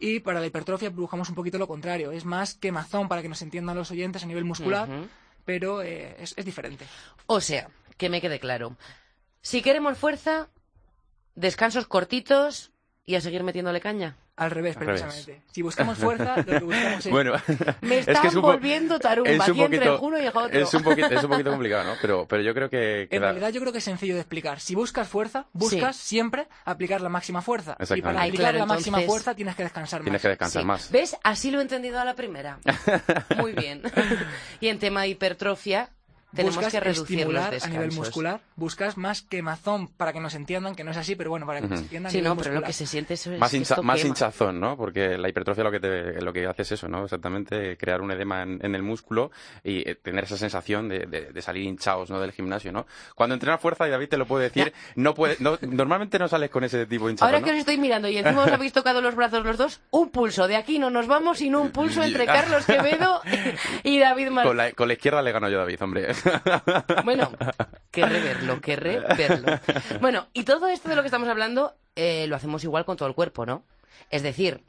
Y 0.00 0.20
para 0.20 0.40
la 0.40 0.46
hipertrofia 0.46 0.90
buscamos 0.90 1.28
un 1.28 1.34
poquito 1.34 1.58
lo 1.58 1.66
contrario. 1.66 1.93
Es 1.94 2.24
más 2.24 2.54
quemazón 2.54 3.08
para 3.08 3.22
que 3.22 3.28
nos 3.28 3.42
entiendan 3.42 3.76
los 3.76 3.90
oyentes 3.90 4.22
a 4.22 4.26
nivel 4.26 4.44
muscular, 4.44 4.88
pero 5.44 5.82
eh, 5.82 6.16
es, 6.18 6.34
es 6.36 6.44
diferente. 6.44 6.86
O 7.26 7.40
sea, 7.40 7.68
que 7.96 8.08
me 8.08 8.20
quede 8.20 8.40
claro. 8.40 8.76
Si 9.40 9.62
queremos 9.62 9.98
fuerza, 9.98 10.48
descansos 11.34 11.86
cortitos 11.86 12.72
y 13.06 13.14
a 13.16 13.20
seguir 13.20 13.42
metiéndole 13.42 13.80
caña. 13.80 14.16
Al 14.36 14.50
revés, 14.50 14.76
precisamente. 14.76 15.42
Si 15.52 15.62
buscamos 15.62 15.98
fuerza, 15.98 16.38
lo 16.38 16.44
que 16.44 16.58
buscamos 16.60 17.06
es... 17.06 17.10
Bueno, 17.12 17.34
Me 17.82 17.98
están 17.98 18.26
es 18.26 18.34
volviendo 18.34 18.98
tarumba 18.98 19.30
es 19.30 19.48
un 19.48 19.56
poquito, 19.56 19.74
entre 19.74 19.96
uno 19.96 20.20
y 20.20 20.26
otro. 20.26 20.48
Es 20.48 20.74
un, 20.74 20.82
poquito, 20.82 21.06
es 21.08 21.22
un 21.22 21.30
poquito 21.30 21.50
complicado, 21.50 21.84
¿no? 21.84 21.92
Pero, 22.00 22.26
pero 22.26 22.42
yo 22.42 22.54
creo 22.54 22.70
que... 22.70 23.06
En 23.10 23.20
realidad 23.20 23.50
yo 23.50 23.60
creo 23.60 23.72
que 23.72 23.78
es 23.78 23.84
sencillo 23.84 24.14
de 24.14 24.20
explicar. 24.20 24.58
Si 24.58 24.74
buscas 24.74 25.06
fuerza, 25.06 25.46
buscas 25.52 25.96
siempre 25.96 26.48
aplicar 26.64 27.00
la 27.00 27.10
máxima 27.10 27.42
fuerza. 27.42 27.76
Y 27.94 28.00
para 28.00 28.22
aplicar 28.22 28.54
la 28.54 28.66
máxima 28.66 29.00
fuerza 29.00 29.34
tienes 29.34 29.54
que 29.54 29.64
descansar 29.64 30.00
más. 30.00 30.04
Tienes 30.04 30.22
que 30.22 30.28
descansar 30.28 30.64
más. 30.64 30.90
¿Ves? 30.90 31.16
Así 31.22 31.50
lo 31.50 31.58
he 31.58 31.62
entendido 31.62 32.00
a 32.00 32.04
la 32.04 32.14
primera. 32.14 32.58
Muy 33.36 33.52
bien. 33.52 33.82
y 34.60 34.68
en 34.68 34.78
tema 34.78 35.02
de 35.02 35.08
hipertrofia, 35.08 35.90
tenemos 36.34 36.56
buscas 36.56 36.72
que 36.72 36.80
reducir 36.80 37.26
los 37.26 37.44
estimular 37.44 37.54
a 37.62 37.66
nivel 37.68 37.92
muscular, 37.92 38.40
buscas 38.56 38.96
más 38.96 39.22
quemazón 39.22 39.88
para 39.88 40.12
que 40.12 40.20
nos 40.20 40.34
entiendan, 40.34 40.74
que 40.74 40.84
no 40.84 40.90
es 40.90 40.96
así, 40.96 41.14
pero 41.16 41.30
bueno, 41.30 41.46
para 41.46 41.60
que 41.60 41.68
nos 41.68 41.80
entiendan. 41.80 42.08
a 42.08 42.10
Sí, 42.10 42.18
nivel 42.18 42.30
no, 42.36 42.42
pero 42.42 42.54
lo 42.54 42.62
que 42.62 42.72
se 42.72 42.86
siente 42.86 43.14
es 43.14 43.26
Más, 43.26 43.50
que 43.50 43.58
hincha- 43.58 43.82
más 43.82 43.96
quema. 43.98 44.08
hinchazón, 44.08 44.60
¿no? 44.60 44.76
Porque 44.76 45.16
la 45.18 45.28
hipertrofia 45.28 45.64
lo 45.64 45.70
que, 45.70 45.80
te, 45.80 46.20
lo 46.22 46.32
que 46.32 46.46
hace 46.46 46.62
es 46.62 46.72
eso, 46.72 46.88
¿no? 46.88 47.04
Exactamente, 47.04 47.76
crear 47.76 48.00
un 48.00 48.10
edema 48.10 48.42
en, 48.42 48.58
en 48.62 48.74
el 48.74 48.82
músculo 48.82 49.30
y 49.62 49.88
eh, 49.88 49.94
tener 49.94 50.24
esa 50.24 50.36
sensación 50.36 50.88
de, 50.88 51.00
de- 51.06 51.32
de 51.32 51.42
salir 51.42 51.64
hinchados, 51.64 52.10
¿no? 52.10 52.20
Del 52.20 52.32
gimnasio, 52.32 52.72
¿no? 52.72 52.86
Cuando 53.14 53.34
entrenas 53.34 53.60
fuerza, 53.60 53.86
y 53.86 53.90
David 53.90 54.08
te 54.08 54.16
lo 54.16 54.26
puede 54.26 54.44
decir, 54.44 54.72
no 54.96 55.14
puede, 55.14 55.36
no, 55.40 55.58
normalmente 55.62 56.18
no 56.18 56.28
sales 56.28 56.50
con 56.50 56.64
ese 56.64 56.86
tipo 56.86 57.06
de 57.06 57.12
hinchazón, 57.12 57.26
Ahora 57.28 57.40
¿no? 57.40 57.44
que 57.46 57.52
os 57.52 57.58
estoy 57.58 57.78
mirando 57.78 58.08
y 58.08 58.18
encima 58.18 58.44
os 58.44 58.50
habéis 58.52 58.72
tocado 58.72 59.00
los 59.00 59.14
brazos 59.14 59.44
los 59.44 59.56
dos, 59.56 59.80
un 59.90 60.10
pulso. 60.10 60.48
De 60.48 60.56
aquí 60.56 60.78
no 60.78 60.90
nos 60.90 61.06
vamos 61.06 61.38
sin 61.38 61.54
un 61.56 61.70
pulso 61.70 62.02
entre 62.02 62.26
Carlos 62.26 62.64
Quevedo 62.66 63.20
y 63.82 63.98
David 63.98 64.28
Martín. 64.30 64.48
Con 64.50 64.56
la, 64.56 64.72
con 64.72 64.88
la 64.88 64.94
izquierda 64.94 65.22
le 65.22 65.32
gano 65.32 65.48
yo 65.48 65.58
a 65.58 65.60
David, 65.60 65.82
hombre. 65.82 66.08
Bueno, 67.04 67.30
querré 67.90 68.20
verlo, 68.20 68.60
querré 68.60 69.00
verlo. 69.00 69.58
Bueno, 70.00 70.26
y 70.32 70.44
todo 70.44 70.68
esto 70.68 70.88
de 70.88 70.96
lo 70.96 71.02
que 71.02 71.08
estamos 71.08 71.28
hablando 71.28 71.74
eh, 71.96 72.26
lo 72.26 72.36
hacemos 72.36 72.64
igual 72.64 72.84
con 72.84 72.96
todo 72.96 73.08
el 73.08 73.14
cuerpo, 73.14 73.46
¿no? 73.46 73.64
Es 74.10 74.22
decir, 74.22 74.62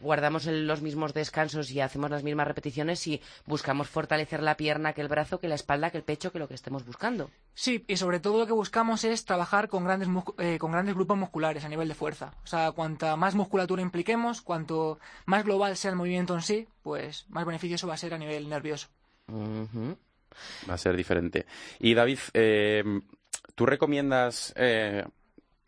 guardamos 0.00 0.46
los 0.46 0.82
mismos 0.82 1.14
descansos 1.14 1.70
y 1.70 1.80
hacemos 1.80 2.10
las 2.10 2.24
mismas 2.24 2.46
repeticiones 2.46 3.06
y 3.06 3.22
buscamos 3.46 3.88
fortalecer 3.88 4.42
la 4.42 4.56
pierna, 4.56 4.92
que 4.92 5.00
el 5.00 5.08
brazo, 5.08 5.38
que 5.38 5.48
la 5.48 5.54
espalda, 5.54 5.90
que 5.90 5.98
el 5.98 6.04
pecho, 6.04 6.32
que 6.32 6.38
lo 6.38 6.48
que 6.48 6.54
estemos 6.54 6.84
buscando. 6.84 7.30
Sí, 7.54 7.84
y 7.86 7.96
sobre 7.96 8.20
todo 8.20 8.38
lo 8.38 8.46
que 8.46 8.52
buscamos 8.52 9.04
es 9.04 9.24
trabajar 9.24 9.68
con 9.68 9.84
grandes, 9.84 10.08
eh, 10.38 10.58
con 10.58 10.72
grandes 10.72 10.94
grupos 10.94 11.16
musculares 11.16 11.64
a 11.64 11.68
nivel 11.68 11.88
de 11.88 11.94
fuerza. 11.94 12.34
O 12.44 12.46
sea, 12.46 12.72
cuanta 12.72 13.16
más 13.16 13.34
musculatura 13.34 13.82
impliquemos, 13.82 14.42
cuanto 14.42 14.98
más 15.24 15.44
global 15.44 15.76
sea 15.76 15.90
el 15.90 15.96
movimiento 15.96 16.34
en 16.34 16.42
sí, 16.42 16.68
pues 16.82 17.26
más 17.28 17.46
beneficioso 17.46 17.86
va 17.86 17.94
a 17.94 17.98
ser 17.98 18.14
a 18.14 18.18
nivel 18.18 18.48
nervioso. 18.48 18.88
Va 20.68 20.74
a 20.74 20.78
ser 20.78 20.96
diferente. 20.96 21.46
Y 21.78 21.94
David, 21.94 22.18
eh, 22.34 22.84
¿tú 23.54 23.66
recomiendas 23.66 24.52
eh, 24.56 25.04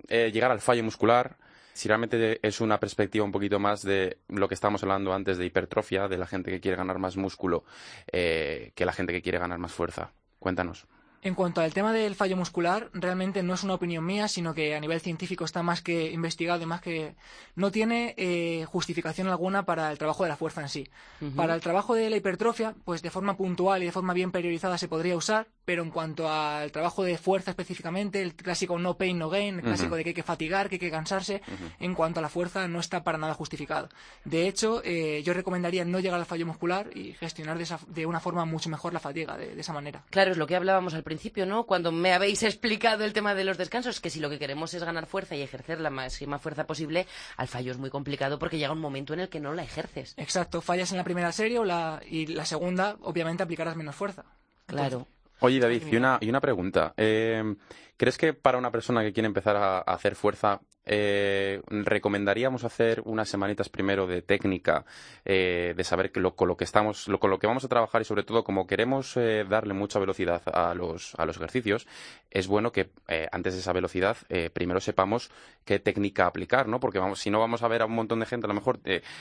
eh, 0.09 0.31
llegar 0.33 0.51
al 0.51 0.61
fallo 0.61 0.85
muscular? 0.85 1.37
Si 1.73 1.89
realmente 1.89 2.39
es 2.47 2.61
una 2.61 2.79
perspectiva 2.79 3.25
un 3.25 3.33
poquito 3.33 3.59
más 3.59 3.83
de 3.83 4.19
lo 4.29 4.47
que 4.47 4.55
estábamos 4.55 4.83
hablando 4.85 5.13
antes 5.13 5.39
de 5.39 5.45
hipertrofia, 5.45 6.07
de 6.07 6.17
la 6.17 6.27
gente 6.27 6.53
que 6.53 6.61
quiere 6.61 6.77
ganar 6.77 7.01
más 7.01 7.17
músculo, 7.17 7.65
eh, 8.13 8.71
que 8.77 8.87
la 8.87 8.93
gente 8.93 9.13
que 9.13 9.23
quiere 9.23 9.39
ganar 9.39 9.59
más 9.59 9.73
fuerza. 9.73 10.13
Cuéntanos. 10.39 10.87
En 11.25 11.35
cuanto 11.35 11.63
al 11.63 11.73
tema 11.73 11.93
del 11.95 12.15
fallo 12.15 12.37
muscular, 12.37 12.91
realmente 12.93 13.43
no 13.43 13.55
es 13.55 13.63
una 13.65 13.73
opinión 13.75 14.05
mía, 14.05 14.29
sino 14.29 14.53
que 14.55 14.75
a 14.77 14.81
nivel 14.81 15.01
científico 15.01 15.47
está 15.47 15.63
más 15.63 15.81
que 15.81 16.11
investigado 16.13 16.63
y 16.63 16.67
más 16.67 16.83
que 16.83 17.17
no 17.57 17.71
tiene 17.73 18.15
eh, 18.19 18.67
justificación 18.67 19.29
alguna 19.29 19.65
para 19.65 19.91
el 19.91 19.97
trabajo 19.97 20.23
de 20.25 20.29
la 20.29 20.37
fuerza 20.37 20.61
en 20.61 20.69
sí. 20.69 20.87
Para 21.35 21.55
el 21.55 21.63
trabajo 21.63 21.95
de 21.95 22.11
la 22.11 22.17
hipertrofia, 22.17 22.75
pues 22.85 23.01
de 23.01 23.09
forma 23.11 23.39
puntual 23.39 23.83
y 23.83 23.87
de 23.87 23.93
forma 23.93 24.13
bien 24.13 24.33
priorizada 24.33 24.77
se 24.77 24.87
podría 24.87 25.17
usar, 25.17 25.47
pero 25.65 25.83
en 25.83 25.91
cuanto 25.91 26.31
al 26.31 26.71
trabajo 26.73 27.03
de 27.03 27.17
fuerza 27.17 27.53
específicamente, 27.53 28.21
el 28.21 28.35
clásico 28.35 28.79
no 28.79 28.99
pain 28.99 29.19
no 29.19 29.31
gain, 29.31 29.55
el 29.55 29.63
clásico 29.63 29.97
de 29.97 30.03
que 30.05 30.11
hay 30.11 30.15
que 30.15 30.23
fatigar, 30.23 30.69
que 30.69 30.75
hay 30.75 30.79
que 30.81 30.91
cansarse, 30.91 31.41
en 31.81 31.95
cuanto 31.95 32.19
a 32.21 32.23
la 32.23 32.29
fuerza 32.29 32.69
no 32.69 32.81
está 32.81 33.03
para 33.03 33.17
nada 33.17 33.33
justificado. 33.33 33.89
De 34.27 34.47
hecho, 34.47 34.83
eh, 34.85 35.23
yo 35.25 35.33
recomendaría 35.33 35.87
no 35.87 36.01
llegar 36.01 36.21
al 36.21 36.27
fallo 36.27 36.45
muscular 36.45 36.91
y 36.95 37.15
gestionar 37.15 37.57
de, 37.57 37.63
esa- 37.65 37.81
de 37.87 38.05
una 38.05 38.21
forma 38.21 38.45
mucho 38.45 38.69
mejor 38.69 38.93
la 38.93 39.01
fatiga, 39.01 39.39
de- 39.39 39.55
de 39.55 39.61
esa 39.63 39.73
manera. 39.73 40.05
Claro, 40.11 40.33
es 40.33 40.37
lo 40.37 40.47
que 40.47 40.57
hablábamos 40.57 40.93
al 40.93 41.03
principio, 41.03 41.14
¿no? 41.47 41.65
Cuando 41.65 41.93
me 41.93 42.13
habéis 42.13 42.43
explicado 42.45 43.05
el 43.05 43.13
tema 43.13 43.35
de 43.35 43.45
los 43.45 43.59
descansos, 43.59 44.01
que 44.01 44.11
si 44.11 44.21
lo 44.21 44.31
que 44.31 44.39
queremos 44.39 44.75
es 44.75 44.83
ganar 44.83 45.07
fuerza 45.07 45.37
y 45.37 45.43
ejercer 45.43 45.81
la 45.81 45.91
máxima 45.91 46.39
fuerza 46.39 46.67
posible, 46.67 47.07
al 47.37 47.49
fallo 47.49 47.73
es 47.73 47.79
muy 47.79 47.91
complicado 47.91 48.39
porque 48.39 48.59
llega 48.59 48.73
un 48.73 48.81
momento 48.81 49.15
en 49.15 49.21
el 49.21 49.29
que 49.29 49.41
no 49.41 49.55
la 49.55 49.63
ejerces. 49.63 50.15
Exacto, 50.17 50.61
fallas 50.61 50.93
en 50.93 50.99
la 50.99 51.05
primera 51.05 51.33
serie 51.33 51.59
o 51.59 51.65
la, 51.65 52.01
y 52.09 52.27
la 52.27 52.45
segunda, 52.45 52.97
obviamente 53.03 53.43
aplicarás 53.43 53.77
menos 53.77 53.95
fuerza. 53.95 54.25
Claro. 54.67 55.07
Oye, 55.41 55.59
David, 55.59 55.83
y 55.91 55.97
una, 55.97 56.19
y 56.21 56.29
una 56.29 56.41
pregunta. 56.41 56.95
Eh, 56.97 57.55
¿Crees 57.97 58.19
que 58.19 58.35
para 58.35 58.59
una 58.59 58.73
persona 58.73 59.03
que 59.03 59.13
quiere 59.13 59.29
empezar 59.29 59.57
a, 59.57 59.79
hacer 59.79 60.17
fuerza, 60.17 60.61
eh, 60.85 61.63
recomendaríamos 61.69 62.65
hacer 62.65 63.01
unas 63.05 63.29
semanitas 63.29 63.69
primero 63.69 64.09
de 64.09 64.21
técnica, 64.21 64.85
eh, 65.25 65.75
de 65.77 65.85
saber 65.85 66.11
que 66.11 66.19
lo, 66.19 66.35
con 66.35 66.49
lo 66.49 66.57
que 66.57 66.65
estamos, 66.65 67.07
lo, 67.07 67.21
con 67.21 67.31
lo 67.31 67.39
que 67.39 67.47
vamos 67.47 67.65
a 67.65 67.69
trabajar 67.69 68.03
y 68.03 68.05
sobre 68.05 68.25
todo 68.25 68.43
como 68.43 68.67
queremos 68.67 69.17
eh, 69.17 69.45
darle 69.49 69.75
mucha 69.75 70.01
velocidad 70.01 70.43
a 70.53 70.75
los, 70.75 71.15
a 71.15 71.25
los 71.25 71.37
ejercicios, 71.37 71.87
es 72.31 72.49
bueno 72.49 72.73
que 72.73 72.91
antes 73.31 73.55
de 73.55 73.61
esa 73.61 73.73
velocidad 73.73 74.17
primero 74.53 74.81
sepamos 74.81 75.31
qué 75.65 75.79
técnica 75.79 76.27
aplicar, 76.27 76.67
¿no? 76.67 76.81
Porque 76.81 76.99
vamos, 76.99 77.21
si 77.21 77.31
no 77.31 77.39
vamos 77.39 77.63
a 77.63 77.69
ver 77.69 77.83
a 77.83 77.87
un 77.87 77.95
montón 77.95 78.19
de 78.19 78.27
gente 78.27 78.47
a 78.47 78.49
lo 78.49 78.55
mejor 78.55 78.81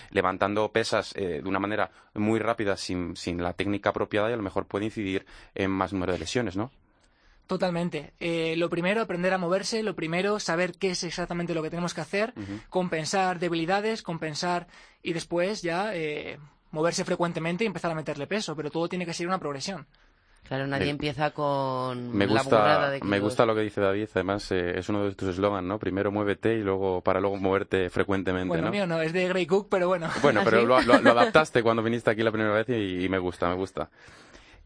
levantando 0.10 0.72
pesas 0.72 1.14
de 1.14 1.44
una 1.46 1.60
manera 1.60 1.92
muy 2.16 2.40
rápida 2.40 2.76
sin, 2.76 3.16
sin 3.16 3.44
la 3.44 3.54
técnica 3.54 3.92
apropiada 3.92 4.32
y 4.32 4.34
a 4.34 4.38
lo 4.38 4.44
mejor 4.44 4.66
puede 4.66 4.86
incidir 4.86 5.28
en 5.54 5.70
más 5.70 5.94
número 5.94 6.14
de 6.14 6.20
lesiones, 6.20 6.56
¿no? 6.56 6.72
Totalmente. 7.54 8.14
Eh, 8.20 8.56
lo 8.58 8.70
primero, 8.70 9.02
aprender 9.02 9.32
a 9.34 9.38
moverse. 9.38 9.84
Lo 9.84 9.96
primero, 9.96 10.40
saber 10.40 10.74
qué 10.74 10.92
es 10.92 11.04
exactamente 11.04 11.54
lo 11.54 11.62
que 11.62 11.70
tenemos 11.70 11.94
que 11.94 12.02
hacer. 12.02 12.34
Compensar 12.70 13.40
debilidades, 13.40 14.02
compensar 14.02 14.68
y 15.02 15.14
después 15.14 15.62
ya 15.62 15.96
eh, 15.96 16.40
moverse 16.72 17.06
frecuentemente 17.06 17.64
y 17.64 17.68
empezar 17.68 17.92
a 17.92 17.96
meterle 17.96 18.26
peso. 18.28 18.56
Pero 18.56 18.72
todo 18.72 18.90
tiene 18.90 19.06
que 19.06 19.14
ser 19.14 19.28
una 19.28 19.38
progresión. 19.40 19.86
Claro, 20.48 20.68
nadie 20.68 20.86
Me- 20.86 20.92
empieza 20.92 21.32
con 21.32 22.12
Me 22.18 22.28
la 22.28 22.42
burrada 22.44 22.76
gusta, 22.76 22.90
de 22.90 22.96
me 23.00 23.02
kilos. 23.16 23.22
gusta 23.22 23.46
lo 23.46 23.56
que 23.56 23.62
dice 23.62 23.80
David, 23.80 24.10
además 24.14 24.52
eh, 24.52 24.78
es 24.78 24.90
uno 24.90 25.06
de 25.06 25.16
tus 25.16 25.30
eslogans, 25.30 25.66
¿no? 25.66 25.80
Primero 25.80 26.12
muévete 26.12 26.56
y 26.56 26.62
luego 26.64 27.00
para 27.02 27.22
luego 27.22 27.38
moverte 27.38 27.90
frecuentemente, 27.90 28.50
Bueno, 28.50 28.66
¿no? 28.66 28.72
mío 28.72 28.86
no, 28.86 29.02
es 29.02 29.14
de 29.14 29.30
Grey 29.30 29.46
Cook, 29.46 29.68
pero 29.70 29.88
bueno. 29.88 30.10
Bueno, 30.22 30.42
pero 30.44 30.60
¿Sí? 30.62 30.66
lo, 30.66 30.82
lo- 30.82 31.00
lo 31.00 31.12
adaptaste 31.12 31.64
cuando 31.64 31.82
viniste 31.82 32.10
aquí 32.12 32.24
la 32.24 32.32
primera 32.32 32.52
vez 32.54 32.68
y, 32.70 33.06
y 33.06 33.10
me 33.10 33.20
gusta, 33.20 33.48
me 33.48 33.56
gusta. 33.56 33.90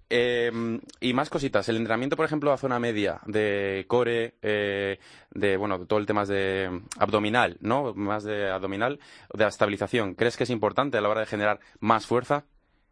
Eh, 0.10 0.80
y 1.02 1.14
más 1.14 1.30
cositas. 1.30 1.68
El 1.68 1.78
entrenamiento, 1.78 2.16
por 2.16 2.26
ejemplo, 2.26 2.54
a 2.54 2.58
zona 2.58 2.80
media 2.80 3.20
de 3.26 3.86
core, 3.88 4.36
eh, 4.42 5.00
de 5.32 5.58
bueno, 5.58 5.86
todo 5.86 6.00
el 6.00 6.06
tema 6.06 6.26
de 6.26 6.82
abdominal, 6.98 7.58
¿no? 7.60 7.94
Más 7.94 8.24
de 8.24 8.50
abdominal, 8.50 9.00
de 9.34 9.44
la 9.44 9.50
estabilización. 9.50 10.16
¿Crees 10.16 10.38
que 10.38 10.44
es 10.44 10.50
importante 10.50 10.98
a 10.98 11.02
la 11.02 11.10
hora 11.10 11.22
de 11.22 11.28
generar 11.28 11.60
más 11.80 12.06
fuerza? 12.06 12.46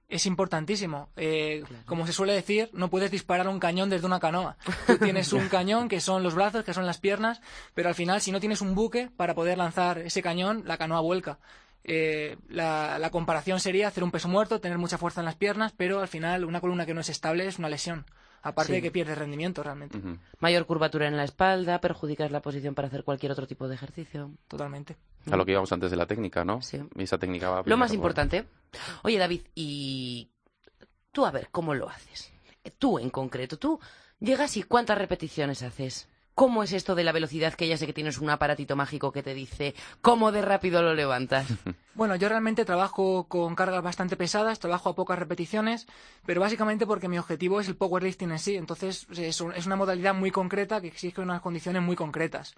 Es 0.08 0.26
importantísimo. 0.26 1.10
Eh, 1.16 1.64
Como 1.86 2.06
se 2.06 2.14
suele 2.14 2.34
decir, 2.34 2.70
no 2.74 2.90
puedes 2.90 3.10
disparar 3.10 3.48
un 3.48 3.60
cañón 3.60 3.90
desde 3.90 4.06
una 4.06 4.20
canoa. 4.20 4.58
Tú 4.86 4.98
tienes 5.00 5.34
un 5.34 5.48
cañón 5.48 5.88
que 5.90 6.00
son 6.00 6.22
los 6.22 6.36
brazos, 6.36 6.64
que 6.64 6.74
son 6.74 6.86
las 6.86 7.00
piernas, 7.00 7.42
pero 7.74 7.90
al 7.90 7.96
final, 7.96 8.22
si 8.22 8.32
no 8.32 8.40
tienes 8.40 8.62
un 8.62 8.76
buque 8.76 9.10
para 9.16 9.34
poder 9.34 9.58
lanzar 9.58 10.00
ese 10.00 10.22
cañón, 10.22 10.64
la 10.66 10.78
canoa 10.78 11.02
vuelca. 11.02 11.40
Eh, 11.88 12.38
la, 12.50 12.98
la 12.98 13.12
comparación 13.12 13.60
sería 13.60 13.88
hacer 13.88 14.04
un 14.04 14.10
peso 14.12 14.28
muerto, 14.28 14.60
tener 14.60 14.80
mucha 14.80 14.98
fuerza 14.98 15.22
en 15.22 15.26
las 15.26 15.36
piernas, 15.36 15.72
pero 15.78 16.00
al 16.00 16.08
final 16.08 16.44
una 16.44 16.60
columna 16.60 16.86
que 16.88 16.96
no 16.96 17.02
es 17.02 17.10
estable 17.10 17.46
es 17.46 17.60
una 17.60 17.70
lesión. 17.70 18.06
Aparte 18.42 18.68
Sí. 18.68 18.74
de 18.74 18.82
que 18.84 18.92
pierdes 18.92 19.18
rendimiento 19.18 19.64
realmente. 19.64 20.00
Mayor 20.40 20.66
curvatura 20.68 21.08
en 21.08 21.18
la 21.18 21.24
espalda, 21.24 21.82
perjudicas 21.82 22.30
la 22.32 22.42
posición 22.44 22.76
para 22.76 22.88
hacer 22.90 23.04
cualquier 23.04 23.32
otro 23.32 23.48
tipo 23.48 23.68
de 23.68 23.74
ejercicio. 23.76 24.32
Totalmente. 24.48 24.98
A 25.32 25.36
lo 25.36 25.46
que 25.46 25.52
íbamos 25.54 25.72
antes 25.72 25.90
de 25.90 25.98
la 25.98 26.06
técnica, 26.06 26.46
¿no? 26.46 26.62
Sí. 26.62 26.80
Y 26.96 27.04
esa 27.04 27.18
técnica 27.18 27.50
va 27.50 27.60
a 27.60 27.64
Lo 27.66 27.76
más 27.78 27.92
importante. 27.94 28.46
Oye, 29.04 29.18
David, 29.18 29.42
y 29.56 30.30
tú 31.12 31.26
a 31.26 31.32
ver, 31.32 31.50
¿cómo 31.52 31.74
lo 31.74 31.90
haces? 31.90 32.32
Tú 32.78 33.00
en 33.00 33.10
concreto, 33.10 33.58
tú 33.58 33.80
llegas 34.20 34.58
y 34.58 34.64
cuántas 34.64 34.98
repeticiones 34.98 35.64
haces. 35.64 36.08
¿Cómo 36.36 36.64
es 36.64 36.74
esto 36.74 36.96
de 36.96 37.04
la 37.06 37.14
velocidad 37.14 37.54
que 37.54 37.68
ya 37.68 37.78
sé 37.78 37.86
que 37.88 37.94
tienes 37.94 38.18
un 38.20 38.30
aparatito 38.30 38.76
mágico 38.76 39.12
que 39.14 39.24
te 39.24 39.34
dice 39.34 39.74
cómo 40.02 40.32
de 40.34 40.42
rápido 40.42 40.82
lo 40.82 40.94
levantas? 40.94 41.48
Bueno, 41.96 42.18
yo 42.18 42.28
realmente 42.28 42.66
trabajo 42.66 43.24
con 43.30 43.56
cargas 43.56 43.82
bastante 43.82 44.18
pesadas, 44.18 44.60
trabajo 44.60 44.90
a 44.90 44.96
pocas 44.96 45.18
repeticiones, 45.18 45.88
pero 46.26 46.42
básicamente 46.42 46.86
porque 46.86 47.08
mi 47.08 47.18
objetivo 47.18 47.62
es 47.62 47.70
el 47.70 47.78
powerlifting 47.78 48.32
en 48.32 48.40
sí. 48.40 48.58
Entonces, 48.58 49.08
es, 49.18 49.40
un- 49.40 49.54
es 49.54 49.66
una 49.66 49.78
modalidad 49.78 50.14
muy 50.14 50.30
concreta 50.30 50.82
que 50.82 50.88
exige 50.88 51.22
unas 51.22 51.40
condiciones 51.40 51.82
muy 51.82 51.96
concretas. 51.96 52.54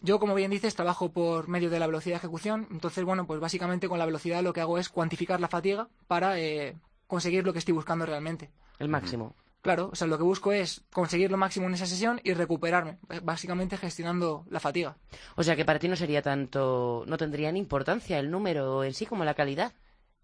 Yo, 0.00 0.18
como 0.18 0.34
bien 0.34 0.50
dices, 0.50 0.74
trabajo 0.74 1.12
por 1.12 1.46
medio 1.46 1.70
de 1.70 1.78
la 1.78 1.86
velocidad 1.86 2.14
de 2.14 2.18
ejecución. 2.26 2.66
Entonces, 2.72 3.04
bueno, 3.04 3.24
pues 3.24 3.38
básicamente 3.38 3.88
con 3.88 4.00
la 4.00 4.04
velocidad 4.06 4.42
lo 4.42 4.52
que 4.52 4.60
hago 4.62 4.76
es 4.78 4.88
cuantificar 4.88 5.38
la 5.40 5.46
fatiga 5.46 5.86
para 6.08 6.40
eh, 6.40 6.74
conseguir 7.06 7.44
lo 7.46 7.52
que 7.52 7.60
estoy 7.60 7.74
buscando 7.74 8.04
realmente. 8.04 8.50
El 8.80 8.88
máximo. 8.88 9.36
Claro, 9.62 9.90
o 9.92 9.94
sea, 9.94 10.08
lo 10.08 10.18
que 10.18 10.24
busco 10.24 10.52
es 10.52 10.84
conseguir 10.92 11.30
lo 11.30 11.36
máximo 11.36 11.68
en 11.68 11.74
esa 11.74 11.86
sesión 11.86 12.20
y 12.24 12.34
recuperarme, 12.34 12.98
eh, 13.10 13.20
básicamente 13.22 13.76
gestionando 13.76 14.44
la 14.50 14.58
fatiga. 14.58 14.96
O 15.36 15.44
sea 15.44 15.54
que 15.54 15.64
para 15.64 15.78
ti 15.78 15.86
no 15.86 15.94
sería 15.94 16.20
tanto, 16.20 17.04
no 17.06 17.16
tendrían 17.16 17.56
importancia 17.56 18.18
el 18.18 18.28
número 18.28 18.82
en 18.82 18.92
sí 18.92 19.06
como 19.06 19.24
la 19.24 19.34
calidad. 19.34 19.72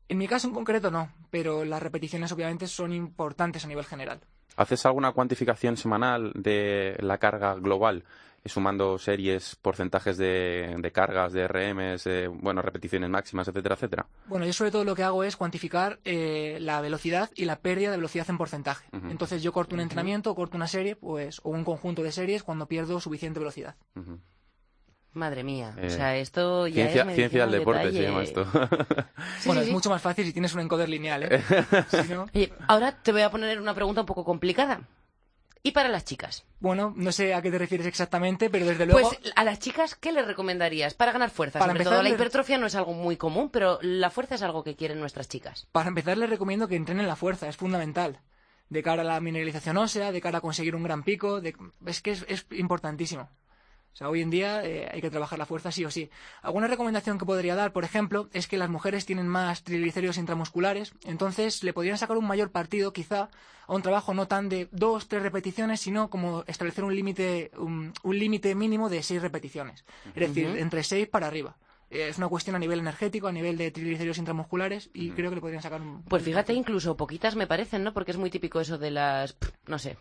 En 0.09 0.18
mi 0.18 0.27
caso 0.27 0.48
en 0.48 0.55
concreto 0.55 0.90
no, 0.90 1.12
pero 1.31 1.64
las 1.64 1.81
repeticiones 1.81 2.33
obviamente 2.33 2.66
son 2.66 2.92
importantes 2.92 3.64
a 3.64 3.68
nivel 3.68 3.85
general. 3.85 4.20
¿Haces 4.57 4.85
alguna 4.87 5.12
cuantificación 5.12 5.77
semanal 5.77 6.33
de 6.35 6.96
la 6.98 7.18
carga 7.18 7.55
global? 7.55 8.03
Eh, 8.44 8.48
Sumando 8.48 8.98
series, 8.98 9.57
porcentajes 9.57 10.16
de, 10.16 10.74
de 10.79 10.92
cargas, 10.92 11.33
de 11.33 11.42
RMs, 11.48 12.07
eh, 12.07 12.29
bueno, 12.29 12.62
repeticiones 12.62 13.11
máximas, 13.11 13.48
etcétera, 13.48 13.74
etcétera. 13.74 14.07
Bueno, 14.27 14.46
yo 14.46 14.53
sobre 14.53 14.70
todo 14.70 14.85
lo 14.85 14.94
que 14.94 15.03
hago 15.03 15.24
es 15.24 15.37
cuantificar 15.37 16.01
eh, 16.05 16.59
la 16.61 16.81
velocidad 16.81 17.31
y 17.35 17.44
la 17.44 17.61
pérdida 17.61 17.90
de 17.90 17.96
velocidad 17.96 18.29
en 18.31 18.38
porcentaje. 18.38 18.87
Entonces 19.11 19.42
yo 19.42 19.53
corto 19.53 19.74
un 19.74 19.81
entrenamiento, 19.81 20.35
corto 20.35 20.57
una 20.57 20.68
serie, 20.68 20.96
pues, 20.96 21.40
o 21.44 21.51
un 21.51 21.64
conjunto 21.64 22.03
de 22.03 22.12
series 22.12 22.42
cuando 22.42 22.66
pierdo 22.66 23.01
suficiente 23.01 23.38
velocidad. 23.40 23.77
Madre 25.14 25.42
mía. 25.42 25.74
Eh, 25.79 25.87
o 25.87 25.90
sea, 25.90 26.16
esto 26.16 26.66
ya 26.68 26.74
Ciencia, 26.74 27.03
es 27.03 27.14
ciencia 27.16 27.40
del 27.40 27.48
al 27.55 27.59
deporte 27.59 27.92
se 27.92 28.03
llama 28.03 28.22
esto. 28.22 28.44
Sí, 28.44 28.51
bueno, 29.47 29.55
sí, 29.55 29.59
es 29.61 29.66
sí. 29.66 29.72
mucho 29.72 29.91
más 29.91 30.03
fácil 30.03 30.24
si 30.26 30.32
tienes 30.32 30.55
un 30.55 30.61
encoder 30.61 30.89
lineal, 30.89 31.24
¿eh? 31.24 31.43
Si 31.89 32.12
no- 32.12 32.26
Oye, 32.32 32.53
ahora 32.68 32.93
te 33.03 33.11
voy 33.11 33.22
a 33.22 33.30
poner 33.30 33.61
una 33.61 33.74
pregunta 33.74 34.03
un 34.03 34.07
poco 34.07 34.24
complicada. 34.24 34.82
¿Y 35.62 35.72
para 35.72 35.88
las 35.88 36.04
chicas? 36.04 36.44
Bueno, 36.61 36.92
no 36.96 37.12
sé 37.12 37.34
a 37.34 37.42
qué 37.42 37.50
te 37.50 37.59
refieres 37.59 37.86
exactamente, 37.86 38.48
pero 38.50 38.66
desde 38.66 38.86
luego... 38.86 39.09
Pues 39.11 39.32
a 39.36 39.44
las 39.44 39.59
chicas, 39.59 39.94
¿qué 39.94 40.12
les 40.12 40.26
recomendarías 40.26 40.94
para 40.94 41.12
ganar 41.12 41.30
fuerza? 41.30 41.59
Para 41.59 41.72
Sobre 41.72 41.80
empezar, 41.80 41.92
todo 41.94 42.02
la 42.02 42.09
hipertrofia 42.11 42.59
no 42.59 42.66
es 42.66 42.74
algo 42.74 42.92
muy 42.94 43.16
común, 43.16 43.50
pero 43.50 43.78
la 43.82 44.11
fuerza 44.11 44.36
es 44.36 44.42
algo 44.42 44.62
que 44.64 44.76
quieren 44.76 45.00
nuestras 45.00 45.28
chicas. 45.28 45.66
Para 45.72 45.88
empezar, 45.88 46.16
les 46.18 46.30
recomiendo 46.30 46.68
que 46.68 46.76
entrenen 46.76 47.06
la 47.06 47.16
fuerza, 47.16 47.48
es 47.48 47.56
fundamental. 47.56 48.20
De 48.68 48.82
cara 48.82 49.02
a 49.02 49.04
la 49.04 49.20
mineralización 49.20 49.76
ósea, 49.78 50.12
de 50.12 50.20
cara 50.20 50.38
a 50.38 50.42
conseguir 50.42 50.74
un 50.76 50.82
gran 50.82 51.02
pico, 51.02 51.40
de- 51.40 51.56
es 51.86 52.00
que 52.02 52.11
es, 52.12 52.24
es 52.28 52.46
importantísimo. 52.50 53.28
O 53.93 53.97
sea, 53.99 54.09
hoy 54.09 54.22
en 54.22 54.30
día 54.30 54.64
eh, 54.64 54.89
hay 54.93 55.01
que 55.01 55.11
trabajar 55.11 55.39
la 55.39 55.47
fuerza 55.47 55.72
sí 55.72 55.84
o 55.84 55.91
sí. 55.91 56.09
Alguna 56.43 56.68
recomendación 56.68 57.18
que 57.18 57.26
podría 57.26 57.57
dar, 57.57 57.72
por 57.72 57.84
ejemplo, 57.84 58.28
es 58.32 58.47
que 58.47 58.57
las 58.57 58.70
mujeres 58.70 59.07
tienen 59.07 59.26
más 59.26 59.64
triglicéridos 59.64 60.18
intramusculares, 60.18 60.93
entonces 61.05 61.64
le 61.64 61.72
podrían 61.72 61.99
sacar 61.99 62.16
un 62.16 62.26
mayor 62.26 62.51
partido, 62.51 62.93
quizá, 62.93 63.28
a 63.66 63.74
un 63.74 63.82
trabajo 63.82 64.14
no 64.14 64.28
tan 64.28 64.49
de 64.49 64.68
dos, 64.70 65.09
tres 65.09 65.22
repeticiones, 65.22 65.80
sino 65.80 66.11
como 66.11 66.45
establecer 66.47 66.84
un 66.84 66.95
límite 66.95 67.51
un, 67.57 67.93
un 68.03 68.18
límite 68.18 68.55
mínimo 68.55 68.89
de 68.89 69.03
seis 69.03 69.20
repeticiones. 69.20 69.84
Es 70.14 70.28
decir, 70.28 70.47
entre 70.59 70.82
seis 70.84 71.09
para 71.09 71.26
arriba. 71.26 71.57
Eh, 71.91 72.09
Es 72.09 72.18
una 72.18 72.28
cuestión 72.28 72.57
a 72.57 72.59
nivel 72.59 72.80
energético, 72.80 73.28
a 73.28 73.32
nivel 73.32 73.57
de 73.57 73.70
triglicéridos 73.70 74.18
intramusculares, 74.18 74.91
y 74.93 75.11
creo 75.11 75.30
que 75.30 75.36
le 75.36 75.41
podrían 75.41 75.62
sacar 75.62 75.80
un... 75.80 76.03
Pues 76.05 76.22
fíjate, 76.22 76.53
incluso 76.53 76.97
poquitas 76.97 77.36
me 77.36 77.47
parecen, 77.47 77.84
¿no? 77.84 77.93
Porque 77.95 78.11
es 78.11 78.16
muy 78.16 78.30
típico 78.30 78.61
eso 78.61 78.78
de 78.78 78.91
las, 78.91 79.36
no 79.66 79.78
sé, 79.78 79.97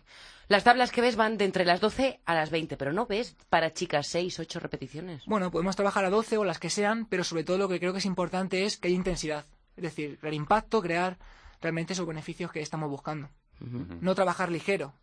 las 0.48 0.64
tablas 0.64 0.90
que 0.90 1.00
ves 1.00 1.16
van 1.16 1.36
de 1.38 1.44
entre 1.44 1.64
las 1.64 1.80
12 1.80 2.20
a 2.24 2.34
las 2.34 2.50
20, 2.50 2.76
pero 2.76 2.92
no 2.92 3.06
ves 3.06 3.36
para 3.48 3.72
chicas 3.72 4.06
6, 4.08 4.38
8 4.40 4.60
repeticiones. 4.60 5.24
Bueno, 5.26 5.50
podemos 5.50 5.76
trabajar 5.76 6.04
a 6.04 6.10
12 6.10 6.38
o 6.38 6.44
las 6.44 6.58
que 6.58 6.70
sean, 6.70 7.06
pero 7.06 7.24
sobre 7.24 7.44
todo 7.44 7.58
lo 7.58 7.68
que 7.68 7.78
creo 7.78 7.92
que 7.92 7.98
es 7.98 8.06
importante 8.06 8.64
es 8.64 8.76
que 8.78 8.88
haya 8.88 8.96
intensidad. 8.96 9.46
Es 9.76 9.82
decir, 9.82 10.18
crear 10.18 10.34
impacto, 10.34 10.80
crear 10.82 11.18
realmente 11.60 11.92
esos 11.92 12.06
beneficios 12.06 12.50
que 12.50 12.60
estamos 12.60 12.88
buscando. 12.90 13.28
No 13.60 14.14
trabajar 14.14 14.50
ligero, 14.50 14.94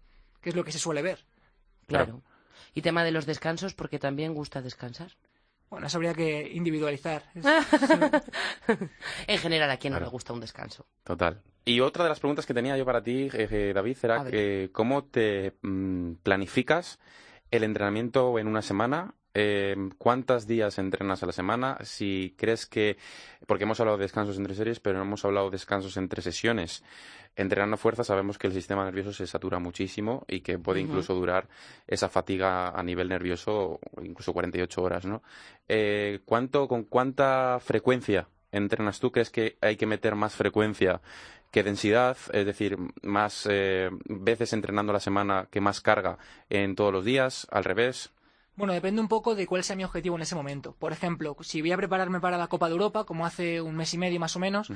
que 0.41 0.49
es 0.49 0.55
lo 0.55 0.63
que 0.63 0.71
se 0.71 0.79
suele 0.79 1.01
ver. 1.01 1.25
Claro. 1.87 2.21
Y 2.73 2.81
tema 2.81 3.03
de 3.03 3.11
los 3.11 3.25
descansos, 3.25 3.73
porque 3.73 3.99
también 3.99 4.33
gusta 4.33 4.61
descansar. 4.61 5.11
Bueno, 5.69 5.87
eso 5.87 5.97
habría 5.97 6.13
que 6.13 6.49
individualizar. 6.53 7.23
Es- 7.35 7.45
En 9.27 9.37
general, 9.39 9.69
¿a 9.71 9.77
quién 9.77 9.91
no 9.93 9.97
Claro. 9.99 10.05
le 10.09 10.11
gusta 10.11 10.33
un 10.33 10.39
descanso? 10.39 10.85
Total. 11.03 11.41
Y 11.65 11.79
otra 11.79 12.03
de 12.03 12.09
las 12.09 12.19
preguntas 12.19 12.45
que 12.45 12.53
tenía 12.53 12.77
yo 12.77 12.85
para 12.85 13.01
ti, 13.03 13.29
eh, 13.33 13.47
eh, 13.49 13.71
David, 13.73 13.97
era 14.03 14.23
que 14.25 14.69
cómo 14.71 15.05
te 15.05 15.53
mm, 15.61 16.13
planificas 16.23 16.99
el 17.51 17.63
entrenamiento 17.63 18.37
en 18.39 18.47
una 18.47 18.61
semana. 18.61 19.15
Eh, 19.37 19.75
¿Cuántos 19.97 20.47
días 20.47 20.79
entrenas 20.79 21.21
a 21.21 21.25
la 21.25 21.33
semana? 21.33 21.77
Si 21.83 22.33
crees 22.37 22.65
que, 22.65 22.97
porque 23.45 23.65
hemos 23.65 23.79
hablado 23.81 23.97
de 23.97 24.05
descansos 24.05 24.37
entre 24.37 24.55
series, 24.55 24.79
pero 24.79 24.97
no 24.97 25.03
hemos 25.03 25.25
hablado 25.25 25.47
de 25.47 25.55
descansos 25.55 25.97
entre 25.97 26.21
sesiones. 26.21 26.83
Entrenando 27.35 27.75
fuerza 27.75 28.05
sabemos 28.05 28.37
que 28.37 28.47
el 28.47 28.53
sistema 28.53 28.85
nervioso 28.85 29.11
se 29.11 29.27
satura 29.27 29.59
muchísimo 29.59 30.23
y 30.29 30.39
que 30.39 30.57
puede 30.57 30.79
incluso 30.79 31.13
durar 31.13 31.49
esa 31.85 32.07
fatiga 32.07 32.69
a 32.69 32.81
nivel 32.81 33.09
nervioso 33.09 33.81
incluso 34.01 34.31
48 34.31 34.81
horas, 34.81 35.05
¿no? 35.05 35.21
Eh, 35.67 36.21
¿cuánto, 36.23 36.69
¿Con 36.69 36.85
cuánta 36.85 37.59
frecuencia 37.59 38.29
entrenas 38.53 39.01
tú? 39.01 39.11
¿Crees 39.11 39.31
que 39.31 39.57
hay 39.59 39.75
que 39.75 39.85
meter 39.85 40.15
más 40.15 40.33
frecuencia 40.33 41.01
que 41.51 41.63
densidad? 41.63 42.15
Es 42.31 42.45
decir, 42.45 42.77
más 43.01 43.45
eh, 43.51 43.89
veces 44.05 44.53
entrenando 44.53 44.91
a 44.91 44.93
la 44.93 44.99
semana 45.01 45.49
que 45.51 45.59
más 45.59 45.81
carga 45.81 46.17
en 46.49 46.75
todos 46.75 46.93
los 46.93 47.03
días, 47.03 47.47
al 47.51 47.65
revés. 47.65 48.13
Bueno, 48.55 48.73
depende 48.73 49.01
un 49.01 49.07
poco 49.07 49.35
de 49.35 49.47
cuál 49.47 49.63
sea 49.63 49.75
mi 49.75 49.83
objetivo 49.83 50.15
en 50.15 50.21
ese 50.21 50.35
momento. 50.35 50.75
Por 50.79 50.93
ejemplo, 50.93 51.35
si 51.41 51.61
voy 51.61 51.73
a 51.73 51.77
prepararme 51.77 52.21
para 52.21 52.37
la 52.37 52.47
Copa 52.47 52.67
de 52.67 52.73
Europa, 52.73 53.03
como 53.03 53.25
hace 53.25 53.61
un 53.61 53.75
mes 53.75 53.93
y 53.93 53.97
medio 53.97 54.19
más 54.19 54.35
o 54.35 54.39
menos. 54.39 54.69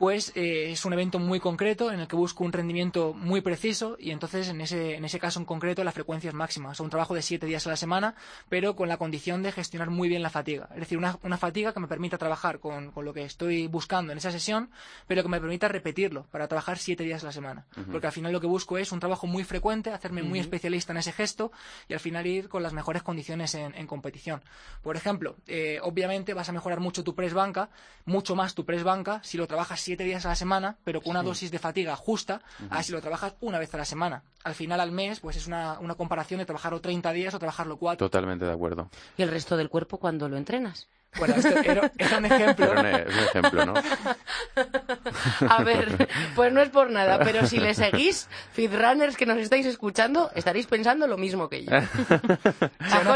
Pues 0.00 0.32
eh, 0.34 0.72
es 0.72 0.86
un 0.86 0.94
evento 0.94 1.18
muy 1.18 1.40
concreto 1.40 1.92
en 1.92 2.00
el 2.00 2.08
que 2.08 2.16
busco 2.16 2.42
un 2.42 2.54
rendimiento 2.54 3.12
muy 3.12 3.42
preciso 3.42 3.98
y 3.98 4.12
entonces 4.12 4.48
en 4.48 4.62
ese, 4.62 4.94
en 4.94 5.04
ese 5.04 5.20
caso 5.20 5.38
en 5.40 5.44
concreto 5.44 5.84
la 5.84 5.92
frecuencia 5.92 6.28
es 6.28 6.34
máxima. 6.34 6.70
O 6.70 6.74
sea, 6.74 6.84
un 6.84 6.88
trabajo 6.88 7.12
de 7.12 7.20
siete 7.20 7.44
días 7.44 7.66
a 7.66 7.68
la 7.68 7.76
semana, 7.76 8.14
pero 8.48 8.74
con 8.76 8.88
la 8.88 8.96
condición 8.96 9.42
de 9.42 9.52
gestionar 9.52 9.90
muy 9.90 10.08
bien 10.08 10.22
la 10.22 10.30
fatiga. 10.30 10.70
Es 10.72 10.80
decir, 10.80 10.96
una, 10.96 11.18
una 11.22 11.36
fatiga 11.36 11.74
que 11.74 11.80
me 11.80 11.86
permita 11.86 12.16
trabajar 12.16 12.60
con, 12.60 12.92
con 12.92 13.04
lo 13.04 13.12
que 13.12 13.24
estoy 13.24 13.66
buscando 13.66 14.10
en 14.12 14.16
esa 14.16 14.32
sesión, 14.32 14.70
pero 15.06 15.22
que 15.22 15.28
me 15.28 15.38
permita 15.38 15.68
repetirlo 15.68 16.24
para 16.30 16.48
trabajar 16.48 16.78
siete 16.78 17.04
días 17.04 17.22
a 17.22 17.26
la 17.26 17.32
semana. 17.32 17.66
Porque 17.92 18.06
al 18.06 18.14
final 18.14 18.32
lo 18.32 18.40
que 18.40 18.46
busco 18.46 18.78
es 18.78 18.92
un 18.92 19.00
trabajo 19.00 19.26
muy 19.26 19.44
frecuente, 19.44 19.90
hacerme 19.90 20.22
muy 20.22 20.38
especialista 20.38 20.94
en 20.94 20.96
ese 20.96 21.12
gesto 21.12 21.52
y 21.88 21.92
al 21.92 22.00
final 22.00 22.26
ir 22.26 22.48
con 22.48 22.62
las 22.62 22.72
mejores 22.72 23.02
condiciones 23.02 23.54
en, 23.54 23.74
en 23.74 23.86
competición. 23.86 24.42
Por 24.80 24.96
ejemplo, 24.96 25.36
eh, 25.46 25.78
obviamente 25.82 26.32
vas 26.32 26.48
a 26.48 26.52
mejorar 26.52 26.80
mucho 26.80 27.04
tu 27.04 27.14
press 27.14 27.34
banca, 27.34 27.68
mucho 28.06 28.34
más 28.34 28.54
tu 28.54 28.64
press 28.64 28.82
banca 28.82 29.20
si 29.22 29.36
lo 29.36 29.46
trabajas 29.46 29.89
siete 29.90 30.04
días 30.04 30.24
a 30.24 30.28
la 30.28 30.36
semana, 30.36 30.76
pero 30.84 31.00
con 31.00 31.10
una 31.10 31.24
dosis 31.24 31.50
de 31.50 31.58
fatiga 31.58 31.96
justa, 31.96 32.42
a 32.70 32.80
si 32.84 32.92
lo 32.92 33.00
trabajas 33.00 33.34
una 33.40 33.58
vez 33.58 33.74
a 33.74 33.76
la 33.76 33.84
semana. 33.84 34.22
Al 34.44 34.54
final, 34.54 34.78
al 34.78 34.92
mes, 34.92 35.18
pues 35.18 35.36
es 35.36 35.48
una, 35.48 35.80
una 35.80 35.96
comparación 35.96 36.38
de 36.38 36.46
trabajarlo 36.46 36.80
30 36.80 37.12
días 37.12 37.34
o 37.34 37.40
trabajarlo 37.40 37.76
4. 37.76 38.06
Totalmente 38.06 38.44
de 38.44 38.52
acuerdo. 38.52 38.88
¿Y 39.16 39.22
el 39.22 39.30
resto 39.30 39.56
del 39.56 39.68
cuerpo 39.68 39.98
cuando 39.98 40.28
lo 40.28 40.36
entrenas? 40.36 40.86
Bueno, 41.18 41.34
esto 41.36 41.48
era, 41.64 41.90
era 41.98 42.18
un 42.18 42.24
ejemplo. 42.24 42.66
Es 42.86 43.14
un 43.14 43.24
ejemplo, 43.24 43.66
¿no? 43.66 43.74
A 45.48 45.62
ver, 45.62 46.08
pues 46.34 46.52
no 46.52 46.60
es 46.60 46.68
por 46.70 46.90
nada, 46.90 47.18
pero 47.24 47.46
si 47.46 47.58
le 47.58 47.74
seguís, 47.74 48.28
feedrunners 48.52 49.16
que 49.16 49.26
nos 49.26 49.38
estáis 49.38 49.66
escuchando, 49.66 50.30
estaréis 50.34 50.66
pensando 50.66 51.06
lo 51.06 51.16
mismo 51.16 51.48
que 51.48 51.64
yo. 51.64 51.70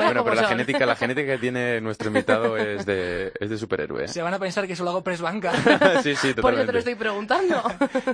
Bueno, 0.05 0.24
pero 0.24 0.34
la 0.34 0.49
genética, 0.49 0.86
la 0.86 0.97
genética 0.97 1.32
que 1.32 1.38
tiene 1.38 1.80
nuestro 1.80 2.09
invitado 2.09 2.57
es 2.57 2.84
de, 2.86 3.32
es 3.38 3.51
de 3.51 3.59
superhéroe. 3.59 4.05
¿eh? 4.05 4.09
Se 4.09 4.22
van 4.22 4.34
a 4.34 4.38
pensar 4.38 4.66
que 4.66 4.76
solo 4.76 4.90
hago 4.90 5.03
press 5.03 5.20
banca. 5.20 5.53
sí, 6.03 6.14
sí, 6.16 6.32
Por 6.34 6.55
eso 6.55 6.66
te 6.66 6.66
totalmente. 6.66 6.72
lo 6.72 6.78
estoy 6.78 6.95
preguntando. 6.95 7.62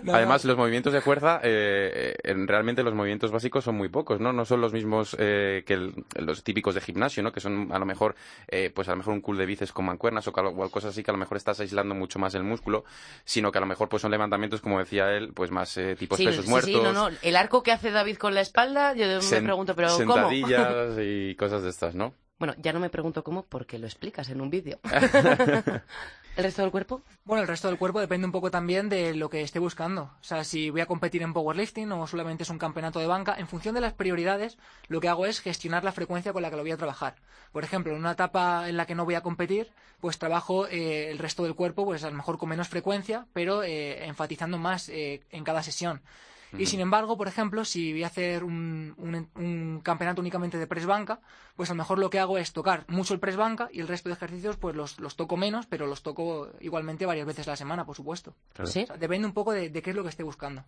No, 0.03 0.15
Además, 0.15 0.45
los 0.45 0.57
movimientos 0.57 0.93
de 0.93 1.01
fuerza, 1.01 1.41
eh, 1.43 2.15
eh, 2.23 2.35
realmente 2.47 2.83
los 2.83 2.95
movimientos 2.95 3.31
básicos 3.31 3.65
son 3.65 3.77
muy 3.77 3.89
pocos, 3.89 4.21
¿no? 4.21 4.33
No 4.33 4.45
son 4.45 4.61
los 4.61 4.73
mismos 4.73 5.17
eh, 5.19 5.63
que 5.67 5.75
el- 5.75 6.05
los 6.17 6.43
típicos 6.45 6.75
de 6.75 6.81
gimnasio, 6.81 7.23
¿no? 7.23 7.33
Que 7.33 7.41
son 7.41 7.69
a 7.73 7.79
lo 7.79 7.87
mejor, 7.87 8.15
eh, 8.49 8.71
pues 8.75 8.89
a 8.89 8.93
lo 8.93 8.99
mejor 8.99 9.15
un 9.15 9.21
cool 9.21 9.39
de 9.39 9.47
bíceps 9.47 9.70
con 9.73 9.85
mancuernas 9.85 10.27
o, 10.29 10.31
o 10.31 10.71
cosas 10.71 10.91
así 10.91 11.03
que 11.03 11.11
a 11.11 11.15
lo 11.15 11.19
mejor 11.19 11.37
estás 11.37 11.61
aislando 11.61 11.95
mucho 11.95 12.19
más 12.19 12.35
el 12.35 12.43
músculo, 12.45 12.85
sino 13.25 13.51
que 13.53 13.59
a 13.59 13.61
lo 13.61 13.67
mejor 13.67 13.89
pues 13.89 14.03
son 14.03 14.11
levantamientos, 14.11 14.61
como 14.61 14.79
decía 14.79 15.11
él, 15.13 15.33
pues 15.35 15.51
más 15.51 15.77
eh, 15.77 15.97
tipo 15.97 16.17
Sí, 16.17 16.25
pesos 16.27 16.45
sí, 16.45 16.51
muertos. 16.51 16.71
sí, 16.73 16.81
no, 16.83 16.93
no. 16.93 17.11
El 17.23 17.37
arco 17.37 17.63
que 17.63 17.73
hace 17.73 17.91
David 17.91 18.17
con 18.17 18.35
la 18.35 18.41
espalda, 18.41 18.95
yo 18.95 19.07
me 19.07 19.43
pregunto, 19.43 19.75
pero 19.75 19.89
¿cómo? 19.89 20.15
Sentadillas 20.15 20.97
y 21.01 21.35
cosas 21.37 21.63
de 21.63 21.71
estas, 21.71 21.95
¿no? 21.95 22.15
Bueno, 22.39 22.55
ya 22.57 22.73
no 22.73 22.81
me 22.81 22.89
pregunto 22.89 23.23
cómo 23.23 23.45
porque 23.45 23.79
lo 23.79 23.87
explicas 23.87 24.31
en 24.31 24.41
un 24.41 24.49
vídeo. 24.49 24.81
¿El 26.37 26.45
resto 26.45 26.63
del 26.63 26.71
cuerpo? 26.71 27.03
Bueno, 27.25 27.43
el 27.43 27.49
resto 27.49 27.69
del 27.69 27.77
cuerpo 27.77 28.01
depende 28.01 28.25
un 28.25 28.33
poco 28.33 28.51
también 28.51 28.89
de 28.89 29.15
lo 29.15 29.29
que 29.29 29.43
esté 29.43 29.59
buscando. 29.59 30.03
O 30.21 30.25
sea, 30.25 30.45
si 30.45 30.71
voy 30.71 30.81
a 30.81 30.87
competir 30.87 31.23
en 31.23 31.33
powerlifting 31.33 31.91
o 31.93 32.07
solamente 32.07 32.45
es 32.45 32.51
un 32.51 32.59
campeonato 32.59 32.99
de 32.99 33.07
banca, 33.07 33.35
en 33.37 33.49
función 33.49 33.75
de 33.75 33.81
las 33.81 33.93
prioridades, 33.93 34.57
lo 34.89 35.01
que 35.01 35.09
hago 35.09 35.27
es 35.27 35.41
gestionar 35.41 35.85
la 35.85 35.93
frecuencia 35.93 36.33
con 36.33 36.43
la 36.43 36.51
que 36.51 36.57
lo 36.57 36.63
voy 36.63 36.71
a 36.71 36.77
trabajar. 36.77 37.17
Por 37.53 37.65
ejemplo, 37.65 37.93
en 37.93 37.99
una 37.99 38.13
etapa 38.13 38.69
en 38.69 38.77
la 38.77 38.87
que 38.87 38.95
no 38.95 39.05
voy 39.05 39.17
a 39.17 39.23
competir, 39.23 39.73
pues 40.01 40.19
trabajo 40.19 40.67
eh, 40.69 41.11
el 41.11 41.19
resto 41.19 41.43
del 41.43 41.55
cuerpo, 41.55 41.85
pues 41.85 42.05
a 42.05 42.11
lo 42.11 42.17
mejor 42.17 42.39
con 42.39 42.49
menos 42.49 42.69
frecuencia, 42.69 43.27
pero 43.33 43.63
eh, 43.63 44.07
enfatizando 44.07 44.57
más 44.57 44.89
eh, 44.89 45.23
en 45.31 45.45
cada 45.45 45.63
sesión. 45.63 46.01
Y 46.59 46.67
sin 46.67 46.81
embargo, 46.81 47.17
por 47.17 47.29
ejemplo, 47.29 47.65
si 47.65 47.93
voy 47.93 48.03
a 48.03 48.09
hacer 48.09 48.43
un, 48.45 48.95
un- 48.99 49.29
un 49.37 49.81
campeonato 49.83 50.21
únicamente 50.21 50.59
de 50.59 50.67
press 50.67 50.85
banca, 50.87 51.21
pues 51.57 51.71
a 51.71 51.75
lo 51.75 51.79
mejor 51.79 51.99
lo 51.99 52.11
que 52.11 52.19
hago 52.19 52.39
es 52.39 52.53
tocar 52.53 52.85
mucho 52.89 53.15
el 53.15 53.21
press 53.21 53.37
banca 53.37 53.69
y 53.73 53.81
el 53.81 53.89
resto 53.89 54.09
de 54.09 54.15
ejercicios 54.15 54.57
pues 54.57 54.75
los, 54.75 54.99
los 54.99 55.15
toco 55.17 55.37
menos, 55.37 55.67
pero 55.67 55.87
los 55.87 56.03
toco 56.03 56.49
igualmente 56.61 57.07
varias 57.07 57.27
veces 57.27 57.47
a 57.47 57.53
la 57.53 57.57
semana, 57.57 57.85
por 57.85 57.95
supuesto. 57.97 58.35
Sí. 58.65 58.83
O 58.83 58.87
sea, 58.87 58.97
depende 58.97 59.27
un 59.27 59.35
poco 59.35 59.53
de, 59.53 59.71
de 59.71 59.83
qué 59.83 59.91
es 59.91 59.97
lo 59.97 60.03
que 60.03 60.09
esté 60.09 60.23
buscando. 60.23 60.65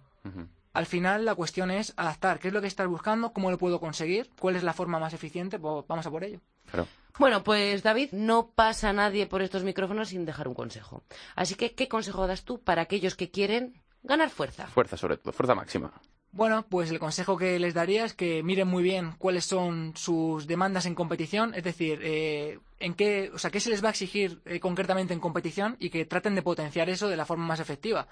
Al 0.73 0.87
final 0.87 1.25
la 1.25 1.35
cuestión 1.35 1.71
es 1.71 1.93
adaptar 1.97 2.39
qué 2.39 2.49
es 2.49 2.55
lo 2.55 2.61
que 2.61 2.67
estás 2.69 2.87
buscando, 2.87 3.33
cómo 3.33 3.51
lo 3.51 3.59
puedo 3.59 3.79
conseguir, 3.81 4.31
cuál 4.39 4.57
es 4.57 4.63
la 4.63 4.73
forma 4.73 4.99
más 4.99 5.13
eficiente, 5.13 5.59
pues 5.59 5.85
vamos 5.89 6.07
a 6.07 6.11
por 6.11 6.25
ello. 6.25 6.41
Claro. 6.71 6.87
Bueno, 7.19 7.45
pues 7.45 7.83
David, 7.83 8.09
no 8.13 8.53
pasa 8.55 8.93
nadie 8.95 9.27
por 9.27 9.43
estos 9.43 9.65
micrófonos 9.65 10.09
sin 10.09 10.25
dejar 10.25 10.49
un 10.49 10.55
consejo. 10.55 11.03
Así 11.37 11.57
que, 11.57 11.75
¿qué 11.75 11.89
consejo 11.89 12.27
das 12.27 12.45
tú 12.45 12.63
para 12.63 12.83
aquellos 12.83 13.17
que 13.17 13.31
quieren 13.31 13.82
ganar 14.03 14.31
fuerza? 14.31 14.67
Fuerza, 14.67 14.97
sobre 14.97 15.17
todo, 15.17 15.33
fuerza 15.33 15.55
máxima. 15.55 15.93
Bueno, 16.35 16.65
pues 16.67 16.91
el 16.91 16.99
consejo 16.99 17.37
que 17.37 17.59
les 17.59 17.75
daría 17.75 18.07
es 18.07 18.15
que 18.15 18.43
miren 18.43 18.67
muy 18.67 18.83
bien 18.83 19.13
cuáles 19.19 19.45
son 19.45 19.93
sus 19.97 20.47
demandas 20.47 20.87
en 20.87 20.95
competición, 20.95 21.55
es 21.55 21.63
decir, 21.63 22.01
eh, 22.03 22.59
en 22.81 22.95
qué, 22.95 23.31
o 23.35 23.39
sea, 23.39 23.51
qué 23.51 23.61
se 23.61 23.69
les 23.69 23.85
va 23.85 23.89
a 23.89 23.91
exigir 23.91 24.41
eh, 24.47 24.59
concretamente 24.59 25.13
en 25.13 25.21
competición 25.21 25.77
y 25.79 25.91
que 25.91 26.07
traten 26.07 26.35
de 26.35 26.43
potenciar 26.43 26.89
eso 26.89 27.09
de 27.09 27.19
la 27.19 27.27
forma 27.27 27.47
más 27.47 27.61
efectiva. 27.61 28.09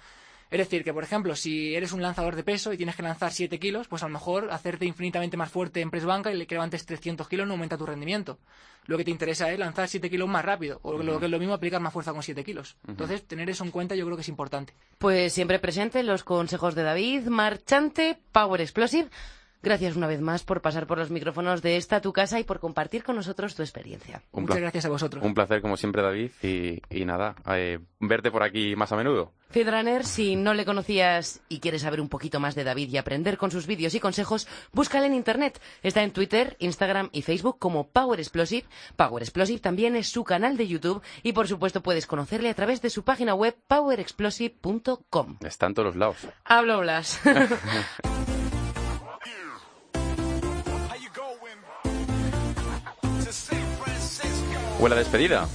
Es 0.51 0.59
decir, 0.59 0.83
que 0.83 0.93
por 0.93 1.05
ejemplo, 1.05 1.37
si 1.37 1.75
eres 1.75 1.93
un 1.93 2.03
lanzador 2.03 2.35
de 2.35 2.43
peso 2.43 2.73
y 2.73 2.77
tienes 2.77 2.97
que 2.97 3.03
lanzar 3.03 3.33
7 3.33 3.59
kilos, 3.59 3.87
pues 3.87 4.03
a 4.03 4.07
lo 4.07 4.13
mejor 4.13 4.51
hacerte 4.51 4.85
infinitamente 4.85 5.37
más 5.37 5.51
fuerte 5.51 5.81
en 5.81 5.91
press 5.91 6.05
banca 6.05 6.33
y 6.33 6.47
que 6.47 6.55
levantes 6.57 6.85
300 6.87 7.29
kilos 7.29 7.47
no 7.47 7.55
aumenta 7.55 7.79
tu 7.79 7.87
rendimiento. 7.87 8.39
Lo 8.87 8.99
que 8.99 9.05
te 9.05 9.13
interesa 9.13 9.51
es 9.53 9.59
lanzar 9.59 9.89
7 9.89 10.11
kilos 10.11 10.29
más 10.29 10.45
rápido, 10.45 10.81
o 10.83 10.99
lo 10.99 11.21
que 11.21 11.27
es 11.27 11.31
lo 11.31 11.39
mismo, 11.39 11.55
aplicar 11.55 11.81
más 11.81 11.93
fuerza 11.93 12.13
con 12.13 12.23
7 12.23 12.43
kilos. 12.43 12.77
Entonces, 12.89 13.25
tener 13.25 13.49
eso 13.49 13.63
en 13.63 13.71
cuenta 13.71 13.95
yo 13.95 14.05
creo 14.05 14.17
que 14.17 14.23
es 14.23 14.29
importante. 14.29 14.75
Pues 14.99 15.33
siempre 15.33 15.61
presente 15.61 16.03
los 16.03 16.25
consejos 16.25 16.75
de 16.75 16.83
David, 16.83 17.27
marchante, 17.27 18.19
Power 18.33 18.61
Explosive. 18.61 19.09
Gracias 19.63 19.97
una 19.97 20.07
vez 20.07 20.21
más 20.21 20.43
por 20.43 20.61
pasar 20.61 20.87
por 20.87 20.99
los 20.99 21.11
micrófonos 21.11 21.63
de 21.63 21.77
esta 21.77 22.01
tu 22.01 22.13
casa 22.13 22.41
y 22.41 22.45
por 22.45 22.61
compartir 22.61 23.05
con 23.05 23.17
nosotros 23.17 23.55
tu 23.55 23.63
experiencia. 23.63 24.23
Muchas 24.33 24.59
gracias 24.61 24.85
a 24.85 24.89
vosotros. 24.89 25.25
Un 25.25 25.35
placer, 25.35 25.61
como 25.61 25.77
siempre, 25.77 26.03
David, 26.03 26.31
y, 26.43 27.05
nada, 27.05 27.35
eh, 27.49 27.79
verte 27.99 28.31
por 28.31 28.43
aquí 28.43 28.77
más 28.77 28.93
a 28.93 28.97
menudo. 28.97 29.33
Feedrunner, 29.51 30.05
si 30.05 30.37
no 30.37 30.55
le 30.55 30.65
conocías 30.65 31.41
y 31.49 31.59
quieres 31.59 31.83
saber 31.83 32.01
un 32.01 32.09
poquito 32.09 32.39
más 32.39 32.55
de 32.55 32.63
David 32.63 32.89
y 32.91 32.99
aprender 32.99 33.37
con 33.37 33.51
sus 33.51 33.67
vídeos 33.67 33.95
y 33.95 34.01
consejos, 34.01 34.47
búscale 34.73 35.07
en 35.07 35.15
internet. 35.15 35.61
Está 35.83 36.05
en 36.05 36.13
Twitter, 36.13 36.57
Instagram 36.61 37.09
y 37.13 37.23
Facebook 37.23 37.59
como 37.59 37.89
Power 37.89 38.21
Explosive. 38.21 38.67
Power 38.97 39.23
Explosive 39.23 39.59
también 39.59 39.97
es 39.97 40.09
su 40.09 40.23
canal 40.23 40.57
de 40.57 40.69
YouTube 40.69 41.03
y 41.25 41.33
por 41.33 41.49
supuesto 41.49 41.83
puedes 41.83 42.07
conocerle 42.07 42.49
a 42.49 42.55
través 42.55 42.81
de 42.81 42.91
su 42.91 43.03
página 43.03 43.35
web 43.35 43.57
powerexplosive.com. 43.67 45.39
Está 45.41 45.67
en 45.67 45.75
todos 45.75 45.87
los 45.87 45.97
lados. 45.97 46.29
Hablo 46.45 46.81
Blas. 46.81 47.21
Huele 54.81 54.97
despedida. 54.97 55.47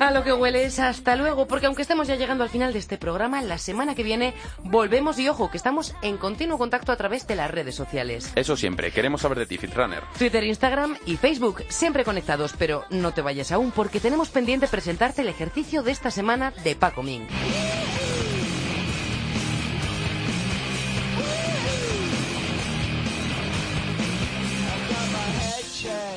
A 0.00 0.10
lo 0.10 0.22
que 0.22 0.32
huele 0.32 0.64
es 0.64 0.78
hasta 0.78 1.16
luego, 1.16 1.46
porque 1.46 1.66
aunque 1.66 1.82
estemos 1.82 2.06
ya 2.06 2.16
llegando 2.16 2.44
al 2.44 2.50
final 2.50 2.72
de 2.72 2.78
este 2.78 2.98
programa, 2.98 3.42
la 3.42 3.58
semana 3.58 3.94
que 3.94 4.02
viene 4.02 4.34
volvemos 4.62 5.18
y 5.18 5.28
ojo, 5.28 5.50
que 5.50 5.56
estamos 5.56 5.94
en 6.02 6.18
continuo 6.18 6.58
contacto 6.58 6.92
a 6.92 6.96
través 6.96 7.26
de 7.26 7.34
las 7.34 7.50
redes 7.50 7.74
sociales. 7.74 8.30
Eso 8.36 8.56
siempre, 8.56 8.92
queremos 8.92 9.22
saber 9.22 9.38
de 9.38 9.46
ti, 9.46 9.58
Fitrunner. 9.58 10.02
Twitter, 10.16 10.44
Instagram 10.44 10.96
y 11.06 11.16
Facebook, 11.16 11.64
siempre 11.68 12.04
conectados, 12.04 12.54
pero 12.56 12.84
no 12.90 13.12
te 13.12 13.22
vayas 13.22 13.50
aún 13.50 13.72
porque 13.72 14.00
tenemos 14.00 14.28
pendiente 14.28 14.68
presentarte 14.68 15.22
el 15.22 15.28
ejercicio 15.28 15.82
de 15.82 15.92
esta 15.92 16.10
semana 16.10 16.52
de 16.62 16.76
Paco 16.76 17.02
Ming. 17.02 17.26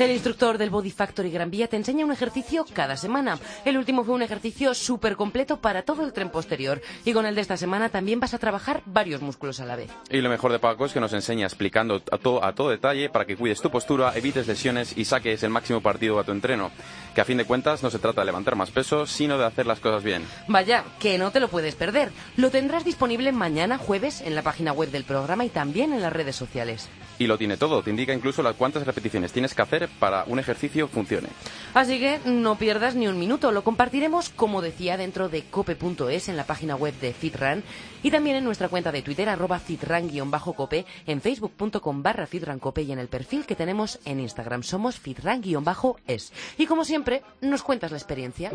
El 0.02 0.10
instructor 0.10 0.58
del 0.58 0.72
Body 0.72 0.90
Factory 0.90 1.30
Gran 1.30 1.52
Vía 1.52 1.68
te 1.68 1.78
enseña 1.78 2.04
un 2.04 2.12
ejercicio 2.12 2.66
cada 2.74 2.98
semana. 2.98 3.38
El 3.66 3.78
último 3.78 4.04
fue 4.04 4.16
un 4.16 4.24
ejercicio 4.24 4.74
súper 4.74 5.16
completo 5.16 5.58
para 5.58 5.84
todo 5.84 6.04
el 6.04 6.12
tren 6.12 6.32
posterior. 6.32 6.82
Y 7.06 7.14
con 7.14 7.28
el 7.28 7.36
de 7.36 7.42
esta 7.42 7.56
semana 7.56 7.90
también 7.90 8.20
vas 8.20 8.34
a 8.34 8.40
trabajar 8.40 8.82
varios 8.88 9.22
músculos 9.22 9.60
a 9.60 9.66
la 9.66 9.76
vez. 9.76 9.92
Y 10.10 10.22
lo 10.22 10.32
mejor 10.32 10.52
de 10.54 10.58
Paco 10.58 10.88
es 10.88 10.94
que 10.94 11.00
nos 11.00 11.14
enseña 11.14 11.46
explicando 11.46 12.02
a 12.12 12.18
todo, 12.18 12.44
a 12.44 12.56
todo 12.56 12.72
detalle 12.72 13.10
para 13.10 13.26
que 13.26 13.38
cuides 13.38 13.62
tu 13.62 13.70
postura, 13.70 14.12
evites 14.16 14.48
lesiones 14.48 14.98
y 14.98 15.06
saques 15.06 15.44
el 15.44 15.52
máximo 15.52 15.82
partido 15.82 16.20
a 16.20 16.24
tu 16.24 16.32
entreno. 16.32 16.72
Que 17.14 17.22
a 17.22 17.26
fin 17.26 17.38
de 17.38 17.46
cuentas 17.46 17.84
no 17.84 17.92
se 17.92 18.00
trata 18.00 18.22
de 18.22 18.26
levantar 18.26 18.56
más 18.56 18.72
peso, 18.72 19.06
sino 19.06 19.38
de 19.38 19.46
hacer 19.46 19.68
las 19.68 19.82
cosas 19.82 20.02
bien. 20.04 20.26
Vaya, 20.48 20.84
que 21.00 21.20
no 21.20 21.30
te 21.30 21.40
lo 21.40 21.48
puedes 21.48 21.76
perder. 21.76 22.12
Lo 22.38 22.50
tendrás 22.50 22.84
disponible 22.84 23.32
mañana 23.34 23.78
jueves 23.78 24.22
en 24.22 24.34
la 24.34 24.42
página 24.42 24.74
web 24.74 24.90
del 24.90 25.04
programa 25.04 25.46
y 25.46 25.50
también 25.50 25.94
en 25.94 26.02
las 26.02 26.12
redes 26.12 26.36
sociales. 26.36 26.90
Y 27.22 27.28
lo 27.28 27.38
tiene 27.38 27.56
todo, 27.56 27.84
te 27.84 27.92
indica 27.92 28.16
incluso 28.16 28.42
las 28.42 28.56
cuántas 28.56 28.84
repeticiones 28.84 29.32
tienes 29.32 29.54
que 29.54 29.62
hacer 29.62 29.88
para 30.00 30.24
un 30.26 30.40
ejercicio 30.40 30.88
funcione. 30.88 31.28
Así 31.76 32.00
que 32.00 32.18
no 32.26 32.56
pierdas 32.56 32.96
ni 32.96 33.08
un 33.08 33.20
minuto. 33.20 33.52
Lo 33.52 33.64
compartiremos, 33.64 34.30
como 34.30 34.60
decía, 34.60 34.98
dentro 34.98 35.30
de 35.30 35.44
cope.es 35.44 36.30
en 36.30 36.36
la 36.36 36.46
página 36.46 36.76
web 36.76 36.96
de 37.00 37.14
FitRun 37.14 37.64
y 38.02 38.10
también 38.10 38.38
en 38.38 38.44
nuestra 38.44 38.70
cuenta 38.70 38.92
de 38.92 39.04
Twitter, 39.04 39.30
arroba 39.30 39.60
fitran-cope, 39.60 40.88
en 41.06 41.22
facebook.com 41.22 42.02
barra 42.02 42.26
fitrancope 42.26 42.82
y 42.82 42.92
en 42.92 42.98
el 42.98 43.08
perfil 43.08 43.46
que 43.46 43.56
tenemos 43.56 44.00
en 44.06 44.20
Instagram. 44.20 44.64
Somos 44.64 45.00
fitran-es. 45.00 46.34
Y 46.58 46.66
como 46.66 46.84
siempre, 46.86 47.22
nos 47.40 47.62
cuentas 47.62 47.92
la 47.92 47.98
experiencia. 47.98 48.50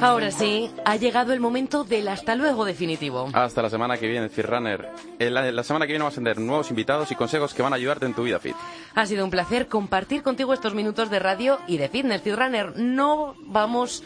Ahora 0.00 0.32
sí, 0.32 0.68
ha 0.84 0.96
llegado 0.96 1.32
el 1.32 1.38
momento 1.38 1.84
del 1.84 2.08
hasta 2.08 2.34
luego 2.34 2.64
definitivo. 2.64 3.30
Hasta 3.32 3.62
la 3.62 3.70
semana 3.70 3.96
que 3.96 4.08
viene, 4.08 4.28
Fitrunner. 4.28 4.90
La, 5.18 5.52
la 5.52 5.62
semana 5.62 5.86
que 5.86 5.92
viene 5.92 6.02
vamos 6.02 6.14
a 6.14 6.20
tener 6.20 6.38
nuevos 6.40 6.70
invitados 6.70 7.12
y 7.12 7.14
consejos 7.14 7.54
que 7.54 7.62
van 7.62 7.72
a 7.72 7.76
ayudarte 7.76 8.06
en 8.06 8.14
tu 8.14 8.24
vida 8.24 8.40
fit. 8.40 8.56
Ha 8.94 9.06
sido 9.06 9.24
un 9.24 9.30
placer 9.30 9.68
compartir 9.68 10.22
contigo 10.22 10.52
estos 10.52 10.74
minutos 10.74 11.08
de 11.08 11.20
radio 11.20 11.58
y 11.68 11.78
de 11.78 11.88
fitness, 11.88 12.22
Fitrunner. 12.22 12.76
No 12.76 13.36
vamos 13.46 14.02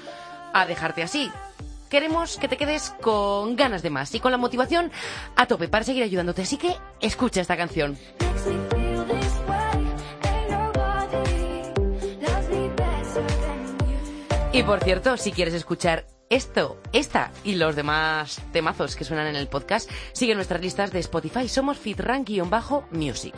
a 0.52 0.66
dejarte 0.66 1.02
así. 1.02 1.30
Queremos 1.88 2.36
que 2.36 2.48
te 2.48 2.56
quedes 2.56 2.90
con 3.00 3.56
ganas 3.56 3.82
de 3.82 3.90
más 3.90 4.14
y 4.14 4.20
con 4.20 4.32
la 4.32 4.38
motivación 4.38 4.90
a 5.36 5.46
tope 5.46 5.68
para 5.68 5.84
seguir 5.84 6.02
ayudándote. 6.02 6.42
Así 6.42 6.56
que 6.56 6.76
escucha 7.00 7.40
esta 7.40 7.56
canción. 7.56 7.96
Y 14.52 14.62
por 14.62 14.82
cierto, 14.82 15.16
si 15.18 15.32
quieres 15.32 15.52
escuchar 15.52 16.06
esto, 16.30 16.80
esta 16.92 17.30
y 17.44 17.56
los 17.56 17.76
demás 17.76 18.40
temazos 18.52 18.96
que 18.96 19.04
suenan 19.04 19.26
en 19.26 19.36
el 19.36 19.48
podcast, 19.48 19.90
sigue 20.12 20.34
nuestras 20.34 20.62
listas 20.62 20.92
de 20.92 21.00
Spotify. 21.00 21.46
Somos 21.46 21.78
fitrank-music. 21.78 23.34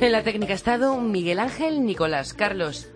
En 0.10 0.12
la 0.12 0.22
técnica 0.22 0.52
ha 0.52 0.56
estado 0.56 0.98
Miguel 0.98 1.38
Ángel 1.38 1.84
Nicolás 1.84 2.32
Carlos. 2.32 2.88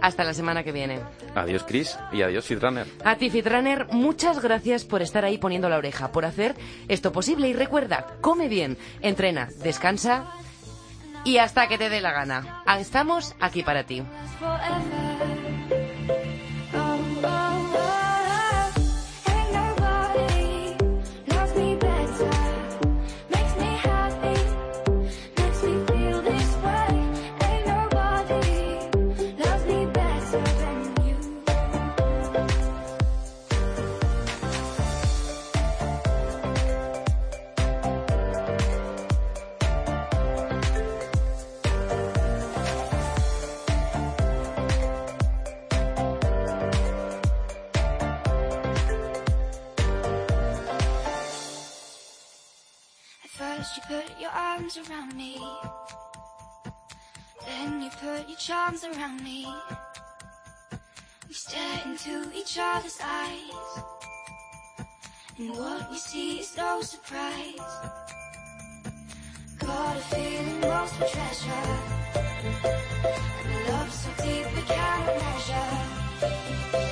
Hasta 0.00 0.24
la 0.24 0.32
semana 0.32 0.62
que 0.62 0.72
viene. 0.72 1.00
Adiós, 1.34 1.64
Chris, 1.66 1.98
y 2.12 2.22
adiós, 2.22 2.46
Fitrunner. 2.46 2.86
A 3.04 3.16
ti, 3.16 3.30
Fitrunner, 3.30 3.88
muchas 3.90 4.40
gracias 4.40 4.84
por 4.84 5.02
estar 5.02 5.24
ahí 5.24 5.38
poniendo 5.38 5.68
la 5.68 5.76
oreja, 5.76 6.12
por 6.12 6.24
hacer 6.24 6.54
esto 6.86 7.12
posible. 7.12 7.48
Y 7.48 7.52
recuerda, 7.52 8.06
come 8.20 8.48
bien, 8.48 8.78
entrena, 9.02 9.48
descansa 9.62 10.32
y 11.24 11.38
hasta 11.38 11.66
que 11.68 11.78
te 11.78 11.90
dé 11.90 12.00
la 12.00 12.12
gana. 12.12 12.62
Estamos 12.78 13.34
aquí 13.40 13.62
para 13.62 13.84
ti. 13.84 14.02
arms 58.84 58.96
around 58.96 59.24
me. 59.24 59.46
We 61.26 61.34
stare 61.34 61.82
into 61.86 62.30
each 62.34 62.58
other's 62.60 62.98
eyes. 63.02 63.82
And 65.38 65.50
what 65.50 65.90
we 65.90 65.96
see 65.96 66.40
is 66.40 66.56
no 66.56 66.80
surprise. 66.82 67.56
Got 69.58 69.96
a 69.96 70.00
feeling 70.00 70.60
most 70.60 70.94
for 70.94 71.06
treasure. 71.06 71.68
And 73.44 73.68
love 73.68 73.92
so 73.92 74.10
deep 74.24 74.46
we 74.54 74.62
can't 74.62 75.06
measure. 75.22 76.87